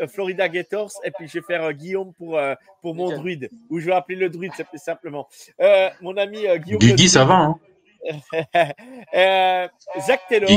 [0.10, 2.40] Florida Gators, et puis je vais faire Guillaume pour
[2.82, 5.30] pour mon druide, ou je vais appeler le druide simplement.
[6.02, 6.80] mon ami Guillaume.
[6.80, 7.36] Guigui, ça va.
[7.36, 7.60] Hein
[10.02, 10.50] Zach Taylor,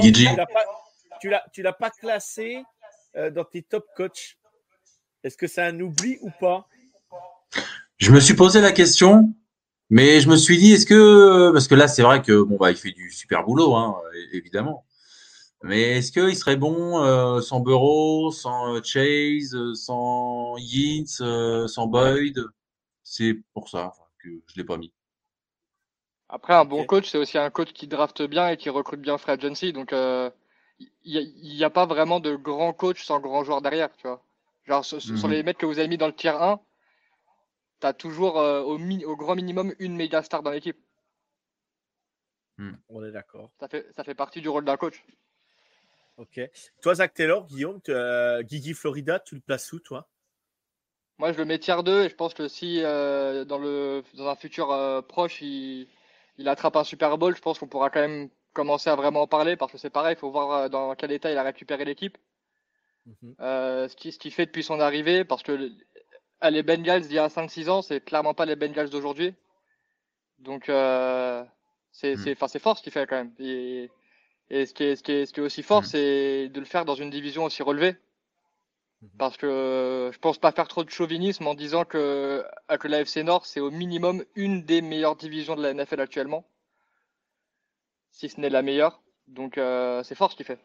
[1.20, 2.64] tu l'as tu l'as pas classé
[3.14, 4.36] dans tes top coachs.
[5.26, 6.68] Est-ce que c'est un oubli ou pas?
[7.98, 9.34] Je me suis posé la question,
[9.90, 12.70] mais je me suis dit, est-ce que, parce que là, c'est vrai que bon, bah,
[12.70, 13.96] il fait du super boulot, hein,
[14.32, 14.86] évidemment.
[15.64, 21.88] Mais est-ce qu'il serait bon euh, sans Burrow, sans euh, Chase, euh, sans Yins, sans
[21.88, 22.38] Boyd?
[23.02, 24.92] C'est pour ça que je ne l'ai pas mis.
[26.28, 29.18] Après, un bon coach, c'est aussi un coach qui drafte bien et qui recrute bien
[29.18, 29.72] Fred Agency.
[29.72, 34.22] Donc, il n'y a, pas vraiment de grand coach sans grand joueur derrière, tu vois.
[34.66, 35.30] Genre, sur, mhm.
[35.30, 36.60] les mecs que vous avez mis dans le tier 1,
[37.80, 40.78] tu as toujours euh, au, au, grand minimum une méga star dans l'équipe.
[42.58, 42.72] Hmm.
[42.88, 43.50] On est d'accord.
[43.60, 45.04] Ça fait, ça fait partie du rôle d'un coach.
[46.16, 46.40] Ok.
[46.82, 50.08] Toi, Zach Taylor, Guillaume, euh, Guigui Florida, tu le places où, toi?
[51.18, 54.28] Moi, je le mets tier 2 et je pense que si euh, dans, le, dans
[54.28, 54.68] un futur
[55.06, 55.88] proche, il,
[56.38, 59.26] il, attrape un Super Bowl, je pense qu'on pourra quand même commencer à vraiment en
[59.26, 62.18] parler parce que c'est pareil, il faut voir dans quel état il a récupéré l'équipe.
[63.06, 63.34] Mhm.
[63.40, 65.70] Euh, ce qu'il fait depuis son arrivée, parce que
[66.42, 69.34] les Bengals d'il y a 5-6 ans, c'est clairement pas les Bengals d'aujourd'hui.
[70.38, 71.44] Donc, euh,
[71.92, 72.34] c'est mhm.
[72.34, 73.32] fort ce qu'il fait quand même.
[73.38, 73.90] Et,
[74.50, 75.86] ce, qui est, ce, qui est, ce, qui est, aussi fort, mhm.
[75.86, 77.96] c'est de le faire dans une division aussi relevée.
[79.18, 82.44] Parce que je pense pas faire trop de chauvinisme en disant que,
[82.80, 86.44] que la FC Nord, c'est au minimum une des meilleures divisions de la NFL actuellement.
[88.10, 89.02] Si ce n'est la meilleure.
[89.28, 90.58] Donc, euh, c'est fort ce qu'il fait.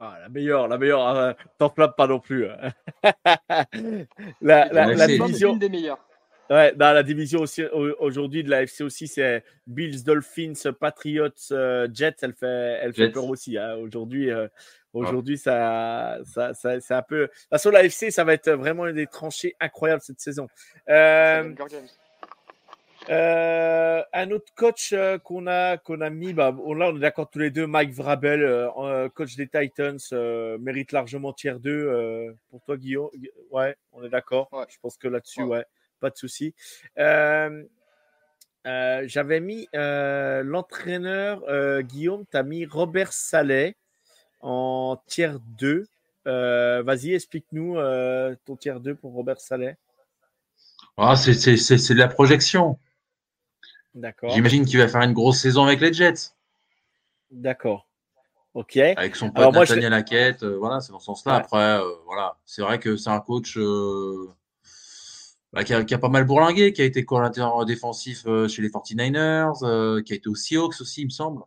[0.00, 2.46] Ah, la meilleure, la meilleure, hein, t'en pas non plus.
[2.48, 2.72] Hein.
[4.42, 5.56] la, la, division.
[5.56, 6.04] des meilleures.
[6.50, 11.88] Ouais, dans la division aussi aujourd'hui de la FC aussi, c'est Bills, Dolphins, Patriots, euh,
[11.92, 12.16] Jets.
[12.20, 13.56] Elle fait, elle fait peur aussi.
[13.56, 13.76] Hein.
[13.76, 14.46] Aujourd'hui, euh,
[14.92, 17.20] aujourd'hui, ça, ça, ça c'est un peu.
[17.20, 20.48] De toute façon, la FC, ça va être vraiment une des tranchées incroyables cette saison.
[20.90, 21.54] Euh,
[23.10, 27.00] euh, un autre coach euh, qu'on a qu'on a mis, bah, on, là on est
[27.00, 29.98] d'accord tous les deux, Mike Vrabel, euh, coach des Titans,
[30.60, 33.10] mérite largement tiers 2 pour toi Guillaume?
[33.50, 34.48] Ouais, on est d'accord.
[34.68, 35.64] Je pense que là-dessus, ouais.
[36.00, 36.54] pas de souci.
[36.96, 37.66] J'avais
[39.40, 43.76] mis l'entraîneur Guillaume, tu as mis Robert Saleh
[44.40, 45.86] en tiers 2.
[46.24, 47.76] Vas-y, explique-nous
[48.46, 49.76] ton tiers 2 pour Robert Saleh.
[50.96, 52.78] Ah, c'est de la projection.
[53.94, 54.30] D'accord.
[54.30, 56.32] J'imagine qu'il va faire une grosse saison avec les Jets.
[57.30, 57.86] D'accord.
[58.54, 58.76] Ok.
[58.76, 61.34] Avec son pote Nathaniel Hackett, voilà, c'est dans ce sens-là.
[61.34, 63.58] Après, voilà, c'est vrai que c'est un coach
[65.52, 70.12] bah, qui, a, pas mal bourlingué, qui a été coordinateur défensif chez les 49ers, qui
[70.12, 71.42] a été au Seahawks aussi, il me semble.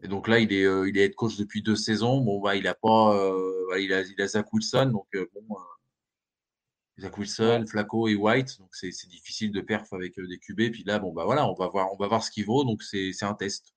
[0.00, 2.20] Et donc là, il est, il est head coach depuis deux saisons.
[2.20, 3.32] Bon, bah, il a pas,
[3.78, 5.56] il, a, il a Zach Wilson, donc bon,
[6.98, 8.58] Zach Wilson, Flacco et White.
[8.58, 10.72] Donc c'est difficile de perf avec des QB.
[10.72, 12.64] Puis là, bon bah voilà, on va voir, on va voir ce qu'il vaut.
[12.64, 13.74] Donc c'est un test.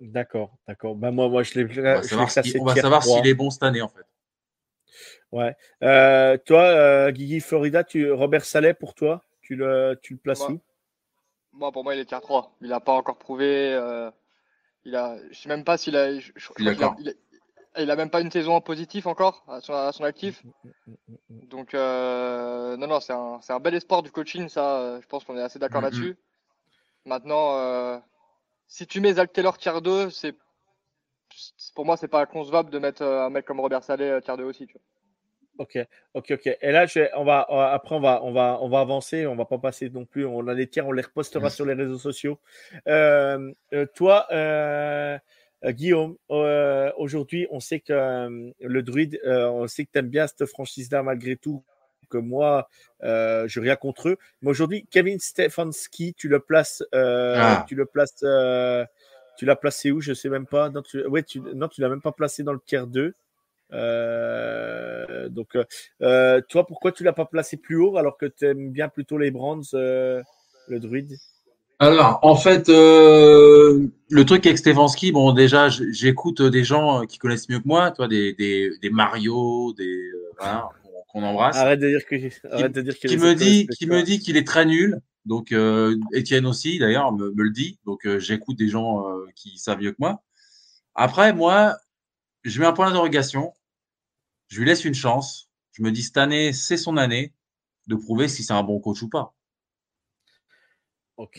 [0.00, 0.94] D'accord, d'accord.
[0.94, 1.80] Bah moi, moi je l'ai.
[1.80, 2.02] On va
[2.74, 4.06] savoir, s'il est bon cette année en fait.
[5.32, 5.56] Ouais.
[5.82, 10.48] Euh, toi, euh, Guigui Florida, tu, Robert Saleh pour toi, tu le, tu le places
[10.48, 10.60] où?
[11.52, 12.56] Moi, pour moi, il est tiers 3.
[12.60, 13.72] Il n'a pas encore prouvé.
[13.74, 14.10] Euh,
[14.84, 16.18] il a, je sais même pas s'il a.
[16.18, 16.74] Je, il a
[17.76, 20.42] même pas une saison en positif encore à son, actif.
[21.28, 25.24] Donc, euh, non, non, c'est un, un, bel espoir du coaching, ça, euh, je pense
[25.24, 26.16] qu'on est assez d'accord là-dessus.
[27.04, 27.98] Maintenant, euh,
[28.66, 30.34] si tu mets Zach Taylor tier 2, c'est,
[31.74, 34.66] pour moi, c'est pas inconcevable de mettre un mec comme Robert Saleh tier 2 aussi.
[34.66, 34.82] Tu vois.
[35.58, 35.78] Ok,
[36.14, 36.56] ok, ok.
[36.62, 39.26] Et là, je, on va, après, on va, on va, on va avancer.
[39.26, 40.24] On va pas passer non plus.
[40.24, 42.38] On a les tiers, on les repostera sur les réseaux sociaux.
[42.86, 45.18] toi, euh,
[45.64, 50.26] Guillaume, euh, aujourd'hui, on sait que euh, le druide, on sait que tu aimes bien
[50.26, 51.62] cette franchise-là malgré tout,
[52.08, 52.68] que moi,
[53.02, 54.16] je n'ai rien contre eux.
[54.42, 57.64] Mais aujourd'hui, Kevin Stefanski, tu le places, ah.
[57.68, 58.24] tu le places,
[59.36, 60.00] tu l'as placé où?
[60.00, 60.70] Je ne sais même pas.
[60.70, 63.14] Non, tu, ouais, tu, non, tu l'as même pas placé dans le tiers 2.
[65.28, 65.56] donc,
[66.48, 69.30] toi, pourquoi tu l'as pas placé plus haut alors que tu aimes bien plutôt les
[69.30, 70.24] Brands, le
[70.78, 71.18] druide?
[71.82, 77.48] Alors, en fait, euh, le truc avec Stefanski, bon, déjà, j'écoute des gens qui connaissent
[77.48, 80.68] mieux que moi, toi, des, des, des Mario, des euh, voilà,
[81.08, 81.56] qu'on embrasse.
[81.56, 82.16] Arrête de dire que,
[82.52, 85.00] arrête de dire qui me dit, qui me dit qu'il est très nul.
[85.24, 87.78] Donc, euh, Étienne aussi, d'ailleurs, me, me, le dit.
[87.86, 90.22] Donc, euh, j'écoute des gens qui savent mieux que moi.
[90.94, 91.78] Après, moi,
[92.44, 93.54] je mets un point d'interrogation.
[94.48, 95.48] Je lui laisse une chance.
[95.72, 97.32] Je me dis, cette année, c'est son année
[97.86, 99.34] de prouver si c'est un bon coach ou pas.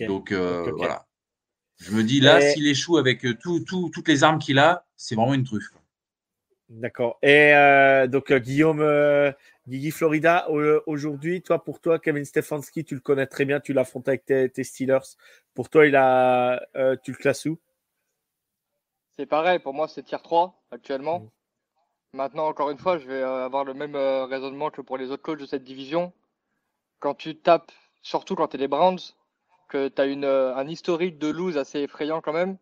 [0.08, 1.08] Donc euh, voilà.
[1.78, 5.16] Je me dis là, s'il échoue avec euh, tout, toutes les armes qu'il a, c'est
[5.16, 5.72] vraiment une truffe.
[6.70, 7.18] D'accord.
[7.22, 8.86] Et euh, donc Guillaume,
[9.68, 10.48] Guigui Florida,
[10.86, 14.64] aujourd'hui, toi pour toi, Kevin Stefanski, tu le connais très bien, tu l'affrontes avec tes,
[14.64, 15.18] Steelers.
[15.54, 16.62] Pour toi, il a,
[17.04, 17.60] tu le classes où?
[19.18, 21.20] C'est pareil, pour moi c'est tier 3 actuellement.
[21.20, 21.30] Mm.
[22.14, 25.40] Maintenant, encore une fois, je vais avoir le même raisonnement que pour les autres coachs
[25.40, 26.14] de cette division.
[27.00, 27.72] Quand tu tapes,
[28.02, 29.00] surtout quand tu es les Browns,
[29.72, 32.58] que tu as une, euh, un historique de lose assez effrayant quand même.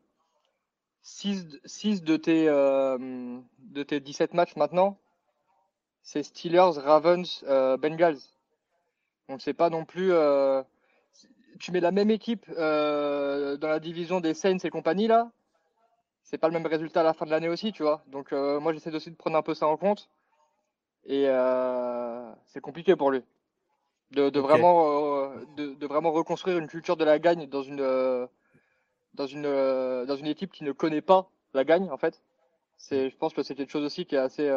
[1.02, 4.98] 6, de, tes, euh, de tes 17 matchs maintenant,
[6.04, 8.20] c'est Steelers, Ravens, euh, Bengals.
[9.28, 10.12] Donc c'est pas non plus.
[11.60, 15.32] tu mets la même équipe dans la division des Saints et compagnie là,
[16.24, 18.04] c'est pas le même résultat à la fin de l'année aussi, tu vois.
[18.08, 20.10] Donc moi j'essaie aussi de prendre un peu ça en compte.
[21.06, 21.26] Et
[22.46, 23.24] c'est compliqué pour lui
[24.12, 28.26] de, vraiment, euh, de, vraiment reconstruire une culture de la gagne dans une, euh,
[29.14, 32.22] dans une, euh, dans une équipe qui ne connaît pas la gagne, en fait.
[32.78, 34.50] C'est, je pense que c'est quelque chose aussi qui est assez.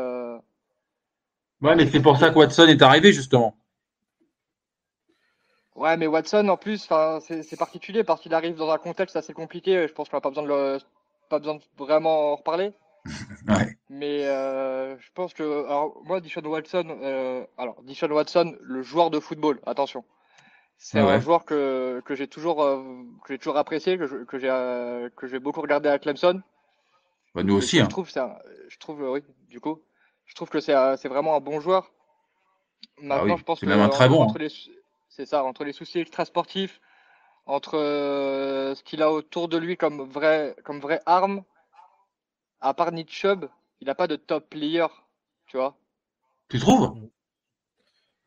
[1.61, 3.57] Ouais, mais c'est pour ça que Watson est arrivé, justement.
[5.75, 6.89] Ouais, mais Watson, en plus,
[7.21, 9.87] c'est particulier parce qu'il arrive dans un contexte assez compliqué.
[9.89, 10.79] Je pense qu'on n'a pas besoin de le,
[11.29, 12.73] pas besoin de vraiment en reparler.
[13.91, 19.11] Mais euh, je pense que alors moi Dishon Watson euh, alors Dishon Watson le joueur
[19.11, 20.05] de football attention
[20.79, 22.83] c'est un joueur que, que j'ai toujours euh,
[23.25, 26.43] que j'ai toujours apprécié que que j'ai que j'ai beaucoup regardé à Clemson.
[27.35, 27.79] Bah, nous aussi.
[27.79, 27.87] Je hein.
[27.87, 29.81] trouve ça je trouve oui du coup
[30.27, 31.93] je trouve que c'est c'est vraiment un bon joueur.
[32.99, 34.29] Ah Maintenant je pense que même un très bon.
[34.29, 34.49] Hein.
[35.09, 36.81] C'est ça entre les soucis extra sportifs
[37.47, 41.43] entre ce qu'il a autour de lui comme vrai comme vraie arme
[42.63, 43.47] à part Nick Chubb,
[43.81, 44.87] il n'a pas de top player,
[45.47, 45.77] tu vois.
[46.49, 46.95] Tu trouves?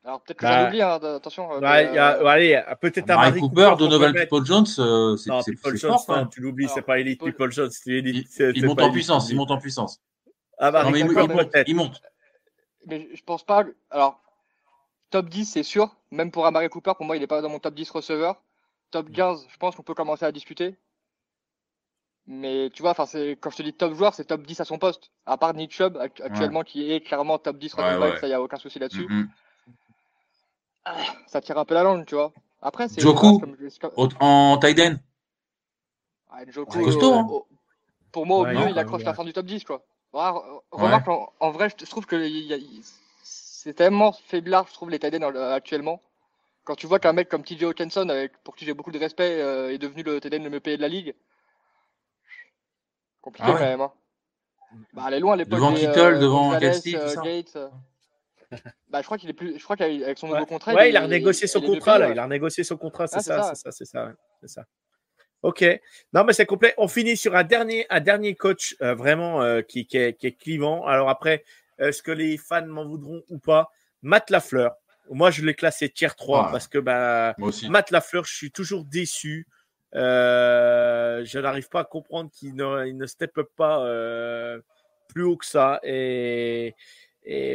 [0.04, 1.54] Alors peut-être que bah, j'en oublie, hein, attention.
[1.54, 5.78] Euh, bah, y a, allez, peut-être un Cooper, Cooper Donovan People Jones, euh, c'est People
[5.78, 6.30] Jones, fort, hein.
[6.32, 7.72] tu l'oublies, c'est pas Elite People Jones.
[7.88, 10.00] Il, il monte en puissance, il monte en puissance.
[10.60, 12.02] Ah bah, non, mais il, monte, il monte.
[12.86, 13.64] Mais je pense pas.
[13.90, 14.22] Alors,
[15.10, 15.96] top 10, c'est sûr.
[16.12, 18.42] Même pour Amari Cooper, pour moi, il n'est pas dans mon top 10 receveur.
[18.92, 20.78] Top 15, je pense qu'on peut commencer à discuter.
[22.28, 24.66] Mais tu vois, enfin, c'est quand je te dis top joueur, c'est top 10 à
[24.66, 25.12] son poste.
[25.26, 28.42] À part Nick Chubb, actuellement, qui est clairement top 10 running back, ça y a
[28.42, 29.06] aucun souci là-dessus.
[29.08, 29.28] Mm-hmm.
[30.86, 30.96] Ah,
[31.28, 32.32] ça tire un peu la langue, tu vois.
[32.62, 33.00] Après, c'est.
[33.00, 33.42] Joku
[34.20, 34.96] en tight end.
[36.32, 37.28] Ah, Joku, costaud, hein.
[38.12, 39.86] pour moi, au mieux, il accroche la fin du top 10, quoi.
[40.72, 42.28] remarque, en, vrai, je trouve que
[43.22, 46.02] c'est tellement faiblard, je trouve, les tight ends actuellement.
[46.64, 49.40] Quand tu vois qu'un mec comme TJ Hawkinson, avec, pour qui j'ai beaucoup de respect,
[49.40, 51.14] euh, est devenu le tight end le mieux payé de la ligue
[53.26, 53.82] Compliqué quand même.
[53.82, 53.92] Hein.
[54.94, 55.54] Bah, elle est loin l'époque.
[55.54, 57.58] Devant Kittle, devant Kelsey, Gates.
[58.90, 59.58] Bah, je crois qu'il est plus.
[59.58, 60.74] Je crois qu'avec son nouveau contrat.
[60.76, 62.12] Ouais, il, a renégocié son contrat là.
[62.12, 64.66] Il a renégocié son contrat, c'est ça, c'est ça, c'est ça, c'est ça.
[65.42, 65.66] Ok.
[66.14, 66.74] Non, mais c'est complet.
[66.78, 70.28] On finit sur un dernier, un dernier coach euh, vraiment euh, qui, qui, est, qui,
[70.28, 70.86] est, clivant.
[70.86, 71.44] Alors après,
[71.80, 73.72] est-ce que les fans m'en voudront ou pas?
[74.04, 74.76] Matt Lafleur.
[75.10, 77.36] Moi, je l'ai classé tier 3 parce que bah,
[77.68, 79.48] Matt Lafleur, je suis toujours déçu.
[79.96, 84.60] Euh, je n'arrive pas à comprendre qu'il ne, il step up pas euh,
[85.08, 85.80] plus haut que ça.
[85.84, 86.76] Et,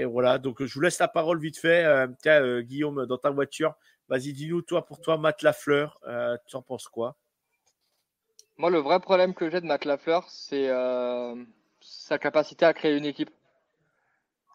[0.07, 1.85] voilà, donc je vous laisse la parole vite fait.
[1.85, 3.75] Euh, tiens, Guillaume, dans ta voiture,
[4.09, 6.01] vas-y, dis-nous, toi, pour toi, Matt Lafleur,
[6.47, 7.17] tu en penses quoi?
[8.57, 10.69] Moi, le vrai problème que j'ai de Matt Lafleur, c'est
[11.81, 13.31] sa capacité à créer une équipe.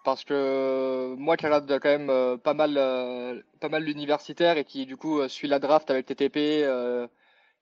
[0.03, 2.75] Parce que moi qui regarde quand même pas mal,
[3.59, 6.63] pas mal l'universitaire et qui du coup suit la draft avec TTP,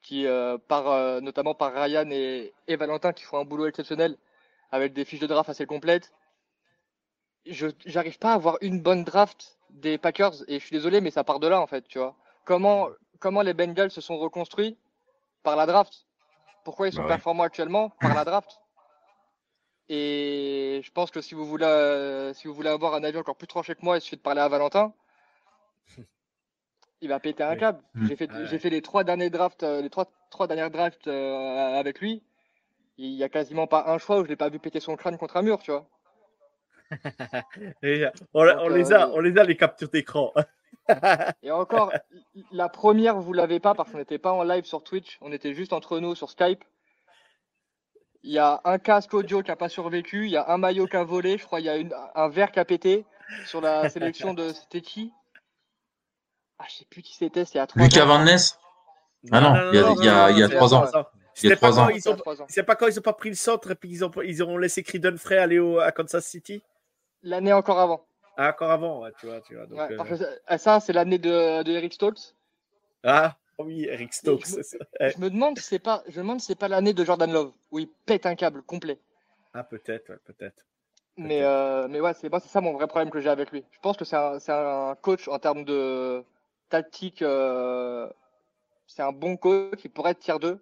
[0.03, 0.27] qui
[0.67, 4.17] par notamment par Ryan et, et, Valentin qui font un boulot exceptionnel
[4.71, 6.11] avec des fiches de draft assez complètes.
[7.45, 11.11] Je j'arrive pas à avoir une bonne draft des Packers et je suis désolé mais
[11.11, 12.15] ça part de là en fait, tu vois.
[12.45, 12.89] Comment
[13.19, 14.77] comment les Bengals se sont reconstruits
[15.41, 16.05] par la draft?
[16.63, 18.59] Pourquoi ils sont bah performants actuellement Par la draft?
[19.89, 23.35] Et je pense que si vous voulez, euh, si vous voulez avoir un avis encore
[23.35, 24.93] plus tranché que moi, il suffit de parler à Valentin.
[27.03, 27.81] Il va péter un câble.
[27.95, 28.07] Mm.
[28.45, 32.23] J'ai fait, les trois derniers drafts, euh, les trois, trois dernières drafts euh, avec lui.
[32.97, 35.17] Il y a quasiment pas un choix où je l'ai pas vu péter son crâne
[35.17, 35.85] contre un mur, tu vois.
[38.33, 40.31] on, les a, on les a les captures d'écran.
[41.41, 41.91] Et encore,
[42.53, 45.53] la première, vous l'avez pas parce qu'on n'était pas en live sur Twitch, on était
[45.53, 46.63] juste entre nous sur Skype.
[48.21, 50.87] Il y a un casque audio qui n'a pas survécu, il y a un maillot
[50.87, 51.75] qui a volé, je crois il y a
[52.15, 53.05] un verre qui a pété
[53.45, 55.11] sur la sélection de c'était qui?
[56.63, 58.57] Ah, je sais plus qui c'était, c'est à trois Lucas Van Ness
[59.31, 60.85] Ah non, il y a, il y a, trois ans.
[61.41, 61.89] Il y a trois ans.
[62.47, 64.57] C'est pas quand ils ont pas pris le centre et puis ils ont, ils ont
[64.57, 66.63] laissé Creedon Frey aller au, à Kansas City?
[67.21, 68.05] L'année encore avant.
[68.37, 69.41] Ah, encore avant, tu vois.
[69.41, 69.77] Tu vois donc,
[70.11, 72.33] euh, ça, c'est l'année de, de Eric Stokes.
[73.03, 74.47] Ah, oui, Eric Stokes.
[74.47, 77.31] Je me, demande si c'est pas, je me demande si c'est pas l'année de Jordan
[77.31, 78.99] Love où il pète un câble complet.
[79.53, 80.65] Ah, peut-être, peut-être.
[81.17, 83.63] mais, euh, mais ouais, c'est c'est ça mon vrai problème que j'ai avec lui.
[83.71, 86.23] Je pense que c'est un, un, coach en termes de
[86.69, 87.21] tactique.
[87.21, 88.09] Euh,
[88.87, 90.61] c'est un bon coach qui pourrait être tier 2.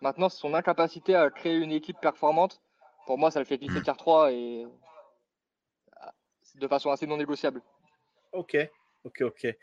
[0.00, 2.60] Maintenant, son incapacité à créer une équipe performante,
[3.06, 3.82] pour moi, ça le fait glisser hmm.
[3.82, 4.66] tier 3 et
[6.54, 7.62] de façon assez non négociable.
[8.32, 8.56] Ok,
[9.04, 9.56] ok, ok.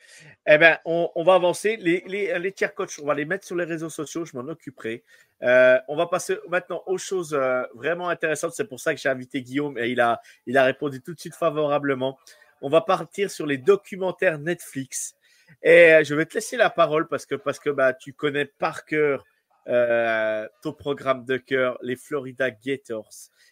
[0.47, 1.77] Eh bien, on, on, va avancer.
[1.77, 4.49] Les, les, les tiers coachs, on va les mettre sur les réseaux sociaux, je m'en
[4.49, 5.03] occuperai.
[5.43, 8.53] Euh, on va passer maintenant aux choses euh, vraiment intéressantes.
[8.53, 11.19] C'est pour ça que j'ai invité Guillaume et il a, il a répondu tout de
[11.19, 12.17] suite favorablement.
[12.61, 15.14] On va partir sur les documentaires Netflix.
[15.63, 18.45] Et euh, je vais te laisser la parole parce que, parce que bah, tu connais
[18.45, 19.25] par cœur
[19.67, 23.09] euh, ton programme de cœur, les Florida Gators.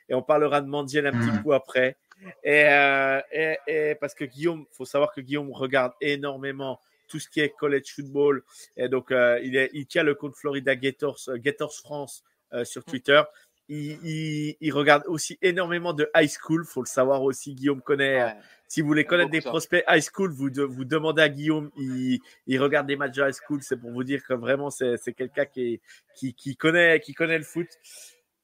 [0.10, 1.44] Et on parlera de Mandiel un petit mmh.
[1.44, 1.98] coup après.
[2.46, 7.40] Euh, et, et, parce que Guillaume, faut savoir que Guillaume regarde énormément tout ce qui
[7.40, 8.44] est college football.
[8.78, 12.24] Et donc, euh, il, est, il tient le compte Florida Gators, Gators France
[12.64, 12.86] sur mm.
[12.86, 13.22] Twitter.
[13.70, 16.66] Il, il, regarde aussi énormément de high school.
[16.66, 17.56] Faut le savoir aussi.
[17.56, 18.36] Guillaume connaît.
[18.68, 21.72] si vous voulez connaître des prospects high school, vous, vous demandez à Guillaume.
[21.78, 23.60] Il, il regarde des matchs de high school.
[23.62, 25.82] C'est pour vous dire que vraiment, c'est quelqu'un qui,
[26.16, 27.68] qui, qui, connaît, qui connaît le foot.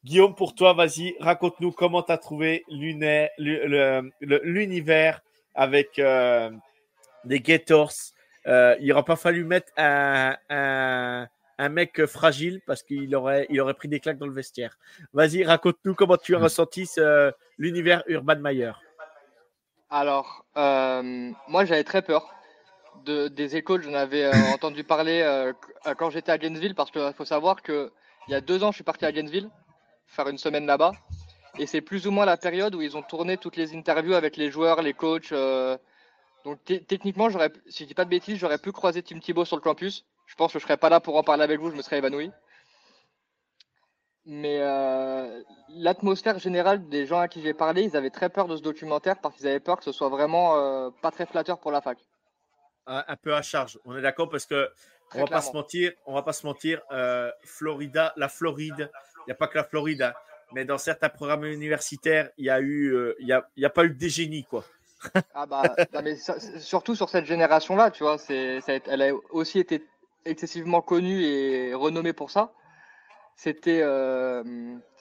[0.06, 2.64] Guillaume, pour toi, vas-y, raconte-nous comment tu as trouvé
[4.44, 5.22] l'univers
[5.54, 6.50] avec euh,
[7.26, 7.91] les Gators.
[8.48, 11.28] Euh, il n'aurait pas fallu mettre un, un,
[11.68, 14.77] mec fragile parce qu'il aurait, il aurait pris des claques dans le vestiaire.
[15.11, 16.88] Vas-y, raconte-nous comment tu as ressenti
[17.57, 18.72] l'univers Urban Meyer.
[19.90, 22.34] Alors, euh, moi j'avais très peur
[23.03, 23.81] de, des écoles.
[23.81, 25.52] J'en avais entendu parler
[25.98, 27.90] quand j'étais à Gainesville parce qu'il faut savoir qu'il
[28.30, 29.49] y a deux ans, je suis parti à Gainesville
[30.10, 30.94] faire une semaine là-bas.
[31.57, 34.38] Et c'est plus ou moins la période où ils ont tourné toutes les interviews avec
[34.38, 35.31] les joueurs, les coachs.
[35.31, 35.77] Euh.
[36.45, 39.57] Donc techniquement, j'aurais, si je dis pas de bêtises, j'aurais pu croiser Tim Thibault sur
[39.57, 40.06] le campus.
[40.30, 41.97] Je pense que je serais pas là pour en parler avec vous, je me serais
[41.97, 42.31] évanoui.
[44.26, 48.56] Mais euh, l'atmosphère générale des gens à qui j'ai parlé, ils avaient très peur de
[48.56, 51.72] ce documentaire parce qu'ils avaient peur que ce soit vraiment euh, pas très flatteur pour
[51.72, 51.97] la fac.
[52.85, 54.69] Un, peu à charge, on est d'accord parce que
[55.14, 56.81] on va pas se mentir, on va pas se mentir.
[57.43, 58.89] Florida, la Floride,
[59.22, 60.14] il n'y a pas que la Floride, hein.
[60.53, 63.69] mais dans certains programmes universitaires, il y a eu, euh, il y a, y a,
[63.69, 64.64] pas eu de génie, quoi.
[65.35, 65.64] ah bah,
[66.03, 66.18] mais
[66.60, 69.85] surtout sur cette génération-là, tu vois, c'est, elle a aussi été
[70.26, 72.54] excessivement connue et renommée pour ça.
[73.36, 74.44] C'était, euh,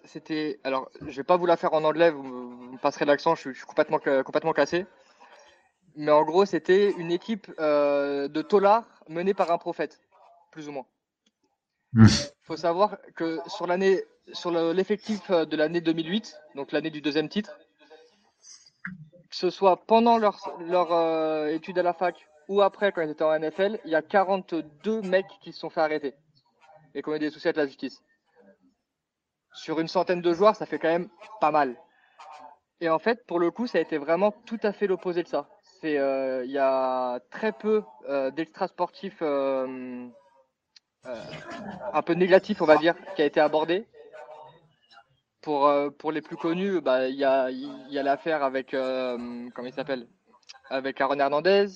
[0.04, 3.50] c'était, alors, je vais pas vous la faire en anglais, vous, me passerez l'accent, je,
[3.50, 4.86] suis complètement, complètement cassé.
[5.96, 10.00] Mais en gros, c'était une équipe euh, de tolards menée par un prophète,
[10.52, 10.86] plus ou moins.
[11.96, 12.06] Il
[12.42, 17.58] faut savoir que sur l'année sur l'effectif de l'année 2008, donc l'année du deuxième titre,
[19.30, 23.10] que ce soit pendant leur, leur euh, étude à la fac ou après quand ils
[23.10, 26.14] étaient en NFL, il y a 42 mecs qui se sont fait arrêter
[26.94, 28.02] et qui ont eu des soucis avec la justice.
[29.52, 31.08] Sur une centaine de joueurs, ça fait quand même
[31.40, 31.76] pas mal.
[32.80, 35.28] Et en fait, pour le coup, ça a été vraiment tout à fait l'opposé de
[35.28, 35.48] ça.
[35.84, 40.08] Euh, il y a très peu euh, d'extra sportifs euh,
[41.04, 43.86] un peu négatifs, on va dire, qui a été abordé.
[45.42, 47.48] Pour, les plus connus, bah, il y a,
[48.02, 49.70] l'affaire avec, comment
[50.68, 51.68] avec Aaron Hernandez.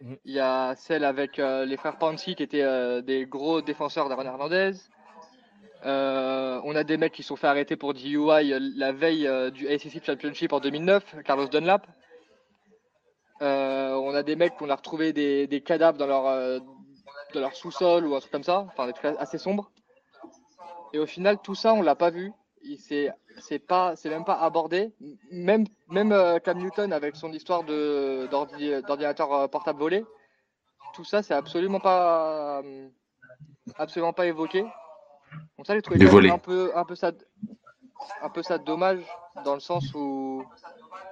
[0.00, 0.16] Mhm.
[0.24, 4.72] Il y a celle avec les frères Pansy qui étaient des gros défenseurs d'Aaron Hernandez.
[5.84, 9.50] Euh, on a des mecs qui sont fait arrêter pour DUI euh, la veille euh,
[9.50, 11.86] du ACC Championship en 2009, Carlos Dunlap.
[13.40, 16.60] on a des mecs qu'on a retrouvé des, cadavres dans leur,
[17.34, 19.70] leur sous-sol ou un truc comme ça, enfin des trucs assez sombres.
[20.92, 22.32] Et au final, tout ça, on l'a pas vu.
[22.78, 24.92] C'est c'est pas c'est même pas abordé.
[25.30, 30.04] Même même Cam Newton avec son histoire de d'ordinateur portable volé,
[30.94, 32.62] tout ça, c'est absolument pas
[33.76, 34.62] absolument pas évoqué.
[35.56, 37.12] Donc ça, j'ai trouvé un peu, un peu ça,
[38.22, 39.00] un peu ça dommage
[39.44, 40.44] dans le sens où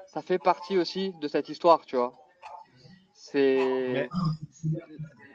[0.07, 2.15] ça fait partie aussi de cette histoire, tu vois.
[3.13, 4.09] C'est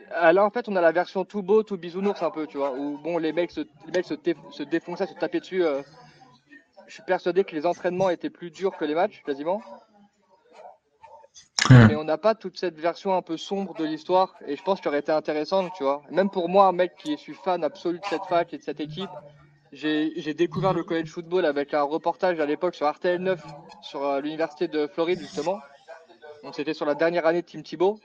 [0.09, 2.73] là en fait on a la version tout beau, tout bisounours un peu, tu vois,
[2.73, 4.15] où bon les mecs se, les mecs se,
[4.51, 5.63] se défonçaient, se tapaient dessus.
[5.63, 5.81] Euh.
[6.89, 9.61] Je suis persuadé que les entraînements étaient plus durs que les matchs, quasiment.
[11.69, 14.81] Mais on n'a pas toute cette version un peu sombre de l'histoire et je pense
[14.81, 16.01] qu'elle aurait été intéressante, tu vois.
[16.09, 18.79] Même pour moi, un mec qui suis fan absolu de cette fac et de cette
[18.79, 19.09] équipe,
[19.71, 23.39] j'ai découvert le college football avec un reportage à l'époque sur RTL 9
[23.83, 25.59] sur euh, l'université de Floride justement.
[26.43, 27.99] Donc c'était sur la dernière année de Tim Thibault.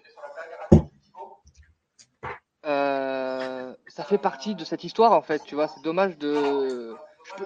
[2.66, 5.68] Euh, ça fait partie de cette histoire en fait, tu vois.
[5.68, 6.94] C'est dommage de.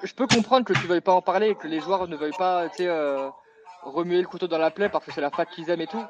[0.02, 2.32] Je peux, comprendre que tu veuilles pas en parler et que les joueurs ne veuillent
[2.36, 2.68] pas.
[2.80, 3.30] Euh,
[3.82, 6.04] remuer le couteau dans la plaie parce que c'est la fac qu'ils aiment et tout.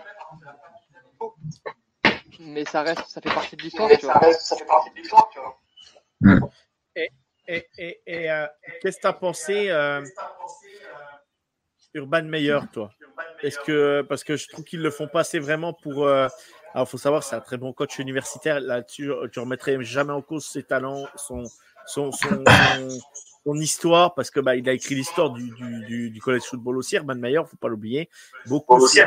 [2.41, 4.33] Mais ça reste, ça fait partie de l'histoire, tu vois.
[4.33, 6.51] Ça fait partie de l'histoire, tu vois.
[6.97, 7.11] Et,
[7.47, 8.47] et, et, et euh,
[8.81, 10.05] qu'est-ce que tu as pensé, euh,
[11.95, 12.93] Urban Meyer, toi?
[13.43, 16.07] Est-ce que, parce que je trouve qu'ils le font passer vraiment pour.
[16.07, 16.29] Euh,
[16.75, 18.61] alors, il faut savoir, c'est un très bon coach universitaire.
[18.61, 21.45] Là-dessus, tu ne remettrais jamais en cause ses talents, son,
[21.87, 22.45] son, son,
[23.49, 25.51] son histoire, parce que bah, il a écrit l'histoire du,
[25.87, 28.11] du, du, college football aussi, Herman Mayer, faut pas l'oublier.
[28.47, 29.01] Beaucoup, aussi,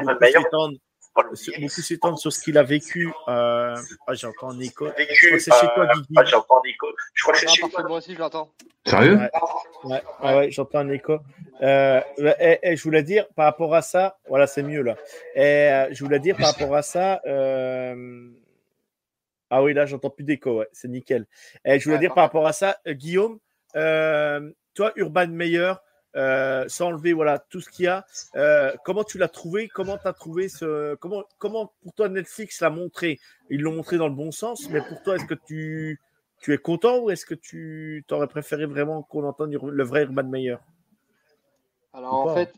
[1.59, 3.11] beaucoup s'étendent sur ce qu'il a vécu.
[3.27, 3.75] Euh...
[4.07, 4.85] Ah, j'entends un écho.
[4.97, 6.15] Vécu, je crois que c'est chez toi, Guigui.
[6.17, 6.87] Ah, j'entends un écho.
[7.13, 7.83] Je crois que c'est chez toi.
[7.87, 8.51] Moi aussi, je l'entends.
[8.87, 9.19] Sérieux?
[9.83, 11.19] Ouais, ouais, ouais, j'entends un écho.
[11.61, 14.95] Euh, et, et, je voulais dire, par rapport à ça, voilà, c'est mieux là.
[15.35, 18.31] Et, euh, je voulais dire, par rapport à ça, euh,
[19.51, 21.27] ah oui, là, j'entends plus d'écho, ouais, c'est nickel.
[21.65, 23.37] Et je voulais dire, par rapport à ça, euh, Guillaume, euh,
[23.73, 25.73] toi, Urban Meyer,
[26.15, 28.05] euh, sans enlever voilà tout ce qu'il y a.
[28.35, 29.69] Euh, comment tu l'as trouvé?
[29.69, 33.19] Comment tu as trouvé ce comment comment pour toi Netflix l'a montré?
[33.49, 36.01] Ils l'ont montré dans le bon sens, mais pour toi est-ce que tu
[36.39, 40.23] tu es content ou est-ce que tu t'aurais préféré vraiment qu'on entende le vrai Urban
[40.23, 40.57] Meyer?
[41.93, 42.53] Alors en fait,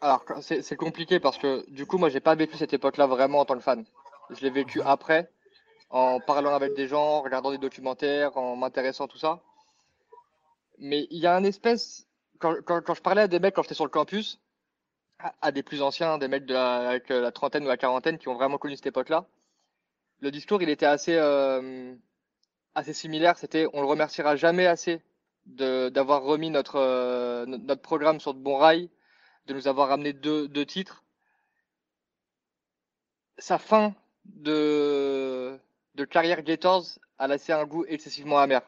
[0.00, 3.44] alors c'est compliqué parce que du coup moi j'ai pas vécu cette époque-là vraiment en
[3.44, 3.84] tant que fan.
[4.30, 5.30] Je l'ai vécu après
[5.90, 9.42] en parlant avec des gens, en regardant des documentaires, en m'intéressant tout ça.
[10.78, 12.06] Mais il y a un espèce,
[12.38, 14.40] quand, quand, je parlais à des mecs quand j'étais sur le campus,
[15.40, 18.28] à, des plus anciens, des mecs de la, avec la trentaine ou la quarantaine qui
[18.28, 19.26] ont vraiment connu cette époque-là,
[20.20, 21.94] le discours il était assez, euh,
[22.74, 23.38] assez similaire.
[23.38, 25.02] C'était on le remerciera jamais assez
[25.46, 28.90] d'avoir remis notre, euh, notre programme sur de bons rails,
[29.46, 31.04] de nous avoir ramené deux, deux titres.
[33.38, 33.94] Sa fin
[34.24, 35.58] de,
[35.94, 38.62] de carrière Gators a laissé un goût excessivement amer.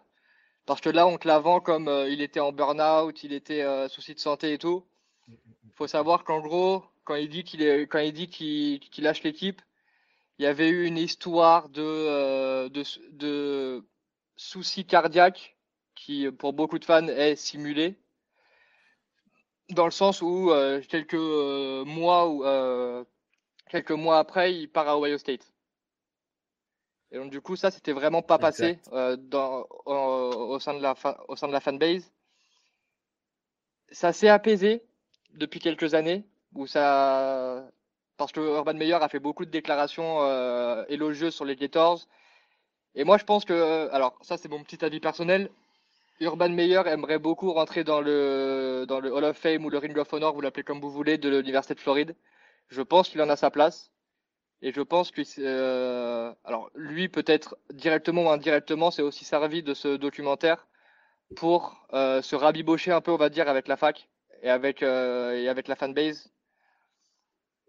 [0.67, 3.63] Parce que là, on te la vend comme euh, il était en burn-out, il était
[3.63, 4.85] euh, souci de santé et tout.
[5.29, 9.23] Il faut savoir qu'en gros, quand il dit qu'il est, quand il dit qu'il lâche
[9.23, 9.63] l'équipe,
[10.39, 13.85] il y avait eu une histoire de, euh, de,
[14.37, 15.57] soucis cardiaques
[15.95, 17.97] qui, pour beaucoup de fans, est simulé.
[19.71, 20.53] Dans le sens où
[20.89, 22.45] quelques mois ou
[23.71, 25.53] quelques mois après, il part à Ohio State.
[27.13, 30.95] Et donc, du coup, ça, c'était vraiment pas passé euh, dans, au, sein de la
[31.29, 32.13] au sein de la fanbase.
[33.91, 34.83] Ça s'est apaisé
[35.35, 36.25] depuis quelques années,
[36.55, 37.69] où ça,
[38.17, 42.07] parce que Urban Meyer a fait beaucoup de déclarations euh, élogieuses sur les Gators.
[42.95, 45.51] Et moi, je pense que, alors, ça, c'est mon petit avis personnel.
[46.21, 49.97] Urban Meyer aimerait beaucoup rentrer dans le, dans le Hall of Fame ou le Ring
[49.99, 52.17] of Honor, vous l'appelez comme vous voulez, de l'Université de Floride.
[52.69, 53.93] Je pense qu'il en a sa place.
[54.63, 59.75] Et je pense que, euh, alors lui peut-être directement ou indirectement, c'est aussi servi de
[59.75, 60.67] ce documentaire
[61.37, 64.09] pour se rabibocher un peu, on va dire, avec la fac
[64.43, 66.31] et avec, et avec la fanbase.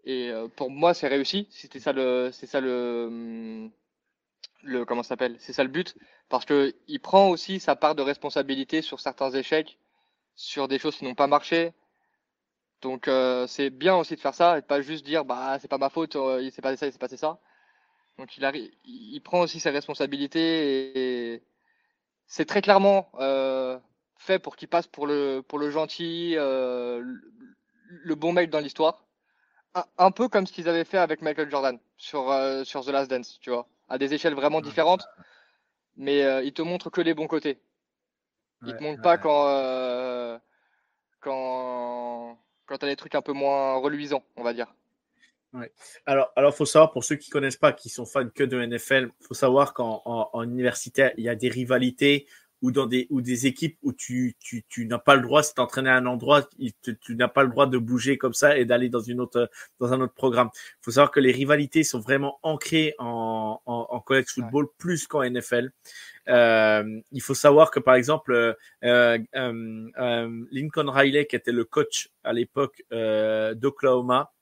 [0.04, 1.46] Et pour moi, c'est réussi.
[1.50, 3.68] C'était ça le, c'est ça le,
[4.62, 5.36] le comment s'appelle?
[5.38, 5.96] C'est ça le but,
[6.28, 9.78] parce que il prend aussi sa part de responsabilité sur certains échecs,
[10.34, 11.72] sur des choses qui n'ont pas marché.
[12.82, 13.10] Donc
[13.48, 15.88] c'est bien aussi de faire ça et de pas juste dire bah c'est pas ma
[15.90, 17.38] faute, il s'est passé ça, il s'est passé ça.
[18.18, 21.42] Donc il, arrive, il prend aussi ses responsabilités et,
[22.26, 23.78] c'est très clairement euh,
[24.16, 27.02] fait pour qu'il passe pour le, pour le gentil, euh,
[27.88, 29.04] le, bon mec dans l'histoire.
[29.96, 33.10] Un, peu comme ce qu'ils avaient fait avec Michael Jordan sur, euh, sur The Last
[33.10, 35.06] Dance, tu vois, à des échelles vraiment différentes,
[35.96, 37.60] mais euh, il te montre que les bons côtés.
[38.66, 40.36] Il te montre pas quand, euh,
[41.20, 42.27] quand,
[42.68, 44.72] quand tu as des trucs un peu moins reluisants, on va dire.
[45.54, 45.72] Ouais.
[46.04, 49.10] Alors, alors, faut savoir pour ceux qui connaissent pas, qui sont fans que de NFL,
[49.20, 52.26] faut savoir qu'en en, universitaire, il y a des rivalités
[52.62, 55.54] ou dans des ou des équipes où tu tu, tu n'as pas le droit, si
[55.54, 56.48] t'entraîner à un endroit,
[56.82, 59.50] tu, tu n'as pas le droit de bouger comme ça et d'aller dans une autre
[59.80, 60.50] dans un autre programme.
[60.80, 65.22] Faut savoir que les rivalités sont vraiment ancrées en en, en college football plus qu'en
[65.22, 65.70] NFL.
[66.28, 68.54] Euh, il faut savoir que par exemple euh,
[68.84, 69.18] euh,
[69.98, 74.32] euh Lincoln Riley, qui était le coach à l'époque euh, d'Oklahoma,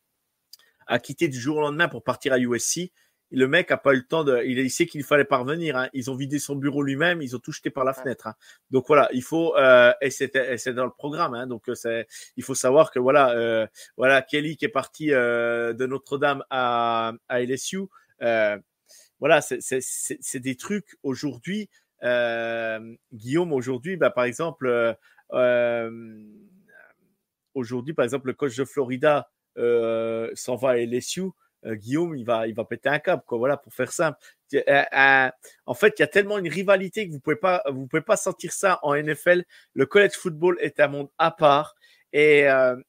[0.86, 2.92] a quitté du jour au lendemain pour partir à USC.
[3.30, 5.76] Le mec a pas eu le temps de, il, sait qu'il fallait parvenir.
[5.76, 5.88] Hein.
[5.92, 8.28] Ils ont vidé son bureau lui-même, ils ont tout jeté par la fenêtre.
[8.28, 8.34] Hein.
[8.70, 11.34] Donc voilà, il faut euh, et c'est dans le programme.
[11.34, 11.46] Hein.
[11.46, 13.66] Donc euh, c'est, il faut savoir que voilà, euh,
[13.96, 17.80] voilà Kelly qui est parti euh, de Notre-Dame à, à LSU.
[19.18, 21.70] Voilà, c'est des trucs aujourd'hui.
[23.12, 24.96] Guillaume aujourd'hui, bah, par exemple,
[27.54, 31.22] aujourd'hui par exemple le coach de Florida s'en va à LSU,
[31.64, 33.38] Guillaume, il va, il va péter un câble, quoi.
[33.38, 34.18] Voilà, pour faire simple.
[34.54, 35.30] Euh,
[35.66, 38.16] en fait, il y a tellement une rivalité que vous pouvez pas, vous pouvez pas
[38.16, 39.44] sentir ça en NFL.
[39.74, 41.74] Le college football est un monde à part.
[42.12, 42.46] Et,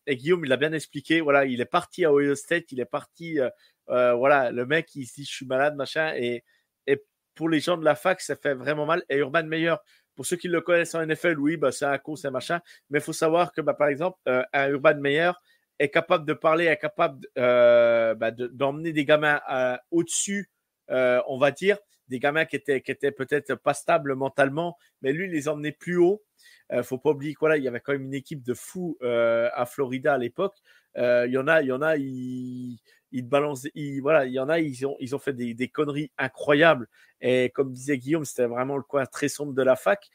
[0.07, 1.21] Guillaume, il a bien expliqué.
[1.21, 3.39] Voilà, il est parti à Ohio State, il est parti.
[3.87, 6.13] voilà, le mec, il dit je suis malade, machin.
[6.15, 6.43] Et,
[6.85, 7.03] et
[7.35, 9.03] pour les gens de la fac, ça fait vraiment mal.
[9.09, 9.75] Et Urban Meyer,
[10.15, 12.59] pour ceux qui le connaissent en NFL, oui, bah, c'est un con, c'est machin.
[12.89, 15.31] Mais il faut savoir que, bah, par exemple, un Urban Meyer,
[15.79, 20.49] est capable de parler, est capable euh, bah, d'emmener des gamins euh, au-dessus,
[20.89, 21.77] euh, on va dire,
[22.07, 25.71] des gamins qui étaient, qui étaient peut-être pas stables mentalement, mais lui, il les emmenait
[25.71, 26.23] plus haut.
[26.71, 29.65] Euh, faut pas oublier qu'il il y avait quand même une équipe de fous à
[29.65, 30.55] Florida à l'époque.
[30.95, 32.79] Il y en a, il y en a, ils,
[33.11, 36.87] ils voilà, il y en a, ils ont, ils ont fait des, des conneries incroyables.
[37.21, 40.09] Et comme disait Guillaume, c'était vraiment le coin très sombre de la fac.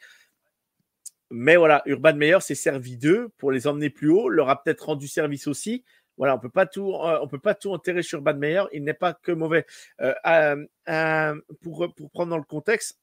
[1.35, 4.85] Mais voilà, Urban Meyer s'est servi d'eux pour les emmener plus haut, leur a peut-être
[4.85, 5.83] rendu service aussi.
[6.19, 8.65] Voilà, on peut pas tout, euh, on peut pas tout enterrer sur Urban Meyer.
[8.73, 9.65] Il n'est pas que mauvais.
[10.03, 10.15] Euh,
[10.89, 13.01] euh, pour, pour prendre dans le contexte,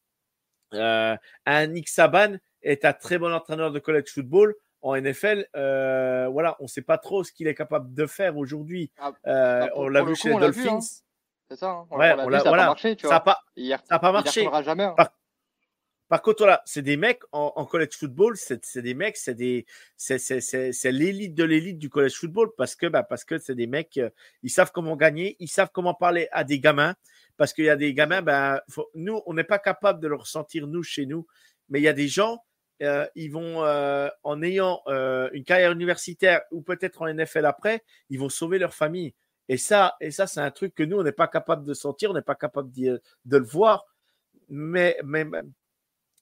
[0.71, 1.17] un
[1.67, 4.55] Nick Saban est un très bon entraîneur de college football.
[4.81, 8.91] En NFL, voilà, on ne sait pas trop ce qu'il est capable de faire aujourd'hui.
[8.99, 10.39] Ah, bah, on l'a vu chez les hein.
[10.39, 10.79] Dolphins.
[11.49, 11.71] C'est ça.
[11.71, 11.87] Hein.
[11.89, 12.95] On ouais, on l'a, ça n'a pas marché.
[13.01, 13.41] ça n'a pas,
[13.99, 14.47] pas marché.
[14.63, 14.83] jamais.
[14.83, 14.93] Hein.
[14.95, 15.09] Par
[16.23, 19.65] contre, voilà, c'est des mecs en, college football, c'est des mecs, c'est des,
[19.95, 23.97] c'est l'élite de l'élite du college football parce que, bah, parce que c'est des mecs,
[23.97, 24.09] euh,
[24.41, 26.95] ils savent comment gagner, ils savent comment parler à des gamins
[27.37, 28.63] parce qu'il y a des gamins, bah,
[28.95, 31.27] nous, on n'est pas capable de le ressentir nous chez nous,
[31.69, 32.43] mais il y a des gens,
[32.81, 38.19] euh, ils vont euh, en ayant une carrière universitaire ou peut-être en NFL après, ils
[38.19, 39.13] vont sauver leur famille.
[39.47, 42.11] Et ça, et ça, c'est un truc que nous, on n'est pas capable de sentir,
[42.11, 43.85] on n'est pas capable de, de le voir.
[44.49, 45.25] Mais, mais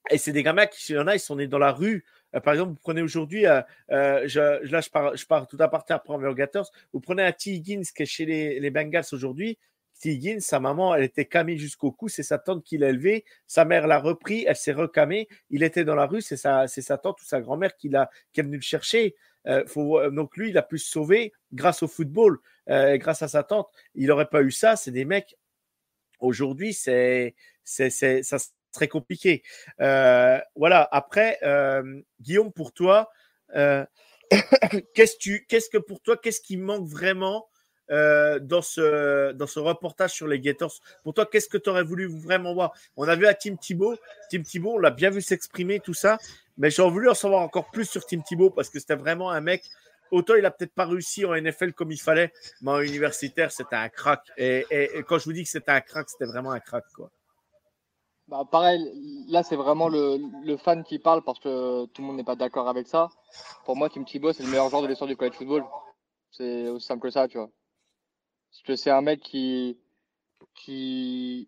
[0.10, 2.06] et c'est des gamins qui, il y en a, ils sont nés dans la rue.
[2.36, 3.62] Euh, par exemple, vous prenez aujourd'hui, euh,
[3.92, 4.40] euh, je,
[4.70, 6.72] là, je pars, je pars tout à partir après envers Gators.
[6.94, 7.52] Vous prenez un T.
[7.52, 9.58] Higgins qui est chez les, les Bengals aujourd'hui.
[10.02, 10.12] T.
[10.12, 12.10] Higgins, sa maman, elle était camée jusqu'au cou.
[12.10, 13.26] C'est sa tante qui l'a élevé.
[13.48, 14.46] Sa mère l'a repris.
[14.48, 15.28] Elle s'est recamée.
[15.50, 16.22] Il était dans la rue.
[16.22, 17.90] C'est sa, sa tante ou sa grand-mère qui
[18.34, 19.16] qui est venue le chercher.
[19.48, 22.40] Euh, faut, donc lui, il a pu se sauver grâce au football,
[22.70, 23.70] euh, grâce à sa tante.
[23.96, 24.76] Il n'aurait pas eu ça.
[24.76, 25.38] C'est des mecs.
[26.20, 28.38] Aujourd'hui, c'est, ça
[28.78, 29.42] très compliqué.
[29.82, 30.88] Euh, voilà.
[30.92, 33.10] Après, euh, Guillaume, pour toi,
[33.56, 33.84] euh,
[34.94, 37.48] qu'est-ce que pour toi, qu'est-ce qui manque vraiment
[37.90, 40.76] dans ce dans ce reportage sur les Gators?
[41.04, 42.74] Pour toi, qu'est-ce que tu aurais voulu vraiment voir?
[42.98, 43.98] On a vu à Tim Thibault.
[44.30, 46.18] Tim Thibault, on l'a bien vu s'exprimer, tout ça.
[46.58, 49.42] Mais j'aurais voulu en savoir encore plus sur Tim Thibault parce que c'était vraiment un
[49.42, 49.64] mec.
[50.12, 52.32] Autant il a peut-être pas réussi en NFL comme il fallait,
[52.62, 54.22] mais en universitaire, c'était un crack.
[54.38, 56.86] Et, et, et, quand je vous dis que c'était un crack, c'était vraiment un crack,
[56.96, 57.10] quoi.
[58.28, 62.18] Bah, pareil, là c'est vraiment le, le, fan qui parle parce que tout le monde
[62.18, 63.08] n'est pas d'accord avec ça.
[63.64, 65.64] Pour moi, Tim Thibault, c'est le meilleur joueur de l'histoire du college football.
[66.32, 67.50] C'est aussi simple que ça, tu vois.
[68.52, 69.78] Parce que c'est un mec qui,
[70.56, 71.48] qui,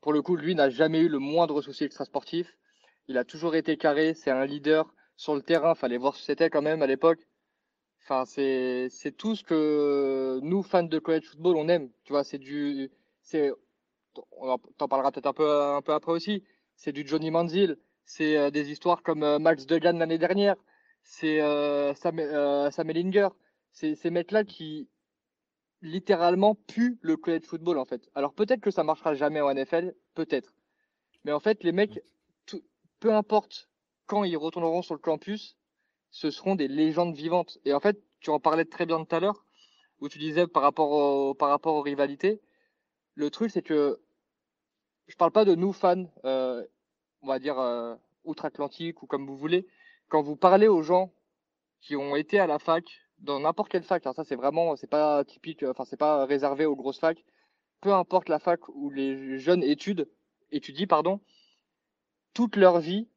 [0.00, 2.56] pour le coup, lui n'a jamais eu le moindre souci extra-sportif.
[3.08, 4.14] Il a toujours été carré.
[4.14, 5.74] C'est un leader sur le terrain.
[5.74, 7.20] Fallait voir ce que c'était quand même à l'époque.
[8.02, 11.90] Enfin, c'est c'est tout ce que nous fans de college football on aime.
[12.04, 12.90] Tu vois, c'est du
[13.22, 13.52] c'est
[14.32, 16.42] on t'en parlera peut-être un peu après aussi.
[16.76, 17.78] C'est du Johnny Manziel.
[18.06, 20.56] C'est euh, des histoires comme euh, Max Duggan l'année dernière.
[21.02, 22.20] C'est euh, Sam,
[22.70, 23.28] Sam Ellinger.
[23.72, 24.88] C'est ces mecs-là qui
[25.82, 28.08] littéralement puent le college football en fait.
[28.14, 30.54] Alors peut-être que ça marchera jamais en NFL, peut-être.
[31.24, 32.00] Mais en fait, les mecs,
[33.00, 33.68] peu importe
[34.06, 35.56] quand ils retourneront sur le campus,
[36.10, 37.58] ce seront des légendes vivantes.
[37.64, 39.44] Et en fait, tu en parlais très bien tout à l'heure,
[40.00, 42.40] où tu disais par rapport aux rivalités.
[43.14, 44.00] Le truc, c'est que
[45.06, 46.64] je parle pas de nous fans, euh,
[47.22, 49.66] on va dire euh, outre-Atlantique ou comme vous voulez.
[50.08, 51.12] Quand vous parlez aux gens
[51.80, 52.84] qui ont été à la fac,
[53.18, 56.66] dans n'importe quelle fac, hein, ça c'est vraiment, c'est pas typique, enfin c'est pas réservé
[56.66, 57.24] aux grosses facs.
[57.80, 60.08] Peu importe la fac où les jeunes études,
[60.50, 61.20] étudient, pardon,
[62.34, 63.08] toute leur vie,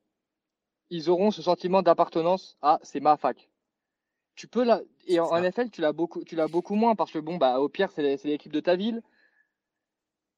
[0.89, 3.49] ils auront ce sentiment d'appartenance à c'est ma fac.
[4.35, 7.19] Tu peux la et en, NFL tu l'as beaucoup tu l'as beaucoup moins parce que
[7.19, 9.01] bon bah au pire c'est l'équipe de ta ville.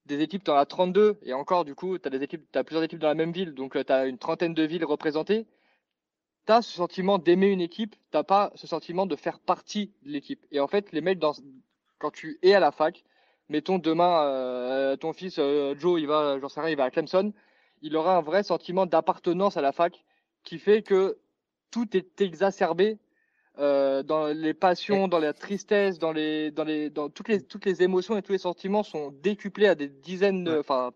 [0.05, 2.83] Des équipes tu en as 32 et encore du coup tu as tu as plusieurs
[2.83, 5.45] équipes dans la même ville donc euh, tu as une trentaine de villes représentées.
[6.47, 10.11] Tu as ce sentiment d'aimer une équipe, t'as pas ce sentiment de faire partie de
[10.11, 10.45] l'équipe.
[10.51, 11.33] Et en fait les mecs dans
[11.99, 13.03] quand tu es à la fac,
[13.49, 16.91] mettons demain euh, ton fils euh, Joe il va j'en sais rien il va à
[16.91, 17.33] Clemson,
[17.81, 20.03] il aura un vrai sentiment d'appartenance à la fac
[20.43, 21.19] qui fait que
[21.71, 22.97] tout est exacerbé
[23.59, 27.65] euh, dans les passions, dans la tristesse, dans les, dans les, dans toutes les, toutes
[27.65, 30.91] les émotions et tous les sentiments sont décuplés à des dizaines, enfin,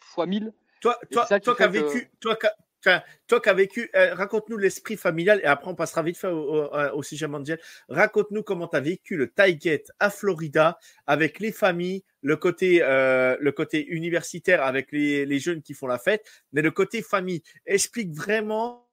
[0.00, 0.52] fois mille.
[0.80, 2.36] Toi, toi, toi qui as vécu, toi,
[3.26, 6.70] toi qui as vécu, euh, raconte-nous l'esprit familial et après on passera vite fait au,
[6.72, 7.58] au, sujet mondial.
[7.88, 13.36] Raconte-nous comment tu as vécu le Tailgate à Florida avec les familles, le côté, euh,
[13.40, 17.42] le côté universitaire avec les, les jeunes qui font la fête, mais le côté famille.
[17.64, 18.85] Explique vraiment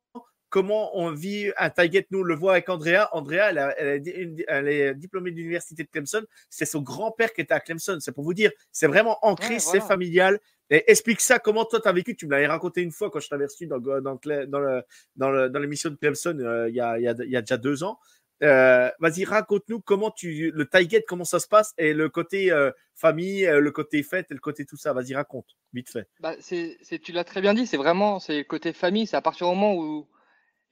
[0.54, 2.06] comment on vit un Tailgate.
[2.12, 3.10] Nous, le voit avec Andrea.
[3.12, 6.24] Andrea, elle, elle, elle est diplômée de l'université de Clemson.
[6.48, 7.98] C'est son grand-père qui était à Clemson.
[8.00, 10.40] C'est pour vous dire, c'est vraiment ancré, c'est familial.
[10.70, 12.16] Et explique ça, comment toi tu as vécu.
[12.16, 15.90] Tu me l'avais raconté une fois quand je t'avais reçu dans, dans, dans, dans l'émission
[15.90, 17.98] de Clemson euh, il, y a, il, y a, il y a déjà deux ans.
[18.44, 22.70] Euh, Vas-y, raconte-nous comment tu le Tailgate, comment ça se passe et le côté euh,
[22.94, 24.94] famille, le côté fête et le côté tout ça.
[24.94, 26.08] Vas-y, raconte, vite fait.
[26.20, 29.08] Bah, tu l'as très bien dit, c'est vraiment c'est le côté famille.
[29.08, 30.08] C'est à partir du moment où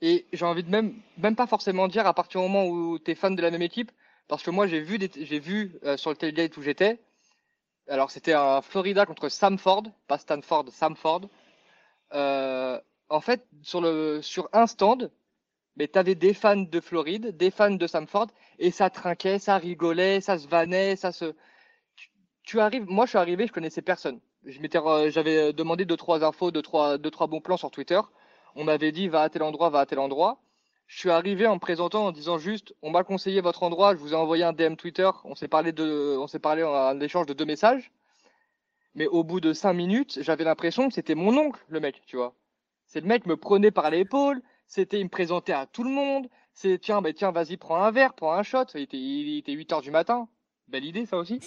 [0.02, 3.11] et j'ai envie de même, même pas forcément dire à partir du moment où tu
[3.11, 3.91] es fan de la même équipe,
[4.28, 6.99] parce que moi j'ai vu, j'ai vu euh, sur le tailgate où j'étais,
[7.88, 11.22] alors c'était à Florida contre Samford, pas Stanford, Samford.
[12.14, 12.80] Euh,
[13.10, 15.11] en fait, sur, le, sur un stand,
[15.76, 18.28] mais tu avais des fans de Floride, des fans de Samford,
[18.60, 21.34] et ça trinquait, ça rigolait, ça se vannait, ça se.
[22.44, 24.19] Tu, arrives, moi je suis arrivé, je connaissais personne.
[24.45, 27.99] J'avais demandé deux trois infos, deux trois, deux trois bons plans sur Twitter
[28.56, 30.41] on m'avait dit va à tel endroit, va à tel endroit.
[30.88, 33.99] Je suis arrivé en me présentant en disant juste on m'a conseillé votre endroit, je
[33.99, 37.26] vous ai envoyé un DM Twitter, on s'est parlé de, on s'est parlé en échange
[37.28, 37.91] de deux messages.
[38.94, 42.18] Mais au bout de cinq minutes, j'avais l'impression que c'était mon oncle, le mec, tu
[42.18, 42.36] vois.
[42.88, 46.30] C'est le mec me prenait par l'épaule, c'était, il me présentait à tout le monde.
[46.53, 48.65] C'est tiens, ben tiens, vas-y, prends un verre, prends un shot.
[48.73, 50.30] Il était, il était 8 heures du matin.
[50.69, 51.41] Belle idée, ça aussi.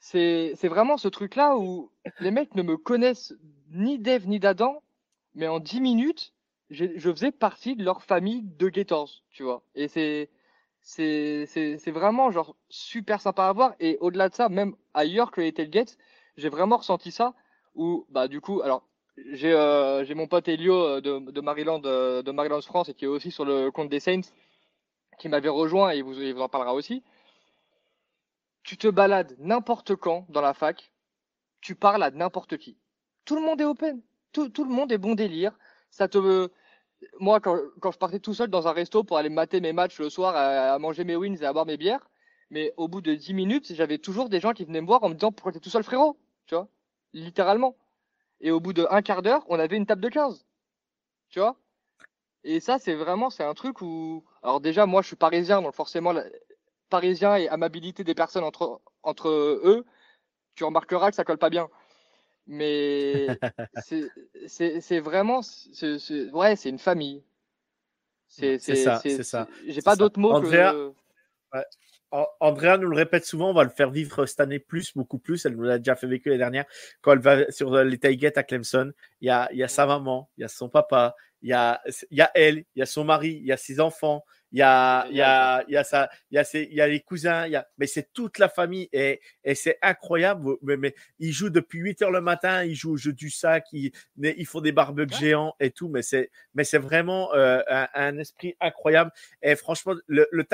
[0.00, 1.90] C'est, c'est vraiment ce truc-là où
[2.20, 3.34] les mecs ne me connaissent
[3.70, 4.82] ni d'Eve ni d'Adam,
[5.40, 6.34] mais en 10 minutes,
[6.68, 9.62] je, faisais partie de leur famille de Gators, tu vois.
[9.74, 10.28] Et c'est,
[10.82, 13.74] c'est, vraiment genre super sympa à voir.
[13.80, 15.96] Et au-delà de ça, même ailleurs que les tailgates,
[16.36, 17.34] j'ai vraiment ressenti ça.
[17.74, 18.86] Où, bah, du coup, alors,
[19.32, 23.06] j'ai, euh, mon pote Elio euh, de, de Maryland, euh, de Maryland France, et qui
[23.06, 24.28] est aussi sur le compte des Saints,
[25.18, 27.02] qui m'avait rejoint et il vous, il vous en parlera aussi.
[28.62, 30.92] Tu te balades n'importe quand dans la fac,
[31.62, 32.76] tu parles à n'importe qui.
[33.24, 34.02] Tout le monde est open
[34.32, 35.58] tout, tout, le monde est bon délire.
[35.90, 36.50] Ça te,
[37.18, 39.98] moi, quand, quand, je partais tout seul dans un resto pour aller mater mes matchs
[39.98, 42.10] le soir, à, manger mes wins et à boire mes bières,
[42.50, 45.08] mais au bout de 10 minutes, j'avais toujours des gens qui venaient me voir en
[45.08, 46.68] me disant pourquoi t'es tout seul, frérot, tu vois,
[47.12, 47.76] littéralement.
[48.40, 50.46] Et au bout de un quart d'heure, on avait une table de 15,
[51.30, 51.56] tu vois?
[52.44, 55.74] Et ça, c'est vraiment, c'est un truc où, alors déjà, moi, je suis parisien, donc
[55.74, 56.14] forcément,
[56.88, 59.84] parisien et amabilité des personnes entre entre eux,
[60.54, 61.68] tu remarqueras que ça colle pas bien.
[62.52, 63.28] Mais
[64.46, 65.40] c'est vraiment,
[66.32, 67.22] ouais, c'est une famille.
[68.26, 69.46] C'est ça, c'est ça.
[69.68, 70.72] J'ai pas d'autres mots Andrea,
[71.52, 71.58] que.
[72.40, 75.46] Andrea nous le répète souvent, on va le faire vivre cette année plus, beaucoup plus.
[75.46, 76.64] Elle nous l'a déjà fait vécu l'année dernière.
[77.02, 79.86] Quand elle va sur les tailgates à Clemson, il y a, il y a sa
[79.86, 82.82] maman, il y a son papa, il y a, il y a elle, il y
[82.82, 85.74] a son mari, il y a ses enfants, il y a, il y a, il
[85.74, 87.86] y a ça, il y a, il y a les cousins, il y a, mais
[87.86, 90.56] c'est toute la famille et, et c'est incroyable.
[90.62, 93.66] Mais, mais, ils jouent depuis 8 heures le matin, ils jouent au jeu du sac,
[93.72, 97.88] ils, ils font des barbecues géants et tout, mais c'est, mais c'est vraiment euh, un,
[97.94, 99.12] un, esprit incroyable.
[99.42, 100.44] Et franchement, le, le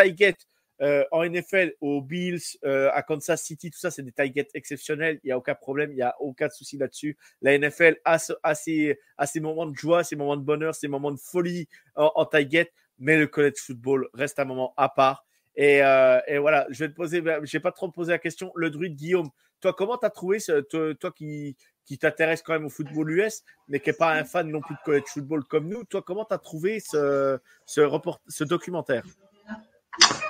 [0.82, 5.18] euh, en NFL, aux Bills, euh, à Kansas City, tout ça, c'est des targets exceptionnels.
[5.24, 7.16] Il n'y a aucun problème, il n'y a aucun souci là-dessus.
[7.40, 10.88] La NFL a, a, ses, a, ses, moments de joie, ses moments de bonheur, ses
[10.88, 15.24] moments de folie en, en target mais le college football reste un moment à part.
[15.56, 18.52] Et, euh, et voilà, je vais te poser, j'ai pas trop posé la question.
[18.54, 21.56] Le druide Guillaume, toi, comment tu as trouvé, ce, toi, toi, qui,
[21.86, 24.74] qui t'intéresse quand même au football US, mais qui n'est pas un fan non plus
[24.74, 29.04] de college football comme nous, toi, comment tu as trouvé ce, ce, report, ce documentaire?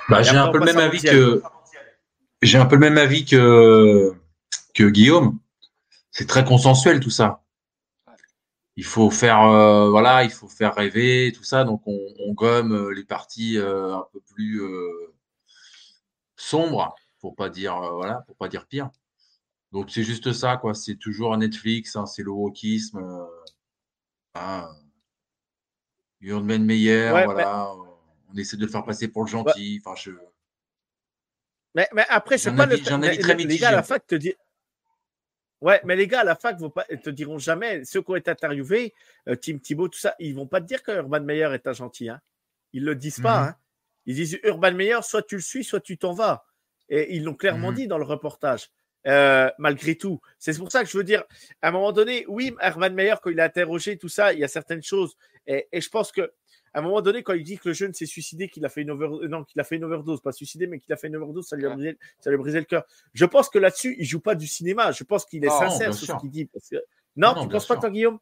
[0.07, 1.41] Bah, J'ai un peu le même avis que.
[2.41, 4.13] J'ai un peu le même avis que,
[4.73, 5.39] que Guillaume.
[6.11, 7.41] C'est très consensuel tout ça
[8.77, 11.63] il faut faire euh, voilà, il faut faire rêver tout ça.
[11.65, 14.61] Donc on, on gomme euh, les parties euh, un peu plus
[16.35, 18.89] sombres, pour pas dire voilà, pour pas dire pire.
[19.71, 20.75] Donc c'est juste ça quoi.
[20.75, 23.27] C'est toujours Netflix, hein, c'est le wokisme.
[24.35, 24.69] Hein.
[26.21, 27.73] Urban Meyer, voilà.
[28.29, 29.81] On essaie de le faire passer pour le gentil.
[29.83, 30.11] Enfin, je.
[31.73, 32.77] Mais, mais après, c'est pas le.
[32.79, 34.33] Très les gars, à la fac te dit
[35.61, 38.15] Ouais, mais les gars à la fac vont pas, te diront jamais, ceux qui ont
[38.15, 38.93] été interviewés,
[39.27, 41.73] euh, Tim Thibault, tout ça, ils vont pas te dire que Urban Meyer est un
[41.73, 42.09] gentil.
[42.09, 42.21] Hein.
[42.73, 43.41] Ils le disent pas.
[43.41, 43.47] Mhm.
[43.47, 43.55] hein.
[44.05, 46.45] Ils disent Urban Meyer, soit tu le suis, soit tu t'en vas.
[46.89, 47.75] Et ils l'ont clairement mhm.
[47.75, 48.69] dit dans le reportage.
[49.07, 50.19] Euh, malgré tout.
[50.37, 51.23] C'est pour ça que je veux dire,
[51.61, 54.43] à un moment donné, oui, Urban Meyer, quand il a interrogé tout ça, il y
[54.43, 55.15] a certaines choses.
[55.45, 56.33] Et, et je pense que
[56.77, 58.83] à un moment donné, quand il dit que le jeune s'est suicidé, qu'il a fait
[58.83, 61.15] une overdose, non, qu'il a fait une overdose, pas suicidé, mais qu'il a fait une
[61.15, 62.83] overdose, ça lui a brisé, ça lui a brisé le cœur.
[63.15, 64.91] Je pense que là-dessus, il joue pas du cinéma.
[64.91, 66.47] Je pense qu'il est sincère sur ce qu'il dit.
[67.15, 68.19] Non, tu ne penses pas, toi, Guillaume?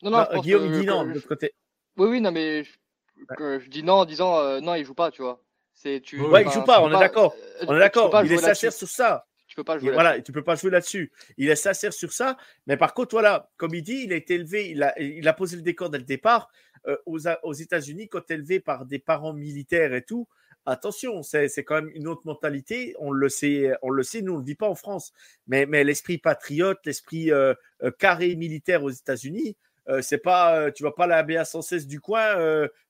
[0.00, 1.54] Non, non, Guillaume, il dit non, de l'autre côté.
[1.96, 5.22] Oui, oui, non, mais je, dis non en disant euh, non, il joue pas, tu
[5.22, 5.42] vois.
[5.74, 6.20] C'est tu.
[6.20, 6.82] Ouais, il joue pas.
[6.82, 7.34] On est d'accord.
[7.62, 8.12] Euh, on est d'accord.
[8.24, 9.26] Il est sincère sur ça.
[9.48, 9.90] Tu peux pas jouer.
[9.90, 11.12] Voilà, tu peux pas jouer là-dessus.
[11.36, 14.36] Il est sincère sur ça, mais par contre, voilà, comme il dit, il a été
[14.36, 16.48] élevé, il a, il a posé le décor dès le départ.
[16.88, 20.26] Euh, aux, aux États-Unis, quand élevé par des parents militaires et tout,
[20.66, 22.94] attention, c'est quand même une autre mentalité.
[22.98, 25.12] On le sait, on le sait, nous on le vit pas en France.
[25.46, 29.56] Mais, mais l'esprit patriote, l'esprit euh, euh, carré militaire aux États-Unis,
[30.00, 32.36] c'est pas, tu vas pas la BA 116 du coin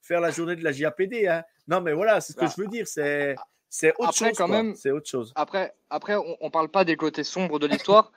[0.02, 1.26] faire la journée de la JAPD.
[1.26, 1.42] Hein.
[1.66, 2.86] Non, mais voilà, c'est ce que bah, je veux dire.
[2.86, 3.34] C'est
[3.70, 4.32] c'est autre chose.
[4.36, 5.32] Quand même, c'est autre chose.
[5.34, 8.12] Après, après, on, on parle pas des côtés sombres de l'histoire.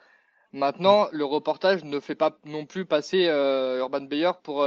[0.52, 3.28] Maintenant, le reportage ne fait pas non plus passer
[3.80, 4.66] Urban Beyer pour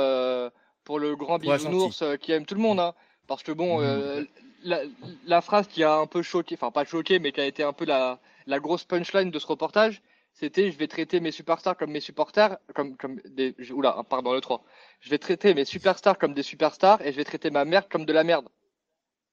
[0.88, 2.80] pour le grand bisounours euh, qui aime tout le monde.
[2.80, 2.94] Hein.
[3.26, 4.24] Parce que bon, euh,
[4.64, 7.74] la, phrase qui a un peu choqué, enfin pas choqué, mais qui a été un
[7.74, 10.00] peu la, la grosse punchline de ce reportage,
[10.32, 13.54] c'était je vais traiter mes superstars comme mes supporters, comme, comme des.
[13.70, 14.64] Oula, pardon, le 3.
[15.00, 18.06] Je vais traiter mes superstars comme des superstars et je vais traiter ma merde comme
[18.06, 18.48] de la merde.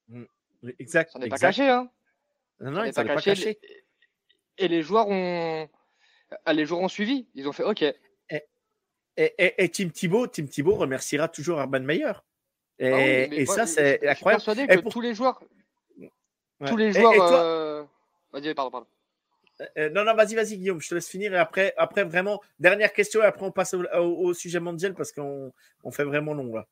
[0.08, 0.24] Mm.
[0.78, 1.12] Exact.
[1.12, 1.88] Ça n'est pas caché, hein.
[2.60, 3.58] Non, non, ça n'est pas, caché.
[4.58, 5.70] Et les joueurs ont.
[6.52, 7.28] Les joueurs ont suivi.
[7.34, 7.82] Ils ont fait OK.
[9.16, 12.12] Et, Tim Thibault, Tim Thibault remerciera toujours Urban Meyer.
[12.78, 14.42] Et, ah ça, c'est incroyable.
[14.44, 15.40] Je suis persuadé que tous les joueurs.
[16.66, 17.32] Tous les joueurs.
[17.32, 17.82] Euh,
[18.32, 18.86] vas-y, pardon, pardon.
[19.60, 21.34] Euh, euh, non, non, vas-y, vas-y, Guillaume, je te laisse finir.
[21.34, 25.52] Et après, après vraiment, dernière question, et après, on passe au, sujet mondial parce qu'on
[25.84, 26.66] on fait vraiment long là.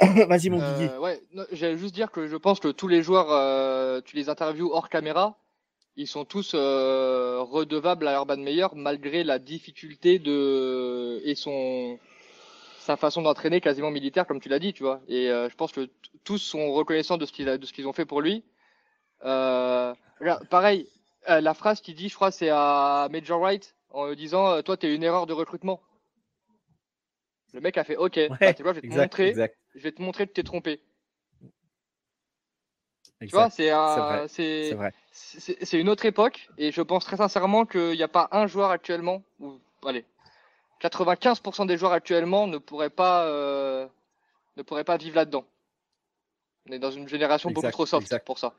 [0.28, 0.96] vas-y, mon Guigui.
[0.98, 1.20] ouais,
[1.52, 5.38] j'allais juste dire que je pense que tous les joueurs, tu les interviews hors caméra,
[5.96, 11.98] ils sont tous euh, redevables à Urban Meyer malgré la difficulté de et son
[12.78, 15.00] sa façon d'entraîner quasiment militaire comme tu l'as dit tu vois.
[15.08, 15.90] Et euh, je pense que
[16.24, 18.44] tous sont reconnaissants de ce qu'ils de ce qu'ils ont fait pour lui.
[19.24, 19.94] Euh,
[20.48, 20.88] pareil
[21.28, 24.94] la phrase qu'il dit je crois c'est à Major Wright en disant toi tu es
[24.94, 25.80] une erreur de recrutement
[27.52, 29.34] le mec a fait ok bah, je vais te montrer.
[29.74, 30.44] je vais te montrer que tu es
[33.20, 34.76] tu vois, c'est
[35.12, 38.70] c'est une autre époque et je pense très sincèrement qu'il n'y a pas un joueur
[38.70, 40.04] actuellement, ou allez,
[40.80, 43.86] 95% des joueurs actuellement ne pourraient pas euh,
[44.56, 45.44] ne pourraient pas vivre là-dedans.
[46.68, 48.54] On est dans une génération beaucoup trop soft pour ça.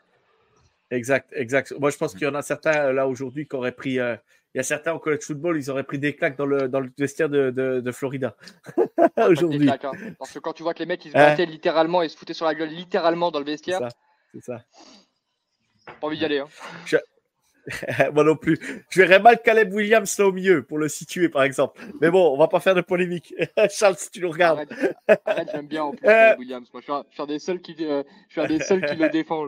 [0.92, 1.74] Exact, exact.
[1.80, 3.98] Moi, je pense qu'il y en a certains euh, là aujourd'hui qui auraient pris.
[4.00, 4.16] Euh,
[4.54, 6.82] il y a certains au college football, ils auraient pris des claques dans le, dans
[6.82, 8.36] le vestiaire de, de, Florida
[9.30, 9.70] aujourd'hui.
[9.70, 9.80] Hein.
[10.20, 12.34] Parce que quand tu vois que les mecs ils se battaient littéralement, ils se foutaient
[12.34, 13.88] sur la gueule littéralement dans le vestiaire.
[14.34, 14.64] C'est ça.
[16.00, 16.40] Pas envie d'y aller.
[16.40, 16.48] Hein.
[18.14, 18.58] Moi non plus.
[18.90, 21.82] Je verrais mal Caleb Williams là au milieu pour le situer, par exemple.
[22.02, 23.34] Mais bon, on va pas faire de polémique.
[23.70, 24.68] Charles, si tu nous regardes.
[25.26, 26.36] Arrête, j'aime bien en plus euh...
[26.38, 26.68] Williams.
[26.74, 29.10] Moi, je suis, un, des seuls qui, euh, je suis un des seuls qui le
[29.10, 29.48] défend.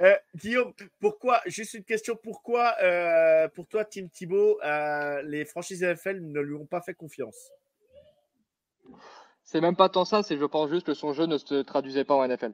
[0.00, 4.58] Euh, Guillaume, pourquoi, juste une question, pourquoi euh, pour toi, Tim Thibault,
[5.24, 7.50] les franchises NFL ne lui ont pas fait confiance?
[9.44, 12.04] C'est même pas tant ça, c'est je pense juste que son jeu ne se traduisait
[12.04, 12.52] pas en NFL.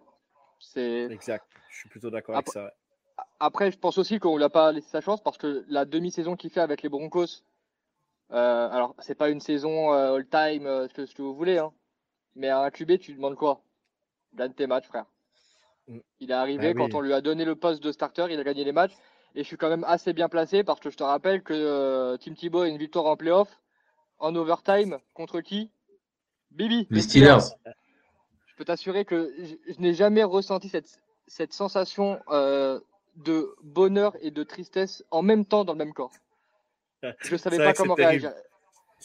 [0.62, 1.47] C'est exact.
[1.70, 2.72] Je suis plutôt d'accord avec ça.
[3.40, 6.36] Après, je pense aussi qu'on lui a pas laissé sa chance parce que la demi-saison
[6.36, 7.43] qu'il fait avec les Broncos,
[8.30, 11.72] euh, alors c'est pas une saison euh, all-time, euh, ce, que, vous voulez, hein,
[12.36, 13.60] mais à un QB, tu demandes quoi?
[14.34, 15.06] Gagne tes matchs, frère.
[15.89, 15.98] Mm.
[16.20, 18.44] Il est arrivé bah quand on lui a donné le poste de starter, il a
[18.44, 18.94] gagné les matchs.
[19.34, 22.16] Et je suis quand même assez bien placé parce que je te rappelle que euh,
[22.18, 23.60] Tim Thibault a une victoire en playoff
[24.18, 25.70] en overtime contre qui?
[26.51, 26.86] Bibi.
[26.90, 27.56] Les Steelers.
[28.53, 32.79] Je peux t'assurer que je, n'ai jamais ressenti cette, cette sensation euh,
[33.16, 36.12] de bonheur et de tristesse en même temps dans le même corps.
[37.20, 38.33] Je ne savais pas comment réagir.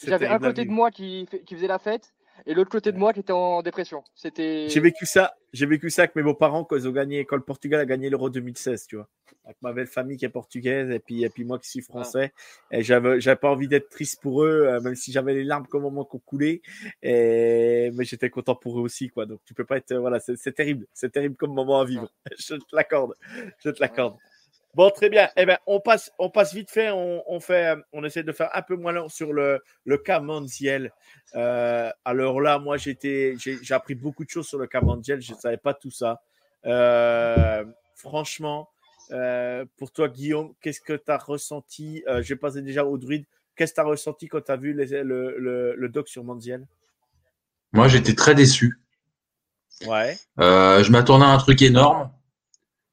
[0.04, 2.12] J'avais un côté de moi qui, qui faisait la fête
[2.46, 4.02] et l'autre côté de moi qui était en dépression.
[4.14, 4.68] C'était.
[4.68, 5.34] J'ai vécu ça.
[5.52, 8.10] J'ai vécu ça avec mes beaux-parents quand ils ont gagné, quand le Portugal a gagné
[8.10, 9.08] l'Euro 2016, tu vois.
[9.44, 12.32] Avec ma belle famille qui est portugaise et puis, et puis moi qui suis français.
[12.70, 15.66] Et j'avais, j'avais pas envie d'être triste pour eux, euh, même si j'avais les larmes
[15.66, 16.60] comme au moment qu'on coulait.
[17.02, 19.24] Et, mais j'étais content pour eux aussi, quoi.
[19.24, 20.86] Donc tu peux pas être, voilà, c'est terrible.
[20.92, 22.10] C'est terrible comme moment à vivre.
[22.38, 23.14] Je te l'accorde.
[23.64, 24.16] Je te l'accorde.
[24.74, 25.28] Bon, très bien.
[25.36, 26.90] Eh ben, on passe, on passe vite fait.
[26.90, 30.92] On, fait, on essaie de faire un peu moins long sur le, le cas Manziel.
[31.34, 35.20] Euh, alors là, moi, j'étais, j'ai, appris beaucoup de choses sur le cas Manziel.
[35.20, 36.20] Je ne savais pas tout ça.
[36.66, 37.64] Euh,
[37.94, 38.68] franchement,
[39.10, 43.24] euh, pour toi, Guillaume, qu'est-ce que tu as ressenti J'ai passé déjà au druide.
[43.56, 46.66] Qu'est-ce que tu as ressenti quand tu as vu le, le, le, doc sur Manziel
[47.72, 48.78] Moi, j'étais très déçu.
[49.86, 50.16] Ouais.
[50.36, 52.12] je m'attendais à un truc énorme.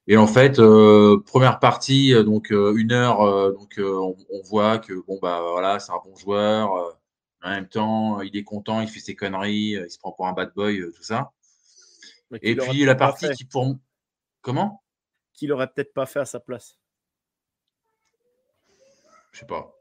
[0.07, 4.93] Et en fait, euh, première partie, euh, donc euh, une heure, donc on, voit que
[5.07, 6.97] bon bah voilà, c'est un bon joueur.
[7.43, 10.33] en même temps, il est content, il fait ses conneries, il se prend pour un
[10.33, 11.31] bad boy, tout ça.
[12.41, 13.75] Et puis la partie qui pour
[14.41, 14.83] comment?
[15.33, 16.79] Qu'il aurait peut-être pas fait à sa place.
[19.31, 19.75] Je sais pas.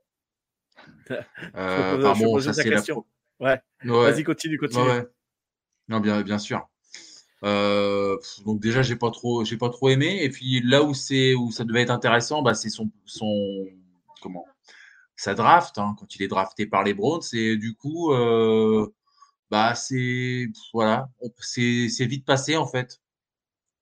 [1.55, 2.83] euh, bon, ça c'est la.
[3.41, 3.61] Ouais.
[3.85, 5.03] Vas-y, continue, continue.
[5.89, 6.69] Non, bien, bien sûr.
[7.45, 8.17] Euh,
[8.47, 10.23] donc déjà j'ai pas trop j'ai pas trop aimé.
[10.23, 13.67] Et puis là où c'est où ça devait être intéressant bah, c'est son son
[14.23, 14.47] comment
[15.17, 17.23] sa draft hein, quand il est drafté par les Browns.
[17.35, 18.93] Et du coup euh,
[19.51, 21.09] bah c'est voilà.
[21.41, 23.01] C'est vite passé en fait.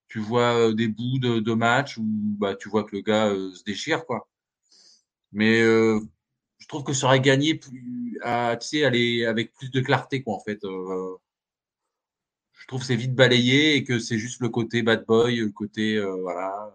[0.08, 3.64] Tu vois euh, des bouts de, match où bah tu vois que le gars se
[3.64, 4.28] déchire quoi.
[5.32, 10.34] Mais je trouve que ça aurait gagné plus à aller avec plus de clarté quoi
[10.34, 10.60] en fait
[12.62, 15.50] je trouve que c'est vite balayé et que c'est juste le côté bad boy, le
[15.50, 16.72] côté euh, voilà.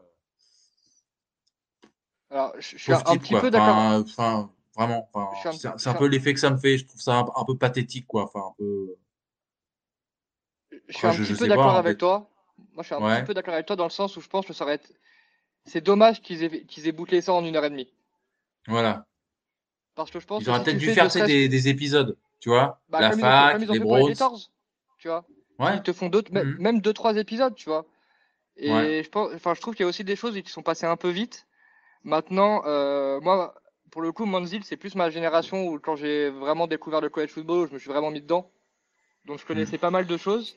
[2.29, 3.77] Alors, je, suis un, petit peu d'accord.
[4.01, 5.09] Enfin, vraiment,
[5.53, 6.77] c'est un, peu l'effet que ça me fait.
[6.77, 8.25] Je trouve ça un, peu pathétique, quoi.
[8.25, 8.97] Enfin, un peu.
[10.89, 12.29] Je suis un petit peu d'accord avec toi.
[12.73, 14.45] Moi, je suis un petit peu d'accord avec toi dans le sens où je pense
[14.45, 14.93] que ça aurait été.
[15.63, 17.93] C'est dommage qu'ils aient, qu'ils aient bouclé ça en une heure et demie.
[18.67, 19.05] Voilà.
[19.95, 20.43] Parce que je pense.
[20.43, 22.81] Ils auraient peut-être dû faire des, des, épisodes, tu vois.
[22.89, 24.13] Bah, la fac, les Browns.
[24.97, 25.25] tu vois.
[25.59, 26.57] Ils te font d'autres, mmh.
[26.59, 27.85] même deux, trois épisodes, tu vois.
[28.57, 30.85] Et je, pense, enfin, je trouve qu'il y a aussi des choses qui sont passées
[30.85, 31.47] un peu vite.
[32.03, 33.55] Maintenant, euh, moi,
[33.91, 37.31] pour le coup, Manzil, c'est plus ma génération où quand j'ai vraiment découvert le college
[37.31, 38.51] football, je me suis vraiment mis dedans.
[39.25, 39.47] Donc je mmh.
[39.47, 40.55] connaissais pas mal de choses.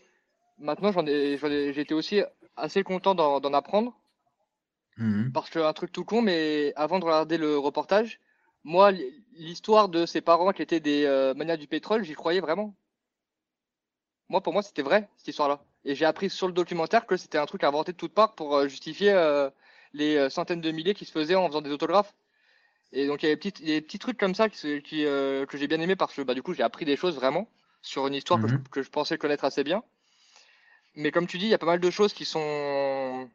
[0.58, 1.32] Maintenant, j'en ai,
[1.78, 2.22] été aussi
[2.56, 3.94] assez content d'en apprendre.
[4.96, 5.30] Mmh.
[5.32, 8.20] Parce qu'un truc tout con, mais avant de regarder le reportage,
[8.64, 8.92] moi,
[9.32, 12.74] l'histoire de ses parents qui étaient des euh, maniaques du pétrole, j'y croyais vraiment
[14.30, 15.60] moi, pour moi, c'était vrai, cette histoire-là.
[15.84, 18.56] Et j'ai appris sur le documentaire que c'était un truc inventé de toutes parts pour
[18.56, 19.50] euh, justifier euh,
[19.92, 22.14] les euh, centaines de milliers qui se faisaient en faisant des autographes.
[22.92, 25.66] Et donc, il y a des petits, des petits trucs comme ça qui, que j'ai
[25.66, 27.48] bien aimé parce que bah, du coup, j'ai appris des choses vraiment
[27.82, 28.62] sur une histoire mhm.
[28.70, 29.82] que, je, pensais connaître assez bien.
[30.94, 33.28] Mais comme tu dis, il y a pas mal de choses qui sont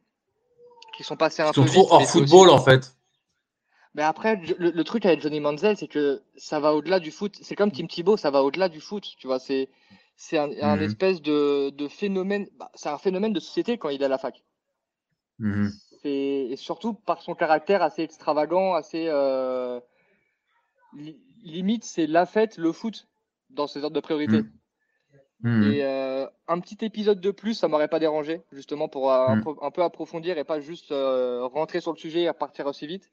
[0.97, 1.61] qui sont passées un peu.
[1.61, 2.95] Sont trop hors football en fait.
[3.95, 7.37] Mais après, le, truc avec Johnny Manziel, c'est que ça va au-delà du foot.
[7.41, 9.07] C'est comme Tim Thibault, ça va au-delà du foot.
[9.17, 9.69] Tu vois, c'est
[10.15, 12.47] c'est un, mmh espèce de, de phénomène.
[12.57, 14.43] Bah, c'est un phénomène de société quand il est à la fac.
[15.39, 15.69] Mmh
[16.05, 19.79] et, surtout par son caractère assez extravagant, assez euh,
[21.43, 23.07] limite, c'est la fête, le foot
[23.49, 24.43] dans ses ordres de priorité.
[25.41, 25.63] Mmh.
[25.63, 29.83] Et euh, un petit épisode de plus, ça m'aurait pas dérangé, justement pour un, peu
[29.83, 33.11] approfondir et pas juste euh, rentrer sur le sujet et repartir aussi vite.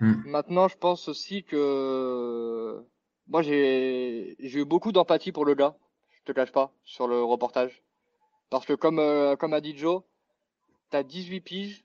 [0.00, 2.84] Maintenant, je pense aussi que
[3.28, 5.76] moi j'ai eu beaucoup d'empathie pour le gars
[6.24, 7.82] te cache pas, sur le reportage.
[8.50, 10.02] Parce que comme, euh, comme a dit Joe,
[10.90, 11.84] t'as 18 piges,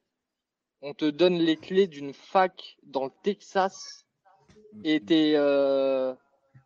[0.82, 4.06] on te donne les clés d'une fac dans le Texas
[4.84, 6.14] et t'es euh,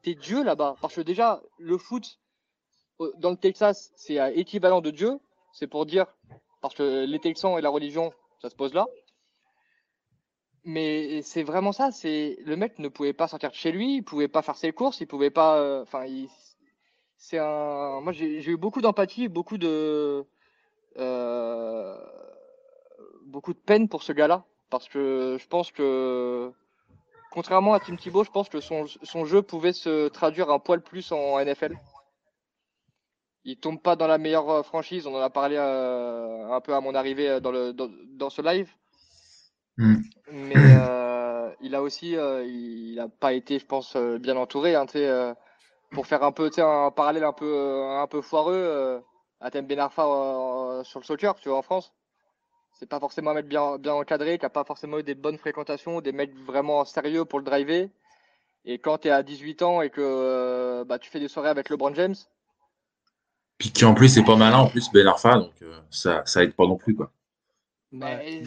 [0.04, 0.76] Dieu là-bas.
[0.82, 2.20] Parce que déjà, le foot
[3.18, 5.20] dans le Texas, c'est équivalent de Dieu.
[5.54, 6.06] C'est pour dire,
[6.62, 8.88] parce que les Texans et la religion, ça se pose là.
[10.64, 11.92] Mais c'est vraiment ça.
[11.92, 14.72] C'est le mec ne pouvait pas sortir de chez lui, il pouvait pas faire ses
[14.72, 15.58] courses, il pouvait pas.
[15.58, 16.06] Euh, enfin,
[17.22, 18.02] c'est un.
[18.02, 20.26] Moi, j'ai eu beaucoup d'empathie, beaucoup de
[23.28, 24.44] beaucoup de peine pour ce gars-là.
[24.70, 26.52] Parce que je pense que,
[27.32, 30.82] contrairement à Tim Thibault, je pense que son, son jeu pouvait se traduire un poil
[30.82, 31.76] plus en NFL.
[33.44, 36.96] Il tombe pas dans la meilleure franchise, on en a parlé un peu à mon
[36.96, 38.72] arrivée dans, le, dans, ce live.
[39.78, 39.98] Hmm.
[40.32, 40.56] Mais
[41.62, 44.76] il a aussi, il n'a pas été, je pense, bien entouré.
[44.76, 44.86] Hein,
[45.92, 49.04] pour faire un peu, un parallèle un peu, un peu foireux,
[49.42, 51.92] Atem Benarfa euh, sur le soccer, tu vois, en France.
[52.74, 55.38] C'est pas forcément un mec bien, bien encadré, qui a pas forcément eu des bonnes
[55.38, 57.90] fréquentations, des mecs vraiment sérieux pour le driver.
[58.66, 61.50] Et quand tu es à 18 ans et que euh, bah, tu fais des soirées
[61.50, 62.16] avec LeBron James.
[63.58, 66.44] Puis qui en plus c'est pas malin en plus Ben Arfa, donc euh, ça, ça
[66.44, 67.12] aide pas non plus quoi.
[67.92, 68.44] Mais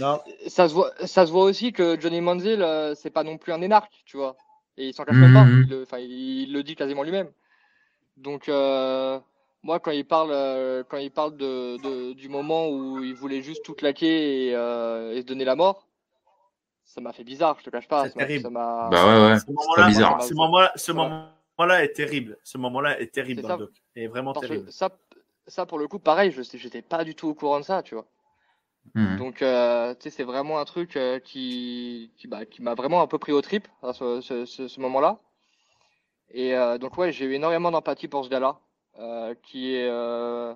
[0.47, 3.61] ça se voit, ça se voit aussi que Johnny Manziel c'est pas non plus un
[3.61, 4.37] énarque, tu vois.
[4.77, 5.45] Et il s'en cache même pas.
[5.45, 5.87] Mmh.
[5.99, 7.31] Il, il, le dit quasiment lui-même.
[8.17, 8.49] Donc
[9.65, 13.65] moi, quand il parle, euh, quand il parle de, du moment où il voulait juste
[13.65, 15.89] tout claquer et, euh, se donner la mort,
[16.85, 18.05] ça m'a fait bizarre, je te cache pas.
[18.05, 18.51] C'est terrible.
[18.53, 19.39] bah ouais, ouais.
[19.39, 20.23] Ce bizarre.
[20.23, 22.37] Ce moment-là, ce moment-là est terrible.
[22.45, 23.73] Ce moment-là est terrible, dans le doc.
[23.97, 24.71] est vraiment terrible.
[24.71, 24.91] Ça,
[25.47, 27.95] ça, pour le coup, pareil, je n'étais pas du tout au courant de ça, tu
[27.95, 28.07] vois.
[28.95, 29.17] Hmm.
[29.17, 33.07] Donc, euh, tu sais, c'est vraiment un truc qui, qui, bah, qui m'a vraiment un
[33.07, 35.19] peu pris au trip à ce, ce, ce, moment-là.
[36.31, 38.59] Et donc, ouais, j'ai eu énormément d'empathie pour ce gars-là.
[39.01, 40.55] Euh, qui est euh,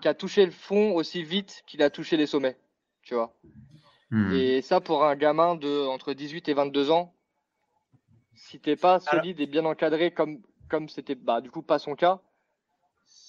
[0.00, 2.56] qui a touché le fond aussi vite qu'il a touché les sommets,
[3.02, 3.36] tu vois.
[4.10, 4.32] Hmm.
[4.32, 7.12] Et ça pour un gamin de entre 18 et 22 ans,
[8.36, 11.96] si t'es pas solide et bien encadré comme comme c'était bah du coup pas son
[11.96, 12.20] cas,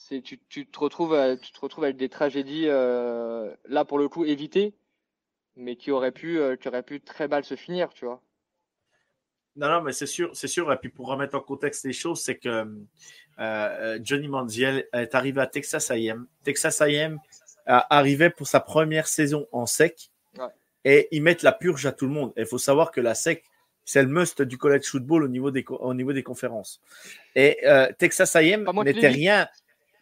[0.10, 4.10] c'est tu, tu te retrouves tu te retrouves avec des tragédies euh, là pour le
[4.10, 4.74] coup évitées,
[5.56, 8.22] mais qui auraient pu qui auraient pu très mal se finir, tu vois.
[9.56, 10.72] Non, non, mais c'est sûr, c'est sûr.
[10.72, 12.66] Et puis pour remettre en contexte les choses, c'est que
[13.40, 16.28] euh, Johnny Manziel est arrivé à Texas A&M.
[16.44, 17.20] Texas A&M
[17.66, 20.12] arrivait pour sa première saison en sec
[20.86, 22.32] et ils mettent la purge à tout le monde.
[22.38, 23.44] Il faut savoir que la sec,
[23.86, 26.82] c'est le must du college football au niveau des, au niveau des conférences.
[27.36, 29.48] Et euh, Texas A&M n'était rien.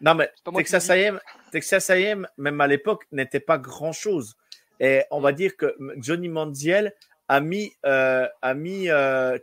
[0.02, 1.20] Non, mais Texas A&M,
[1.52, 4.38] Texas A&M, même à l'époque, n'était pas grand-chose.
[4.80, 6.94] Et on va dire que Johnny Manziel
[7.28, 8.88] a mis, euh, a mis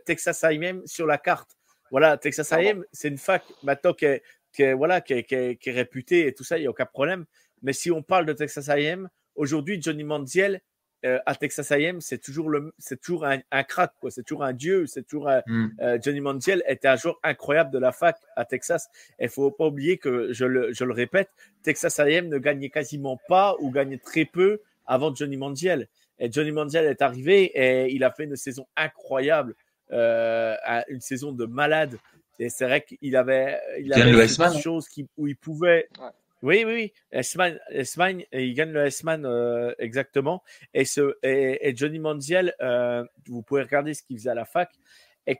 [0.05, 1.57] Texas A&M sur la carte.
[1.91, 6.43] Voilà, Texas A&M, c'est une fac maintenant qui est, voilà, qui est, réputée et tout
[6.43, 7.25] ça, il n'y a aucun problème.
[7.61, 10.61] Mais si on parle de Texas A&M, aujourd'hui, Johnny Manziel
[11.05, 14.11] euh, à Texas A&M, c'est toujours, le, c'est toujours un, crack, quoi.
[14.11, 14.85] C'est toujours un dieu.
[14.87, 15.67] C'est toujours hmm.
[15.81, 18.89] euh, Johnny Manziel était un joueur incroyable de la fac à Texas.
[19.19, 21.29] Il faut pas oublier que, je le, je le répète,
[21.63, 25.87] Texas A&M ne gagnait quasiment pas ou gagnait très peu avant Johnny Manziel.
[26.19, 29.55] Et Johnny Manziel est arrivé et il a fait une saison incroyable
[29.91, 30.55] euh,
[30.89, 31.97] une saison de malade.
[32.39, 35.87] Et c'est vrai qu'il avait, il avait des choses qui, où il pouvait.
[36.45, 36.93] Oui, oui, oui.
[37.11, 40.43] S-Man, il gagne le S-Man euh, exactement.
[40.75, 44.69] Et, ce, et, Johnny Manziel, euh, vous pouvez regarder ce qu'il faisait à la fac.
[45.25, 45.39] Et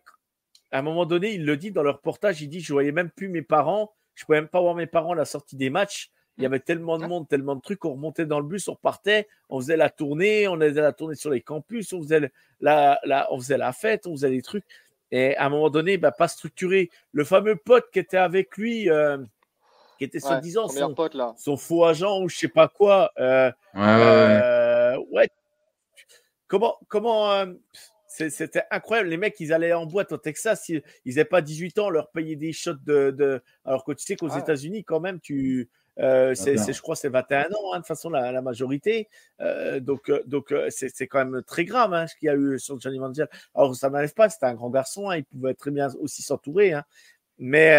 [0.72, 3.12] à un moment donné, il le dit dans le reportage, il dit Je voyais même
[3.12, 6.10] plus mes parents, je pouvais même pas voir mes parents à la sortie des matchs.
[6.40, 7.86] Il y avait tellement de monde, tellement de trucs.
[7.86, 11.16] On remontait dans le bus, on repartait, on faisait la tournée, on faisait la tournée
[11.16, 14.66] sur les campus, on faisait la, la, on faisait la fête, on faisait des trucs.
[15.12, 16.90] Et à un moment donné, bah, pas structuré.
[17.12, 19.18] Le fameux pote qui était avec lui, euh,
[19.98, 20.96] qui était soi-disant son,
[21.38, 23.12] son, faux agent ou je sais pas quoi.
[23.18, 25.30] Euh, ouais, euh, ouais,
[26.48, 27.46] Comment, comment,
[28.08, 29.10] c'était incroyable.
[29.10, 32.36] Les mecs, ils allaient en boîte au Texas, ils n'avaient pas 18 ans, leur payer
[32.36, 33.42] des shots de, de...
[33.66, 35.70] Alors que tu sais qu'aux États-Unis, quand même, tu,
[36.00, 39.08] euh, c'est, je crois, c'est 21 ans, hein, de façon, la, la majorité.
[39.42, 42.60] Euh, donc, euh, donc c'est, quand même très grave hein, ce qu'il y a eu
[42.60, 43.30] sur Johnny Manziel.
[43.54, 46.74] Alors, ça n'arrive pas, c'était un grand garçon, hein, il pouvait très bien aussi s'entourer.
[47.38, 47.78] Mais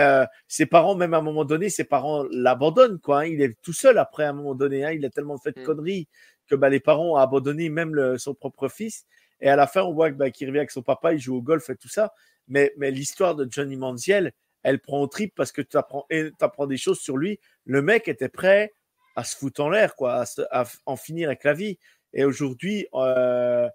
[0.49, 2.99] ses parents, même à un moment donné, ses parents l'abandonnent.
[3.01, 3.27] Quoi, hein.
[3.27, 4.85] il est tout seul après, à un moment donné.
[4.85, 5.65] Hein, il a tellement fait de mmh.
[5.65, 6.09] conneries
[6.47, 9.05] que bah, les parents ont abandonné même le, son propre fils.
[9.41, 11.43] Et à la fin, on voit bah, qu'il revient avec son papa, il joue au
[11.43, 12.13] golf et tout ça.
[12.49, 16.07] Mais, mais l'histoire de Johnny Manziel, elle prend au trip parce que tu apprends,
[16.41, 17.41] apprends des choses sur lui.
[17.65, 18.73] Le mec était prêt
[19.15, 21.79] à se foutre en l'air, quoi, à, en finir avec la vie.
[22.13, 23.69] Et aujourd'hui, euh,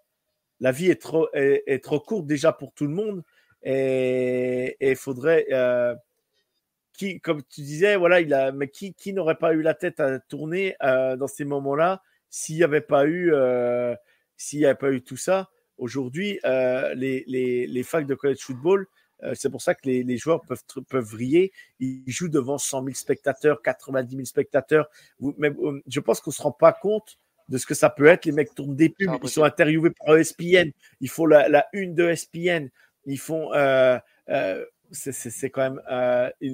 [0.60, 3.24] la vie est trop, est, trop courte déjà pour tout le monde.
[3.64, 5.46] Et il faudrait.
[5.52, 5.96] Euh,
[6.94, 10.00] qui, comme tu disais, voilà, il a, mais qui, qui n'aurait pas eu la tête
[10.00, 13.34] à tourner euh, dans ces moments-là s'il n'y avait pas eu,
[14.38, 15.50] s'il n'y avait pas eu tout ça?
[15.78, 18.88] Aujourd'hui, les, les, les facs de college football,
[19.24, 21.52] euh, c'est pour ça que les, joueurs peuvent, peuvent vriller.
[21.80, 24.90] Ils jouent devant 100 000 spectateurs, 90 000 spectateurs.
[25.38, 27.18] Mais euh, je pense qu'on ne se rend pas compte
[27.50, 28.26] de ce que ça peut être.
[28.26, 30.72] Les mecs tournent des pubs, ils sont interviewés par ESPN,
[31.02, 32.70] ils font la, une de ESPN,
[33.06, 33.54] ils font.
[33.54, 34.00] Euh,
[34.92, 35.82] c'est quand même.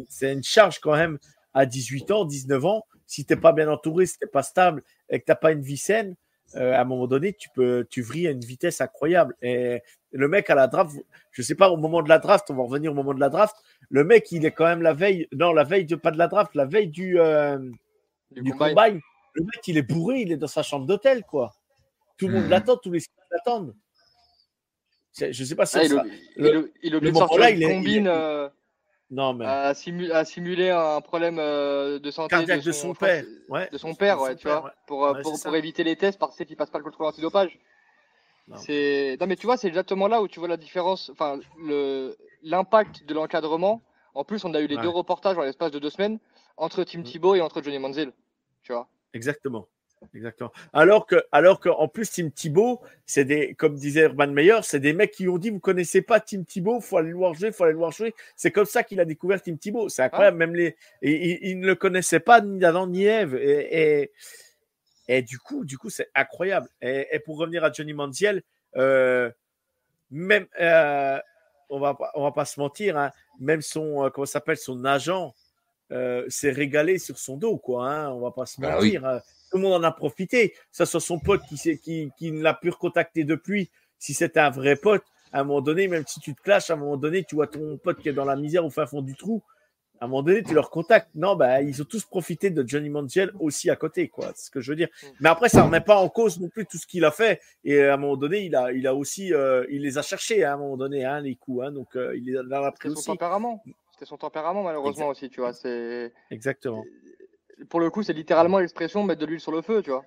[0.10, 1.18] c'est une charge quand même
[1.54, 4.44] à 18 ans, 19 ans si tu n'es pas bien entouré, si tu n'es pas
[4.44, 6.16] stable et que tu n'as pas une vie saine,
[6.56, 9.36] euh, à un moment donné, tu peux, tu vrilles à une vitesse incroyable.
[9.42, 10.96] Et le mec à la draft,
[11.32, 13.30] je sais pas, au moment de la draft, on va revenir au moment de la
[13.30, 13.56] draft,
[13.90, 16.28] le mec, il est quand même la veille, non, la veille de, pas de la
[16.28, 17.58] draft, la veille du, euh,
[18.32, 19.02] du, combine.
[19.34, 21.54] Le mec, il est bourré, il est dans sa chambre d'hôtel, quoi.
[22.18, 22.50] Tout le monde hmm.
[22.50, 23.76] l'attend, tous les scouts l'attendent.
[25.20, 25.94] Je sais pas si ah, il,
[26.38, 28.50] le, il, il, sortir une combine euh,
[29.10, 29.46] non, mais...
[29.46, 33.70] à, simuler un problème euh, de santé de son, père, ouais.
[33.72, 36.70] de son père, ouais, tu vois, pour, pour, pour, éviter les tests parce qu'il passe
[36.70, 37.58] pas le contrôle antidopage.
[38.56, 42.16] C'est non mais tu vois, c'est exactement là où tu vois la différence, enfin le
[42.44, 43.82] l'impact de l'encadrement.
[44.14, 46.18] En plus, on a eu les deux reportages en l'espace de deux semaines
[46.56, 47.04] entre Tim mm.
[47.04, 48.12] Thibault et entre Johnny Manziel,
[48.64, 48.88] tu vois.
[49.14, 49.68] Exactement.
[50.14, 50.52] Exactement.
[50.74, 54.80] Alors que, alors que, en plus, Tim Thibault, c'est des, comme disait Urban Meyer, c'est
[54.80, 57.52] des mecs qui ont dit, vous connaissez pas Tim Thibault, faut aller le voir jouer,
[57.52, 58.14] faut aller le voir jouer.
[58.36, 59.90] C'est comme ça qu'il a découvert Tim Thibault.
[59.90, 60.38] C'est incroyable.
[60.38, 63.36] Même les, et, il, ne le connaissait pas ni Adam ni Eve.
[63.36, 64.12] Et,
[65.08, 66.68] et, du coup, du coup, c'est incroyable.
[66.82, 68.44] Et, pour revenir à Johnny Manziel,
[68.76, 69.32] euh,
[70.12, 71.20] même, euh,
[71.70, 75.34] on va, on va pas se mentir, hein, même son, euh, comment s'appelle, son agent,
[76.28, 77.90] s'est régalé sur son dos, quoi.
[77.90, 79.06] Hein, on va pas se bah mentir.
[79.06, 80.54] Hein tout le monde en a profité.
[80.72, 83.70] Ça soit son pote qui, qui, qui ne l'a plus recontacté depuis.
[84.00, 86.74] Si c'était un vrai pote, à un moment donné, même si tu te clashes, à
[86.74, 89.02] un moment donné, tu vois ton pote qui est dans la misère au fin fond
[89.02, 89.44] du trou.
[90.00, 91.10] À un moment donné, tu leur contactes.
[91.16, 94.32] Non, bah, ils ont tous profité de Johnny Manziel aussi à côté, quoi.
[94.36, 94.90] C'est ce que je veux dire.
[95.02, 95.08] Mm.
[95.22, 97.42] Mais après, ça ne remet pas en cause non plus tout ce qu'il a fait.
[97.64, 100.46] Et à un moment donné, il a, il a aussi, euh, il les a cherchés
[100.46, 101.66] hein, à un moment donné, hein, les coups.
[101.66, 103.02] Hein, donc, euh, il les a pris aussi.
[103.02, 103.64] Son tempérament.
[103.92, 105.54] C'était son tempérament, malheureusement aussi, tu vois.
[105.54, 106.84] C'est exactement
[107.70, 110.06] pour le coup, c'est littéralement l'expression mettre de l'huile sur le feu, tu vois.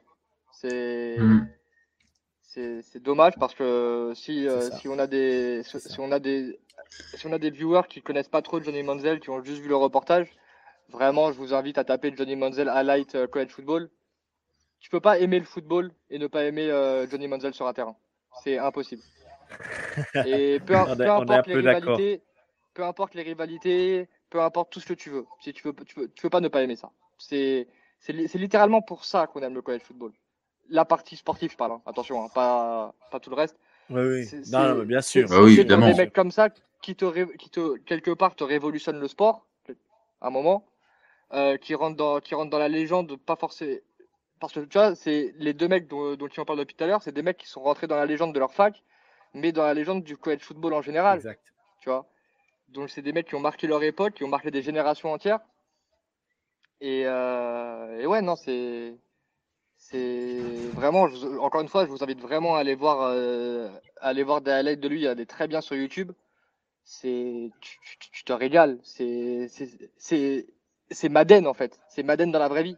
[0.53, 1.47] C'est hmm.
[2.43, 6.59] c'est dommage parce que si, euh, si on a des si, on a des
[7.15, 9.69] si on a des viewers qui connaissent pas trop Johnny Manziel, qui ont juste vu
[9.69, 10.29] le reportage,
[10.89, 13.91] vraiment, je vous invite à taper Johnny Manziel highlight euh, college football.
[14.81, 17.73] Tu peux pas aimer le football et ne pas aimer euh, Johnny Manziel sur un
[17.73, 17.97] terrain.
[18.43, 19.03] C'est impossible.
[20.27, 22.23] Et peu, importe les rivalités,
[22.75, 25.27] peu importe les rivalités, peu importe tout ce que tu veux.
[25.41, 26.91] Si tu veux, tu veux, tu veux pas ne pas aimer ça.
[27.21, 27.67] C'est
[28.35, 30.13] littéralement pour ça qu'on aime le college football.
[30.69, 31.73] La partie sportive, je parle.
[31.73, 31.83] Hein.
[31.87, 33.57] Attention, hein, pas, pas tout le reste.
[33.91, 34.43] Oui, oui.
[34.51, 35.29] Non, bien sûr.
[35.29, 35.89] Bah oui, évidemment.
[35.89, 36.49] Des mecs comme ça
[36.81, 39.47] qui te, qui te, quelque part, te révolutionnent le sport,
[40.21, 40.67] à un moment,
[41.33, 43.81] euh, qui, rentrent dans, qui rentrent dans la légende, pas forcément.
[44.39, 46.85] Parce que tu vois, c'est les deux mecs dont, dont tu en parles depuis tout
[46.85, 48.83] à l'heure, c'est des mecs qui sont rentrés dans la légende de leur fac,
[49.35, 51.19] mais dans la légende du college football en général.
[51.19, 51.53] Exact.
[51.81, 52.07] Tu vois.
[52.69, 55.41] Donc c'est des mecs qui ont marqué leur époque, qui ont marqué des générations entières.
[56.81, 58.97] Et, euh, et ouais, non, c'est.
[59.83, 60.41] C'est
[60.75, 61.09] vraiment,
[61.41, 63.69] encore une fois, je vous invite vraiment à aller voir, euh,
[64.01, 65.01] aller voir des highlights de lui.
[65.01, 66.13] Il y a des très bien sur YouTube.
[66.85, 68.79] C'est, tu, te régales.
[68.85, 69.49] C'est,
[69.97, 70.47] c'est,
[70.91, 71.81] c'est Madden en fait.
[71.89, 72.77] C'est Madden dans la vraie vie.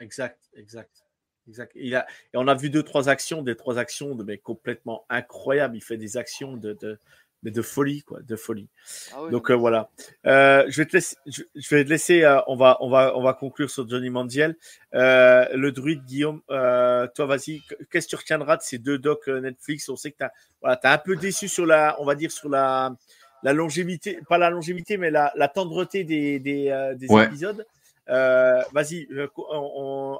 [0.00, 1.04] Exact, exact,
[1.46, 1.72] exact.
[1.74, 5.06] Il a, et on a vu deux, trois actions, des trois actions de mais complètement
[5.08, 5.76] incroyables.
[5.76, 6.98] Il fait des actions de,
[7.42, 8.68] mais de folie, quoi, de folie.
[9.12, 9.90] Ah Donc euh, voilà.
[10.26, 11.42] Euh, je vais te laisser, je,
[11.74, 12.22] vais te laisser.
[12.22, 14.56] Euh, on va, on va, on va conclure sur Johnny Mandiel.
[14.92, 17.62] le druide Guillaume, toi, vas-y.
[17.90, 19.88] Qu'est-ce que tu retiendras de ces deux docs Netflix?
[19.88, 22.30] On sait que tu as, voilà, as un peu déçu sur la, on va dire
[22.30, 22.94] sur la,
[23.42, 27.66] la longévité, pas la longévité, mais la, la tendreté des, des, des épisodes.
[28.06, 29.08] vas-y,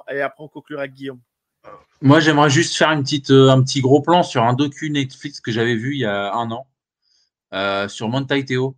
[0.09, 1.19] et après on conclura avec Guillaume.
[2.01, 5.53] Moi, j'aimerais juste faire une petite, un petit gros plan sur un docu Netflix que
[5.53, 6.67] j'avais vu il y a un an
[7.53, 8.75] euh, sur Montai Théo.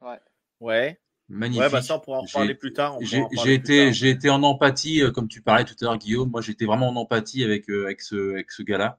[0.00, 0.20] Ouais.
[0.60, 1.00] Ouais.
[1.28, 1.62] Magnifique.
[1.62, 2.98] Ouais, bah ça, on pourra en parler plus tard.
[3.00, 6.30] J'ai été, j'ai été en empathie, euh, comme tu parlais tout à l'heure, Guillaume.
[6.30, 8.98] Moi, j'étais vraiment en empathie avec, euh, avec ce, avec ce gars-là.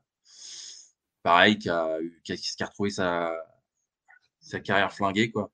[1.22, 3.34] Pareil, qui a, qui a, qui a retrouvé sa,
[4.40, 5.52] sa carrière flinguée, quoi.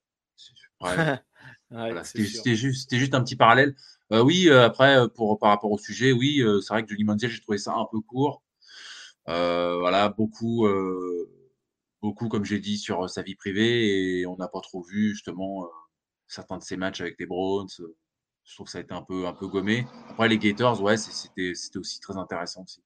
[1.70, 3.76] voilà, c'était juste, juste un petit parallèle.
[4.10, 7.40] Euh, oui, après, pour, par rapport au sujet, oui, c'est vrai que Johnny Manziel, j'ai
[7.40, 8.42] trouvé ça un peu court.
[9.26, 10.66] voilà, beaucoup
[12.00, 15.68] beaucoup, comme j'ai dit, sur sa vie privée et on n'a pas trop vu justement
[16.26, 17.68] certains de ses matchs avec les Browns.
[18.44, 19.86] Je trouve que ça a été un peu, un peu gommé.
[20.08, 22.82] Après, les Gators, ouais, c'était aussi très intéressant aussi.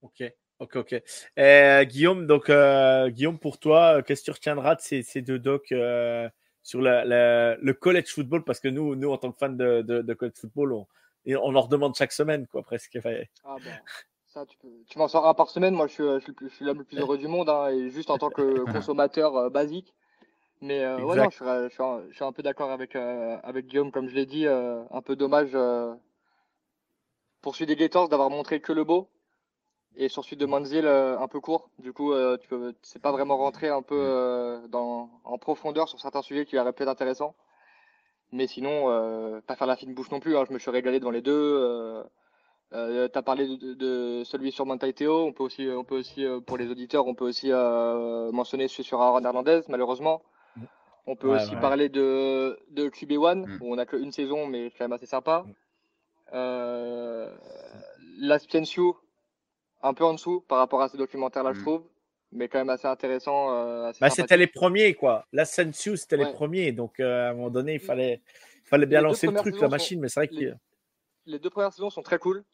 [0.00, 0.22] Ok,
[0.60, 1.02] ok, ok.
[1.36, 5.74] Eh, Guillaume, donc, Guillaume, pour toi, qu'est-ce que tu retiendras de ces, ces deux docs
[6.62, 8.44] sur la, le college football?
[8.44, 10.86] Parce que nous, nous en tant que fans de, de, college football, on,
[11.26, 12.98] on en redemande chaque semaine, quoi, presque.
[13.44, 13.56] Ah
[14.34, 14.46] ben,
[14.88, 15.74] tu, m'en sors un par semaine.
[15.74, 18.18] Moi, je suis, je suis, l'homme le plus heureux du monde, hein, et juste en
[18.18, 19.94] tant que consommateur euh, basique.
[20.60, 24.14] Mais euh, ouais, non, je, suis, un peu d'accord avec, euh, avec Guillaume, comme je
[24.14, 24.46] l'ai dit.
[24.46, 25.56] un peu dommage
[27.40, 29.08] pour celui des Gators d'avoir montré que le beau.
[29.96, 31.70] Et sur celui de Manziel, un peu court.
[31.78, 36.22] Du coup, tu peux, c'est pas vraiment rentré un peu dans, en profondeur sur certains
[36.22, 37.34] sujets qui auraient pu être intéressants.
[38.30, 40.36] Mais sinon, pas faire la fine bouche non plus.
[40.36, 40.44] Hein.
[40.46, 42.04] Je me suis régalé devant les deux.
[42.74, 45.24] Euh, tu as parlé de, celui sur Montaiteo.
[45.24, 49.00] On peut aussi, on peut aussi pour les auditeurs, on peut aussi mentionner celui sur
[49.00, 50.22] Aaron Hernandez, malheureusement.
[51.10, 53.58] On peut aussi parler de, de QB1, mm.
[53.62, 55.42] où on a qu'une saison, mais quand même assez sympa.
[55.46, 55.54] Mm.
[56.34, 57.34] Euh,
[59.80, 61.62] un peu en dessous par rapport à ces documentaires-là, je mm.
[61.62, 61.84] trouve,
[62.32, 63.54] mais quand même assez intéressant.
[63.54, 65.26] Euh, bah, c'était les premiers, quoi.
[65.32, 68.20] L'Ascension, c'était les premiers, donc euh, à un moment donné, il fallait,
[68.64, 70.34] fallait bien lancer le truc, la machine, mais c'est vrai que.
[70.34, 70.52] Les,
[71.24, 72.44] les, deux premières saisons sont très cool.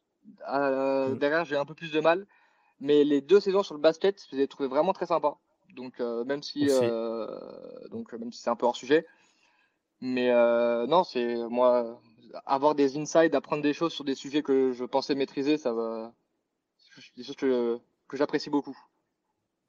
[0.49, 2.27] Euh, derrière, j'ai un peu plus de mal,
[2.81, 5.39] mais les deux saisons sur le basket, je les ai trouvées vraiment très sympas.
[5.75, 6.67] Donc même si,
[7.91, 9.07] donc même si c'est un peu hors sujet,
[10.01, 10.31] mais
[10.87, 12.01] non, c'est moi
[12.47, 16.13] avoir des insides, apprendre des choses sur des sujets que je pensais maîtriser, ça va.
[16.79, 17.79] C'est des choses que,
[18.09, 18.79] que j'apprécie beaucoup.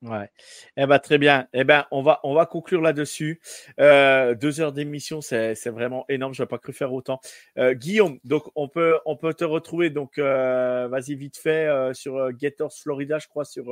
[0.05, 0.29] Ouais.
[0.77, 1.47] Eh ben, très bien.
[1.53, 3.41] Eh ben, on va, on va conclure là-dessus.
[3.79, 6.33] Euh, deux heures d'émission, c'est, vraiment énorme.
[6.33, 7.19] Je n'aurais pas cru faire autant.
[7.57, 9.89] Euh, Guillaume, donc on peut, on peut te retrouver.
[9.89, 13.65] Donc, euh, vas-y vite fait sur Gators Florida, je crois, sur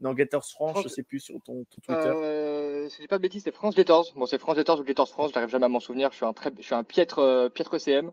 [0.00, 2.88] non Gators France, je je sais plus sur ton, Twitter.
[2.88, 4.12] si je pas de bêtises, c'est France Gators.
[4.14, 5.32] Bon, c'est France Gators ou Gators France.
[5.34, 6.10] J'arrive jamais à m'en souvenir.
[6.12, 8.12] Je suis un très, je suis un piètre, piètre CM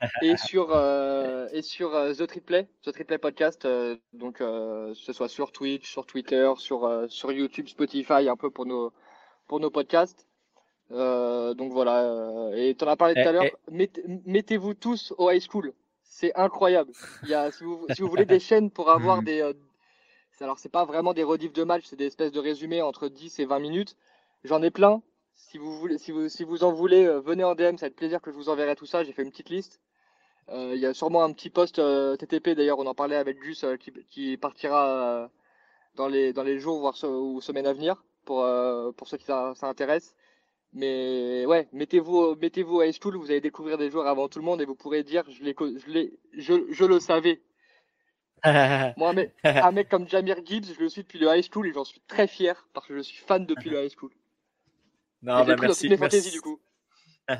[0.22, 5.28] et sur euh, et sur euh, The Triplay, The Triplay podcast, euh, donc ce soit
[5.28, 8.92] sur Twitch, sur Twitter, sur sur YouTube, Spotify, un peu pour nos
[9.46, 10.26] pour nos podcasts.
[10.90, 12.50] donc voilà.
[12.54, 13.44] et tu en as parlé tout à l'heure.
[13.68, 15.72] Mettez-vous tous au high school.
[16.02, 16.92] C'est incroyable.
[17.22, 19.24] Il y a, si, vous, si vous voulez des chaînes pour avoir mm.
[19.24, 19.52] des
[20.40, 23.40] alors c'est pas vraiment des rediffs de match, c'est des espèces de résumés entre 10
[23.40, 23.94] et 20 minutes.
[24.42, 25.02] J'en ai plein.
[25.34, 27.96] Si vous voulez, si vous, si vous en voulez, venez en DM, ça va être
[27.96, 29.04] plaisir que je vous enverrai tout ça.
[29.04, 29.80] J'ai fait une petite liste.
[30.50, 33.38] Euh, il y a sûrement un petit post euh, TTP, d'ailleurs, on en parlait avec
[33.38, 35.30] Gus, euh, qui, partira
[35.94, 38.46] dans, les, dans les jours voire ou semaines à venir pour,
[38.96, 40.14] pour ceux qui ça, intéresse.
[40.72, 44.44] Mais ouais, mettez-vous mettez-vous à high school, vous allez découvrir des joueurs avant tout le
[44.44, 47.42] monde et vous pourrez dire je, je, je, je le savais.
[48.44, 49.14] Moi,
[49.44, 52.00] un mec, comme Jamir Gibbs, je le suis depuis le high school et j'en suis
[52.06, 54.12] très fier parce que je suis fan depuis le high school.
[55.22, 55.88] Non, bah merci.
[55.88, 56.30] merci.
[56.30, 56.60] du coup.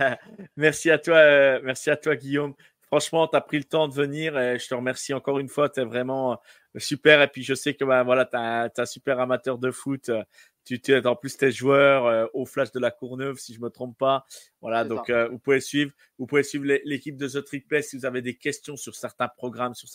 [0.56, 2.54] merci à toi, merci à toi Guillaume.
[2.90, 5.68] Franchement, tu as pris le temps de venir et je te remercie encore une fois.
[5.68, 7.22] Tu es vraiment euh, super.
[7.22, 10.10] Et puis, je sais que ben, voilà, tu es, un super amateur de foot.
[10.70, 13.60] Tu, tu, en plus, tu es joueur euh, au Flash de la Courneuve, si je
[13.60, 14.24] me trompe pas.
[14.60, 17.96] Voilà, donc euh, vous pouvez suivre, vous pouvez suivre l'équipe de The Trick Play si
[17.96, 19.88] vous avez des questions sur certains programmes, sur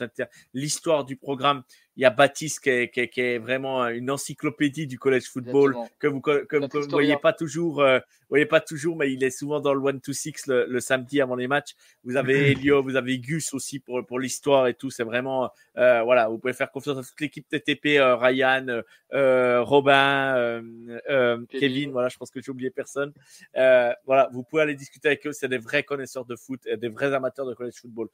[0.53, 1.63] l'histoire du programme
[1.97, 5.75] il y a Baptiste qui est, qui, qui est, vraiment une encyclopédie du college football
[5.97, 7.99] que vous que, vous voyez pas toujours, euh,
[8.29, 11.21] voyez pas toujours, mais il est souvent dans le one to six le, le samedi
[11.21, 11.73] avant les matchs.
[12.03, 14.89] Vous avez Elio, vous avez Gus aussi pour pour l'histoire et tout.
[14.89, 18.81] C'est vraiment euh, voilà, vous pouvez faire confiance à toute l'équipe TTP, euh, Ryan,
[19.13, 20.61] euh, Robin,
[21.09, 21.91] euh, Kevin.
[21.91, 23.13] Voilà, je pense que j'ai oublié personne.
[23.53, 25.33] voilà, vous pouvez aller discuter avec eux.
[25.33, 28.09] C'est des vrais connaisseurs de foot, et des vrais amateurs de college football.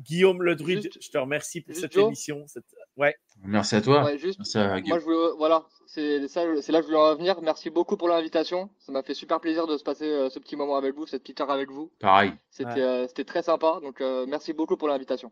[0.00, 2.46] Guillaume Le Druide, je te remercie pour cette émission.
[2.96, 3.14] Ouais.
[3.44, 4.00] Merci à toi.
[4.02, 7.40] moi, je voilà, c'est là que je voulais en revenir.
[7.42, 8.70] Merci beaucoup pour l'invitation.
[8.78, 11.22] Ça m'a fait super plaisir de se passer euh, ce petit moment avec vous, cette
[11.22, 11.90] petite heure avec vous.
[12.00, 12.32] Pareil.
[12.50, 13.78] C'était euh, très sympa.
[13.82, 15.30] Donc, euh, merci beaucoup pour l'invitation.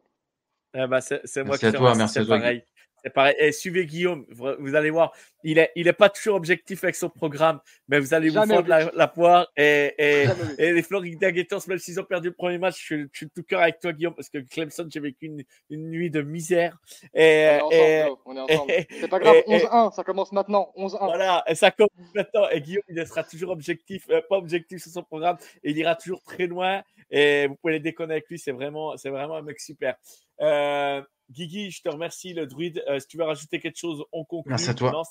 [0.74, 2.38] Eh ben, c'est moi merci qui à toi, merci à toi.
[2.38, 2.64] Pareil.
[3.04, 3.34] C'est pareil.
[3.38, 5.12] Et suivez Guillaume, vous allez voir,
[5.42, 8.66] il est, il est pas toujours objectif avec son programme, mais vous allez vous fendre
[8.66, 9.46] la, poire.
[9.58, 10.26] Et, et,
[10.56, 13.60] et les Florida Gators, même s'ils ont perdu le premier match, je, suis tout cœur
[13.60, 16.78] avec toi, Guillaume, parce que Clemson, j'ai vécu une, une, nuit de misère.
[17.12, 18.72] Et, on est ensemble, on est ensemble.
[18.88, 20.72] C'est pas grave, 11-1, ça commence maintenant.
[20.78, 20.98] 11-1.
[21.04, 22.48] Voilà, et ça commence maintenant.
[22.48, 25.94] Et Guillaume, il sera toujours objectif, euh, pas objectif sur son programme, et il ira
[25.94, 26.82] toujours très loin.
[27.10, 29.96] Et vous pouvez les déconner avec lui, c'est vraiment, c'est vraiment un mec super.
[30.40, 32.82] Euh, Guigui, je te remercie, le druide.
[32.88, 34.50] Euh, si tu veux rajouter quelque chose, on conclut.
[34.50, 35.02] Merci à toi.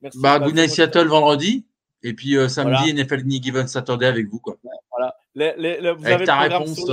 [0.00, 1.66] Merci bah, Good Night Seattle vendredi.
[2.02, 4.38] Et puis euh, samedi, NFL Any Given Saturday avec vous.
[4.38, 4.56] Quoi.
[4.90, 5.16] voilà.
[5.34, 6.90] vous avec ta réponse.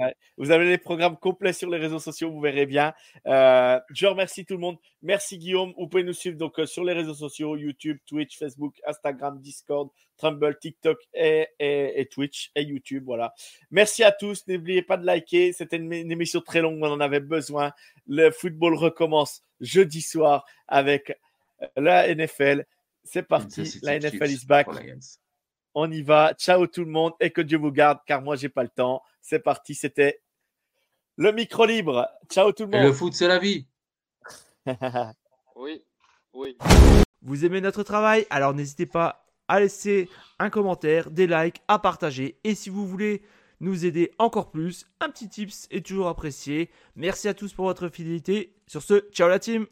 [0.00, 2.92] Euh, vous avez les programmes complets sur les réseaux sociaux, vous verrez bien.
[3.26, 4.76] Euh, je remercie tout le monde.
[5.02, 5.72] Merci Guillaume.
[5.78, 9.88] Vous pouvez nous suivre donc euh, sur les réseaux sociaux YouTube, Twitch, Facebook, Instagram, Discord,
[10.16, 13.04] Trumble, TikTok et, et, Twitch et YouTube.
[13.06, 13.32] Voilà.
[13.70, 14.46] Merci à tous.
[14.46, 15.52] N'oubliez pas de liker.
[15.52, 17.72] C'était une, émission très longue, on en avait besoin.
[18.06, 21.18] Le football recommence jeudi soir avec
[21.76, 22.66] la NFL.
[23.04, 23.78] C'est parti.
[23.82, 24.68] La NFL is back.
[25.78, 26.32] On y va.
[26.32, 29.02] Ciao tout le monde et que Dieu vous garde car moi j'ai pas le temps.
[29.20, 30.22] C'est parti, c'était
[31.16, 32.08] le micro libre.
[32.30, 32.82] Ciao tout le monde.
[32.82, 33.66] le foot, c'est la vie.
[35.54, 35.84] oui,
[36.32, 36.56] oui.
[37.20, 38.26] Vous aimez notre travail?
[38.30, 40.08] Alors n'hésitez pas à laisser
[40.38, 42.40] un commentaire, des likes, à partager.
[42.42, 43.22] Et si vous voulez
[43.60, 46.70] nous aider encore plus, un petit tips est toujours apprécié.
[46.94, 48.54] Merci à tous pour votre fidélité.
[48.66, 49.66] Sur ce, ciao la team